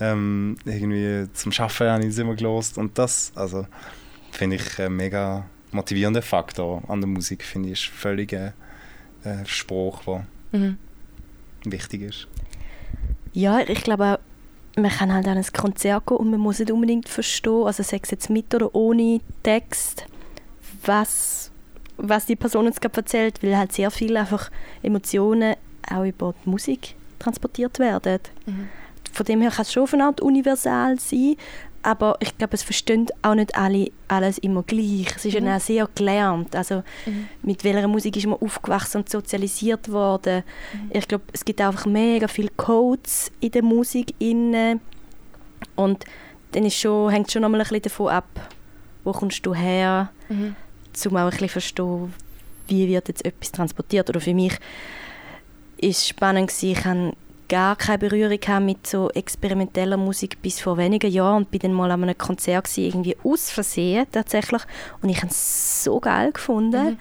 Ähm, 0.00 0.56
irgendwie 0.64 1.30
zum 1.32 1.52
Arbeiten 1.52 1.90
habe 1.90 2.02
ich 2.04 2.10
es 2.10 2.18
immer 2.18 2.34
gelost 2.34 2.78
und 2.78 2.96
das, 2.96 3.32
also 3.34 3.66
finde 4.30 4.56
ich 4.56 4.78
ein 4.80 4.94
mega 4.94 5.44
motivierender 5.72 6.22
Faktor 6.22 6.82
an 6.88 7.00
der 7.00 7.08
Musik, 7.08 7.44
finde 7.44 7.68
ich, 7.70 7.84
ist 7.84 7.92
völlig 7.92 8.34
ein 8.34 8.52
äh, 9.24 9.44
Spruch, 9.46 10.02
der 10.04 10.26
mhm. 10.52 10.78
wichtig 11.64 12.02
ist. 12.02 12.28
Ja, 13.32 13.60
ich 13.60 13.82
glaube 13.82 14.14
auch, 14.14 14.80
man 14.80 14.90
kann 14.90 15.12
halt 15.12 15.26
an 15.26 15.36
ein 15.36 15.52
Konzert 15.52 16.06
gehen 16.06 16.16
und 16.16 16.30
man 16.30 16.40
muss 16.40 16.58
nicht 16.58 16.70
unbedingt 16.70 17.08
verstehen, 17.08 17.64
also 17.64 17.82
sei 17.82 18.00
es 18.02 18.10
jetzt 18.10 18.30
mit 18.30 18.54
oder 18.54 18.74
ohne 18.74 19.20
Text, 19.42 20.06
was, 20.84 21.50
was 21.96 22.26
die 22.26 22.36
Person 22.36 22.66
uns 22.66 22.80
gerade 22.80 22.96
erzählt, 22.96 23.42
weil 23.42 23.56
halt 23.56 23.72
sehr 23.72 23.90
viele 23.90 24.20
einfach 24.20 24.50
Emotionen 24.82 25.54
auch 25.90 26.04
über 26.04 26.34
die 26.44 26.50
Musik 26.50 26.94
transportiert 27.18 27.78
werden. 27.78 28.20
Mhm. 28.46 28.68
Von 29.12 29.26
dem 29.26 29.40
her 29.40 29.50
kann 29.50 29.62
es 29.62 29.72
schon 29.72 29.82
auf 29.82 29.94
eine 29.94 30.04
Art 30.04 30.20
universal 30.20 30.98
sein, 30.98 31.36
aber 31.82 32.16
ich 32.20 32.36
glaube, 32.36 32.54
es 32.54 32.62
verstehen 32.62 33.06
auch 33.22 33.34
nicht 33.34 33.56
alle 33.56 33.90
alles 34.08 34.38
immer 34.38 34.62
gleich. 34.62 35.14
Es 35.16 35.24
ist 35.24 35.38
mhm. 35.38 35.46
ja 35.46 35.56
auch 35.56 35.60
sehr 35.60 35.88
gelernt. 35.94 36.54
Also 36.54 36.82
mhm. 37.06 37.28
mit 37.42 37.64
welcher 37.64 37.88
Musik 37.88 38.16
ist 38.16 38.26
man 38.26 38.38
aufgewachsen 38.40 38.98
und 38.98 39.08
sozialisiert 39.08 39.90
worden. 39.90 40.42
Mhm. 40.72 40.90
Ich 40.92 41.08
glaube, 41.08 41.24
es 41.32 41.44
gibt 41.44 41.60
einfach 41.60 41.86
mega 41.86 42.28
viele 42.28 42.50
Codes 42.56 43.30
in 43.40 43.52
der 43.52 43.62
Musik 43.62 44.14
inne 44.18 44.80
und 45.76 46.04
dann 46.52 46.64
ist 46.64 46.76
schon, 46.76 47.10
hängt 47.10 47.30
schon 47.30 47.42
nochmal 47.42 47.60
ein 47.60 47.64
bisschen 47.64 47.82
davon 47.82 48.08
ab, 48.08 48.28
wo 49.04 49.12
kommst 49.12 49.44
du 49.46 49.54
her, 49.54 50.10
mhm. 50.28 50.56
um 51.06 51.16
auch 51.16 51.24
ein 51.24 51.30
bisschen 51.30 51.48
verstehen, 51.48 52.12
wie 52.66 52.88
wird 52.88 53.08
jetzt 53.08 53.24
etwas 53.24 53.52
transportiert. 53.52 54.10
Oder 54.10 54.20
für 54.20 54.34
mich 54.34 54.54
ist 55.78 55.98
es 55.98 56.08
spannend 56.08 56.48
gewesen, 56.48 56.70
ich 56.72 56.84
habe 56.84 57.12
gar 57.50 57.76
keine 57.76 57.98
Berührung 57.98 58.64
mit 58.64 58.86
so 58.86 59.10
experimenteller 59.10 59.96
Musik 59.96 60.40
bis 60.40 60.60
vor 60.60 60.78
wenigen 60.78 61.10
Jahren 61.10 61.38
und 61.38 61.50
bin 61.50 61.60
dann 61.60 61.72
mal 61.72 61.90
an 61.90 62.04
einem 62.04 62.16
Konzert 62.16 62.64
gewesen, 62.64 62.84
irgendwie 62.84 63.16
aus 63.24 63.50
Versehen 63.50 64.06
tatsächlich 64.10 64.62
und 65.02 65.08
ich 65.08 65.18
habe 65.18 65.26
es 65.26 65.84
so 65.84 65.98
geil 65.98 66.32
gefunden 66.32 66.90
mhm. 66.92 66.98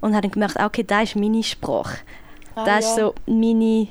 und 0.00 0.14
habe 0.14 0.22
dann 0.22 0.30
gemerkt, 0.32 0.58
okay, 0.58 0.82
das 0.82 1.10
ist 1.10 1.16
meine 1.16 1.42
Sprache. 1.42 1.98
Ah, 2.54 2.64
das 2.64 2.84
ja. 2.84 2.90
ist 2.90 2.96
so 2.96 3.14
meine, 3.26 3.88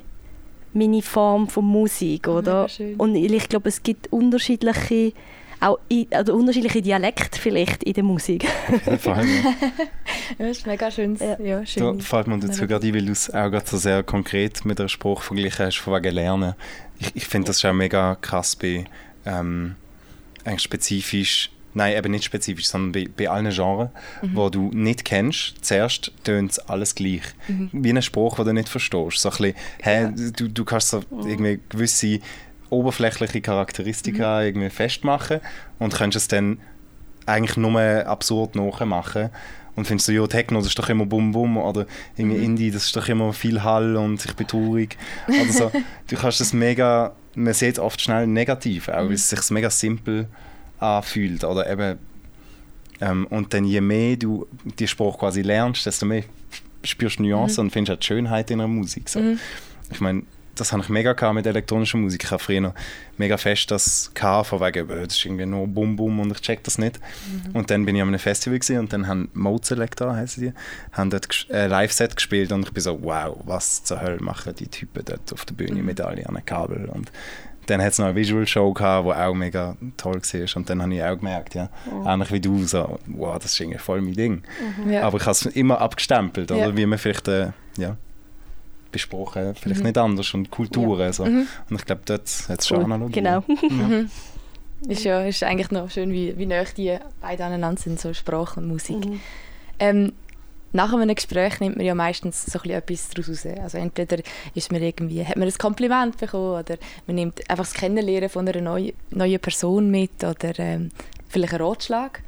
meine 0.73 1.01
Form 1.03 1.47
von 1.47 1.65
Musik, 1.65 2.27
oder? 2.27 2.67
Und 2.97 3.15
ich 3.15 3.47
glaube, 3.47 3.69
es 3.69 3.83
gibt 3.83 4.11
unterschiedliche 4.11 5.13
auch 5.61 5.79
in, 5.87 6.07
also 6.11 6.33
unterschiedliche 6.33 6.81
Dialekte 6.81 7.39
vielleicht 7.39 7.83
in 7.83 7.93
der 7.93 8.03
Musik. 8.03 8.45
Jeden 8.69 8.99
Fall, 8.99 9.25
ja. 9.43 9.53
das 10.37 10.57
ist 10.57 10.67
mega 10.67 10.91
schön. 10.91 11.15
Ja. 11.17 11.39
Ja, 11.39 11.65
schön. 11.65 11.99
Da 11.99 12.03
fällt 12.03 12.27
mir 12.27 12.39
dazu 12.39 12.67
gerade 12.67 12.87
ein, 12.87 12.93
weil 12.93 13.05
du 13.05 13.11
es 13.11 13.29
auch 13.29 13.49
gerade 13.49 13.65
so 13.67 13.77
sehr 13.77 14.03
konkret 14.03 14.65
mit 14.65 14.79
dem 14.79 14.89
Spruch 14.89 15.21
verglichen 15.21 15.65
hast, 15.65 15.77
von 15.77 15.93
wegen 15.93 16.13
Lernen. 16.13 16.55
Ich, 16.99 17.15
ich 17.15 17.25
finde 17.25 17.47
das 17.47 17.57
ist 17.57 17.65
auch 17.65 17.73
mega 17.73 18.15
krass 18.19 18.55
bei 18.55 18.85
ähm, 19.25 19.75
eigentlich 20.43 20.63
spezifisch 20.63 21.51
Nein, 21.73 21.95
eben 21.95 22.11
nicht 22.11 22.25
spezifisch, 22.25 22.67
sondern 22.67 22.91
bei, 22.91 23.09
bei 23.15 23.29
allen 23.29 23.51
Genres, 23.51 23.89
mhm. 24.21 24.35
wo 24.35 24.49
du 24.49 24.71
nicht 24.73 25.05
kennst, 25.05 25.55
zuerst 25.61 26.11
tönt 26.23 26.69
alles 26.69 26.95
gleich. 26.95 27.21
Mhm. 27.47 27.69
Wie 27.71 27.91
ein 27.91 28.01
Spruch, 28.01 28.35
den 28.35 28.45
du 28.45 28.53
nicht 28.53 28.69
verstehst. 28.69 29.19
So 29.19 29.29
ein 29.29 29.37
bisschen, 29.37 29.55
hä, 29.81 30.01
ja. 30.03 30.11
du, 30.11 30.49
du 30.49 30.65
kannst 30.65 30.89
so 30.89 31.01
mhm. 31.09 31.27
irgendwie 31.27 31.59
gewisse 31.69 32.19
oberflächliche 32.71 33.41
Charakteristika 33.41 34.39
mhm. 34.39 34.45
irgendwie 34.45 34.69
festmachen 34.69 35.41
und 35.77 35.93
kannst 35.93 36.17
es 36.17 36.27
dann 36.27 36.59
eigentlich 37.25 37.57
nur 37.57 37.79
absurd 38.07 38.55
nachmachen. 38.55 39.29
Und 39.75 39.85
findest 39.85 40.09
du, 40.09 40.13
ja, 40.13 40.27
Techno, 40.27 40.59
das 40.59 40.67
ist 40.67 40.79
doch 40.79 40.89
immer 40.89 41.05
Bum 41.05 41.31
Bum 41.31 41.57
oder 41.57 41.85
irgendwie 42.17 42.37
mhm. 42.37 42.43
Indie, 42.43 42.71
das 42.71 42.85
ist 42.85 42.95
doch 42.95 43.07
immer 43.07 43.31
viel 43.31 43.63
Hall 43.63 43.95
und 43.95 44.23
ich 44.23 44.35
bin 44.35 44.47
traurig. 44.47 44.97
Oder 45.27 45.53
so. 45.53 45.71
Du 46.07 46.17
kannst 46.17 46.41
es 46.41 46.51
mega, 46.51 47.15
man 47.35 47.53
sieht 47.53 47.73
es 47.75 47.79
oft 47.79 48.01
schnell 48.01 48.27
negativ, 48.27 48.89
auch 48.89 49.03
mhm. 49.03 49.07
weil 49.07 49.13
es 49.13 49.29
sich 49.29 49.49
mega 49.49 49.69
simpel 49.69 50.27
anfühlt. 50.79 51.45
Oder 51.45 51.69
eben, 51.69 51.99
ähm, 52.99 53.27
und 53.27 53.53
dann 53.53 53.63
je 53.63 53.79
mehr 53.79 54.17
du 54.17 54.45
die 54.77 54.87
Sprache 54.87 55.17
quasi 55.17 55.41
lernst, 55.41 55.85
desto 55.85 56.05
mehr 56.05 56.23
spürst 56.83 57.19
du 57.19 57.23
Nuancen 57.23 57.63
mhm. 57.63 57.67
und 57.67 57.71
findest 57.71 57.95
auch 57.95 57.99
die 57.99 58.07
Schönheit 58.07 58.51
in 58.51 58.57
der 58.57 58.67
Musik. 58.67 59.07
So. 59.07 59.19
Mhm. 59.21 59.39
Ich 59.89 60.01
meine, 60.01 60.23
das 60.55 60.71
habe 60.71 60.81
ich 60.83 60.89
mega 60.89 61.13
gehabt 61.13 61.35
mit 61.35 61.45
elektronischer 61.45 61.97
Musik. 61.97 62.23
Ich 62.25 62.31
habe 62.31 62.41
früher 62.41 62.73
mega 63.17 63.37
fest 63.37 63.71
das 63.71 64.11
gehabt, 64.13 64.47
von 64.47 64.59
wegen, 64.59 64.87
das 64.87 65.15
ist 65.15 65.25
irgendwie 65.25 65.45
nur 65.45 65.67
Bum 65.67 65.95
Bum 65.95 66.19
und 66.19 66.31
ich 66.31 66.41
check 66.41 66.63
das 66.63 66.77
nicht. 66.77 66.99
Mhm. 66.99 67.55
Und 67.55 67.71
dann 67.71 67.85
bin 67.85 67.95
ich 67.95 68.01
an 68.01 68.09
einem 68.09 68.19
Festival 68.19 68.59
gewesen, 68.59 68.79
und 68.79 68.93
dann 68.93 69.07
haben 69.07 69.29
Mode 69.33 69.65
Selector, 69.65 70.15
heißen 70.15 70.43
die, 70.43 70.53
haben 70.91 71.09
dort 71.09 71.27
ein 71.49 71.55
äh, 71.55 71.67
Live-Set 71.67 72.15
gespielt 72.15 72.51
und 72.51 72.65
ich 72.65 72.73
bin 72.73 72.81
so, 72.81 73.01
wow, 73.01 73.37
was 73.45 73.83
zur 73.83 74.01
Hölle 74.01 74.21
machen 74.21 74.53
die 74.55 74.67
Typen 74.67 75.03
dort 75.05 75.31
auf 75.33 75.45
der 75.45 75.53
Bühne 75.53 75.79
mhm. 75.79 75.85
mit 75.85 76.01
all 76.01 76.17
ihren 76.19 76.45
Kabel 76.45 76.85
und 76.85 77.11
dann 77.67 77.81
hat 77.81 77.93
es 77.93 77.99
noch 77.99 78.07
eine 78.07 78.15
Visual 78.15 78.45
Show 78.47 78.73
gehabt, 78.73 79.07
die 79.07 79.13
auch 79.13 79.33
mega 79.33 79.77
toll 79.95 80.15
war. 80.15 80.57
Und 80.57 80.69
dann 80.69 80.81
habe 80.81 80.93
ich 80.93 81.03
auch 81.03 81.17
gemerkt, 81.17 81.55
ja, 81.55 81.69
mhm. 81.85 82.07
ähnlich 82.07 82.31
wie 82.31 82.39
du, 82.39 82.63
so, 82.65 82.99
wow, 83.07 83.37
das 83.37 83.53
ist 83.53 83.59
irgendwie 83.59 83.77
voll 83.77 84.01
mein 84.01 84.13
Ding. 84.13 84.43
Mhm. 84.83 84.91
Ja. 84.91 85.03
Aber 85.03 85.17
ich 85.17 85.23
habe 85.23 85.31
es 85.31 85.45
immer 85.45 85.79
abgestempelt, 85.79 86.51
oder? 86.51 86.67
Ja. 86.67 86.77
Wie 86.77 86.85
man 86.85 86.99
vielleicht, 86.99 87.27
äh, 87.27 87.51
ja, 87.77 87.97
besprochen, 88.91 89.55
vielleicht 89.55 89.81
mhm. 89.81 89.87
nicht 89.87 89.97
anders 89.97 90.33
und 90.33 90.51
Kulturen. 90.51 90.99
Ja. 90.99 91.13
So. 91.13 91.25
Mhm. 91.25 91.47
Und 91.69 91.75
ich 91.79 91.85
glaube, 91.85 92.01
dort 92.05 92.29
hat 92.49 92.59
es 92.59 92.67
schon 92.67 92.83
Analogie. 92.83 93.13
Genau. 93.13 93.43
Ja. 93.47 94.05
Ist 94.87 95.03
ja 95.03 95.21
ist 95.21 95.43
eigentlich 95.43 95.69
noch 95.69 95.91
schön, 95.91 96.11
wie, 96.11 96.35
wie 96.39 96.47
nah 96.47 96.63
die 96.63 96.97
beide 97.21 97.45
aneinander 97.45 97.79
sind, 97.79 97.99
so 97.99 98.15
Sprache 98.15 98.59
und 98.59 98.67
Musik. 98.67 99.05
Mhm. 99.05 99.19
Ähm, 99.77 100.13
nach 100.73 100.93
einem 100.93 101.13
Gespräch 101.13 101.59
nimmt 101.59 101.77
man 101.77 101.85
ja 101.85 101.93
meistens 101.93 102.45
so 102.45 102.59
etwas 102.59 103.09
daraus 103.09 103.29
raus. 103.29 103.45
Also 103.61 103.77
entweder 103.77 104.23
ist 104.55 104.71
man 104.71 104.81
irgendwie, 104.81 105.25
hat 105.25 105.35
man 105.35 105.47
ein 105.47 105.53
Kompliment 105.57 106.17
bekommen 106.17 106.59
oder 106.59 106.77
man 107.07 107.15
nimmt 107.15 107.47
einfach 107.49 107.65
das 107.65 107.73
Kennenlernen 107.73 108.29
von 108.29 108.47
einer 108.47 108.61
neuen, 108.61 108.93
neuen 109.11 109.39
Person 109.39 109.91
mit 109.91 110.23
oder 110.23 110.57
ähm, 110.57 110.89
vielleicht 111.27 111.53
einen 111.53 111.63
Ratschlag. 111.63 112.23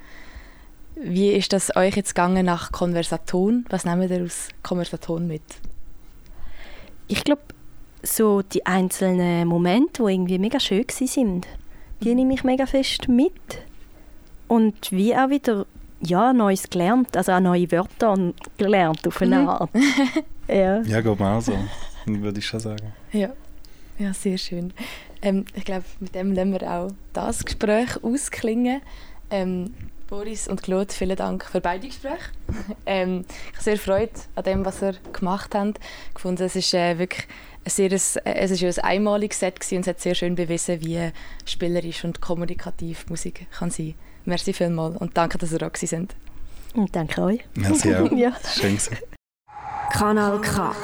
Wie 0.95 1.31
ist 1.31 1.53
das 1.53 1.75
euch 1.75 1.95
jetzt 1.95 2.13
gegangen 2.13 2.45
nach 2.45 2.71
Konversaton? 2.71 3.65
Was 3.69 3.85
nehmen 3.85 4.09
ihr 4.11 4.23
aus 4.23 4.49
Konversaton 4.61 5.25
mit? 5.25 5.41
Ich 7.07 7.23
glaube, 7.23 7.41
so 8.01 8.41
die 8.41 8.65
einzelnen 8.65 9.47
Momente, 9.47 10.03
die 10.03 10.13
irgendwie 10.13 10.39
mega 10.39 10.59
schön 10.59 10.85
sind, 10.89 11.47
die 12.01 12.09
mhm. 12.09 12.15
nehme 12.15 12.33
ich 12.33 12.43
mega 12.43 12.65
fest 12.65 13.07
mit. 13.07 13.33
Und 14.47 14.91
wie 14.91 15.15
auch 15.15 15.29
wieder 15.29 15.65
ja, 16.01 16.33
Neues 16.33 16.69
gelernt, 16.69 17.15
also 17.15 17.31
auch 17.31 17.39
neue 17.39 17.71
Wörter 17.71 18.33
gelernt 18.57 19.07
auf 19.07 19.21
eine 19.21 19.39
mhm. 19.39 19.49
Art. 19.49 19.69
ja, 20.47 20.81
ja 20.81 21.01
geht 21.01 21.19
mir 21.19 21.31
auch 21.31 21.41
so, 21.41 21.53
würde 22.05 22.39
ich 22.39 22.45
schon 22.45 22.59
sagen. 22.59 22.93
Ja, 23.13 23.29
ja 23.97 24.13
sehr 24.13 24.37
schön. 24.37 24.73
Ähm, 25.21 25.45
ich 25.55 25.63
glaube, 25.63 25.85
mit 26.01 26.13
dem 26.13 26.33
lassen 26.33 26.51
wir 26.51 26.69
auch 26.69 26.91
das 27.13 27.45
Gespräch 27.45 28.03
ausklingen. 28.03 28.81
Ähm, 29.29 29.73
Boris 30.13 30.47
und 30.47 30.61
Claude, 30.61 30.93
vielen 30.93 31.15
Dank 31.15 31.43
für 31.43 31.59
beide 31.59 31.87
Gespräche. 31.87 32.29
ähm, 32.85 33.25
ich 33.47 33.53
habe 33.53 33.63
sehr 33.63 33.77
Freude 33.77 34.11
an 34.35 34.43
dem, 34.43 34.63
was 34.63 34.83
ihr 34.83 34.93
gemacht 35.11 35.55
habt. 35.55 35.79
Ich 36.13 36.21
fand, 36.21 36.39
es 36.39 36.55
ist 36.55 36.71
äh, 36.75 36.99
wirklich 36.99 37.25
ein 37.65 37.71
sehr, 37.71 37.91
es 37.91 38.15
ist 38.51 38.79
ein 38.79 38.85
einmaliges 38.85 39.39
Set 39.39 39.55
und 39.71 39.79
es 39.79 39.87
hat 39.87 39.99
sehr 39.99 40.13
schön 40.13 40.35
bewiesen, 40.35 40.81
wie 40.81 41.09
spielerisch 41.45 42.03
und 42.03 42.21
kommunikativ 42.21 43.09
Musik 43.09 43.47
kann 43.57 43.71
sein. 43.71 43.95
Merci 44.25 44.53
vielmals 44.53 44.97
und 44.97 45.17
danke, 45.17 45.39
dass 45.39 45.51
ihr 45.51 45.57
da 45.57 45.71
sind. 45.73 46.13
Und 46.75 46.95
danke 46.95 47.19
euch. 47.19 47.39
Merci 47.55 47.95
auch. 47.95 48.11
ja. 48.15 48.33
Schön. 48.55 48.77
Kanal 49.91 50.39
K. 50.41 50.75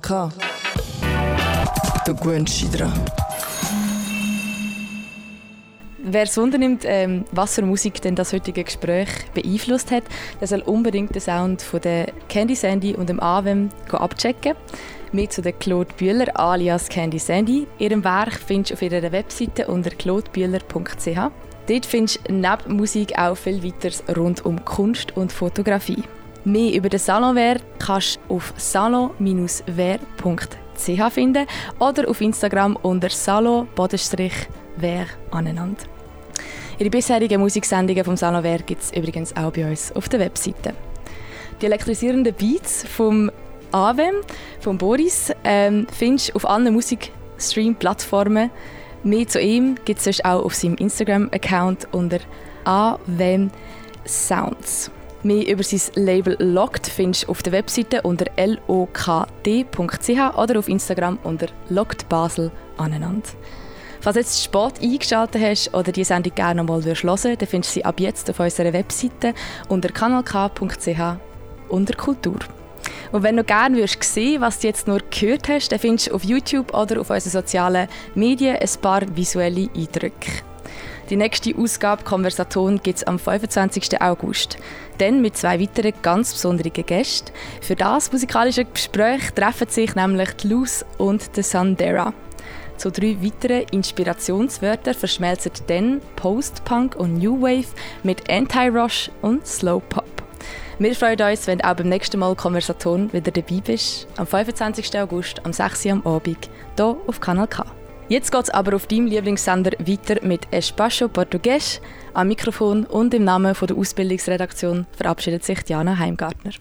K. 0.00 0.30
Du 2.04 2.14
gewöhnst 2.14 2.60
dich 2.60 2.70
dran. 2.70 2.92
Wer 6.08 6.22
es 6.22 6.36
wundernimmt, 6.36 6.84
ähm, 6.84 7.24
was 7.32 7.56
für 7.56 7.62
Musik 7.62 8.00
denn 8.00 8.14
das 8.14 8.32
heutige 8.32 8.62
Gespräch 8.62 9.08
beeinflusst 9.34 9.90
hat, 9.90 10.04
der 10.40 10.46
soll 10.46 10.60
unbedingt 10.60 11.12
den 11.14 11.20
Sound 11.20 11.62
von 11.62 11.80
der 11.80 12.12
Candy 12.28 12.54
Sandy 12.54 12.94
und 12.94 13.08
dem 13.08 13.18
Avem 13.18 13.70
abchecken. 13.90 14.54
Mehr 15.10 15.30
zu 15.30 15.42
der 15.42 15.52
Claude 15.52 15.92
Bühler 15.96 16.38
alias 16.38 16.88
Candy 16.88 17.18
Sandy. 17.18 17.66
Ihrem 17.78 18.04
Werk 18.04 18.34
findest 18.34 18.70
du 18.70 18.74
auf 18.74 18.82
ihrer 18.82 19.10
Webseite 19.10 19.66
unter 19.66 19.90
claudebühler.ch. 19.90 21.18
Dort 21.66 21.86
findest 21.86 22.20
du 22.28 22.34
neben 22.34 22.76
Musik 22.76 23.18
auch 23.18 23.36
viel 23.36 23.64
weiteres 23.64 24.04
rund 24.16 24.46
um 24.46 24.64
Kunst 24.64 25.16
und 25.16 25.32
Fotografie. 25.32 26.04
Mehr 26.46 26.74
über 26.74 26.88
den 26.88 27.00
Salonwehr 27.00 27.56
kannst 27.80 28.20
du 28.28 28.36
auf 28.36 28.54
salon-wehr.ch 28.56 31.10
finden 31.10 31.46
oder 31.80 32.08
auf 32.08 32.20
Instagram 32.20 32.76
unter 32.82 33.10
salon-wehr 33.10 35.06
aneinander. 35.32 35.82
Ihre 36.78 36.90
bisherigen 36.90 37.40
Musiksendungen 37.40 38.04
vom 38.04 38.16
Salonwehr 38.16 38.58
gibt 38.58 38.80
es 38.80 38.92
übrigens 38.92 39.34
auch 39.34 39.50
bei 39.50 39.68
uns 39.68 39.90
auf 39.96 40.08
der 40.08 40.20
Webseite. 40.20 40.72
Die 41.60 41.66
elektrisierenden 41.66 42.32
Beats 42.32 42.84
vom 42.84 43.28
Avem, 43.72 44.14
von 44.60 44.78
Boris, 44.78 45.32
ähm, 45.42 45.88
findest 45.90 46.28
du 46.28 46.36
auf 46.36 46.48
allen 46.48 46.72
Musikstream-Plattformen. 46.72 48.52
Mehr 49.02 49.26
zu 49.26 49.40
ihm 49.40 49.74
gibt 49.84 50.06
es 50.06 50.24
auch 50.24 50.44
auf 50.44 50.54
seinem 50.54 50.76
Instagram-Account 50.76 51.88
unter 51.90 52.20
Avem 52.64 53.50
Sounds. 54.06 54.92
Mehr 55.26 55.48
über 55.48 55.64
sein 55.64 55.80
Label 55.96 56.36
Locked 56.38 56.86
findest 56.86 57.24
du 57.24 57.30
auf 57.32 57.42
der 57.42 57.52
Webseite 57.52 58.02
unter 58.02 58.26
lokd.ch 58.36 59.48
oder 60.38 60.56
auf 60.56 60.68
Instagram 60.68 61.18
unter 61.24 61.48
lockedbasel 61.68 62.52
aneinander. 62.76 63.28
Falls 64.00 64.14
du 64.14 64.20
jetzt 64.20 64.44
spät 64.44 64.80
eingeschaltet 64.80 65.42
hast 65.42 65.74
oder 65.74 65.90
die 65.90 66.04
Sendung 66.04 66.32
gerne 66.32 66.62
noch 66.62 66.68
mal 66.68 66.84
hören 66.84 66.96
willst, 67.02 67.24
dann 67.24 67.48
findest 67.48 67.72
du 67.72 67.74
sie 67.74 67.84
ab 67.84 67.98
jetzt 67.98 68.30
auf 68.30 68.38
unserer 68.38 68.72
Webseite 68.72 69.34
unter 69.68 69.88
kanalk.ch 69.88 71.18
unter 71.70 71.94
Kultur. 71.96 72.38
Und 73.10 73.24
wenn 73.24 73.36
du 73.36 73.42
gerne 73.42 73.78
würdest 73.78 74.04
sehen, 74.04 74.40
was 74.40 74.60
du 74.60 74.68
jetzt 74.68 74.86
nur 74.86 75.00
gehört 75.10 75.48
hast, 75.48 75.72
dann 75.72 75.80
findest 75.80 76.06
du 76.06 76.14
auf 76.14 76.22
YouTube 76.22 76.72
oder 76.72 77.00
auf 77.00 77.10
unseren 77.10 77.32
sozialen 77.32 77.88
Medien 78.14 78.58
ein 78.58 78.80
paar 78.80 79.02
visuelle 79.16 79.68
Eindrücke. 79.74 80.44
Die 81.08 81.16
nächste 81.16 81.54
Ausgabe 81.56 82.02
Konversaton 82.02 82.80
gibt 82.82 82.98
es 82.98 83.04
am 83.04 83.20
25. 83.20 84.00
August. 84.00 84.56
Dann 84.98 85.22
mit 85.22 85.36
zwei 85.36 85.60
weiteren 85.60 85.92
ganz 86.02 86.32
besonderen 86.32 86.72
Gästen. 86.72 87.30
Für 87.60 87.76
das 87.76 88.10
musikalische 88.10 88.64
Gespräch 88.64 89.30
treffen 89.30 89.68
sich 89.68 89.94
nämlich 89.94 90.32
die 90.32 90.48
Luz 90.48 90.84
und 90.98 91.36
der 91.36 91.44
Sandera. 91.44 92.12
Zu 92.76 92.90
drei 92.90 93.16
weiteren 93.22 93.66
Inspirationswörtern 93.70 94.94
verschmelzen 94.94 95.52
dann 95.68 96.00
Post-Punk 96.16 96.96
und 96.96 97.18
New 97.18 97.40
Wave 97.40 97.68
mit 98.02 98.28
Anti-Rush 98.28 99.10
und 99.22 99.46
Slow 99.46 99.80
Pop. 99.88 100.04
Wir 100.80 100.94
freuen 100.96 101.20
uns, 101.20 101.46
wenn 101.46 101.58
du 101.58 101.68
auch 101.68 101.74
beim 101.74 101.88
nächsten 101.88 102.18
Mal 102.18 102.34
Konversaton 102.34 103.12
wieder 103.12 103.30
dabei 103.30 103.62
bist. 103.64 104.08
Am 104.16 104.26
25. 104.26 104.98
August, 104.98 105.40
am 105.46 105.52
6. 105.52 105.86
Uhr 105.86 105.92
am 105.92 106.06
Abend, 106.06 106.50
hier 106.76 106.96
auf 107.06 107.20
Kanal 107.20 107.46
K. 107.46 107.64
Jetzt 108.08 108.30
geht 108.30 108.44
es 108.44 108.50
aber 108.50 108.76
auf 108.76 108.86
deinem 108.86 109.06
Lieblingssender 109.06 109.72
weiter 109.80 110.24
mit 110.24 110.46
Espacio 110.52 111.08
Portugues. 111.08 111.80
Am 112.14 112.28
Mikrofon 112.28 112.84
und 112.84 113.12
im 113.14 113.24
Namen 113.24 113.52
der 113.60 113.76
Ausbildungsredaktion 113.76 114.86
verabschiedet 114.96 115.44
sich 115.44 115.64
Diana 115.64 115.98
Heimgartner. 115.98 116.52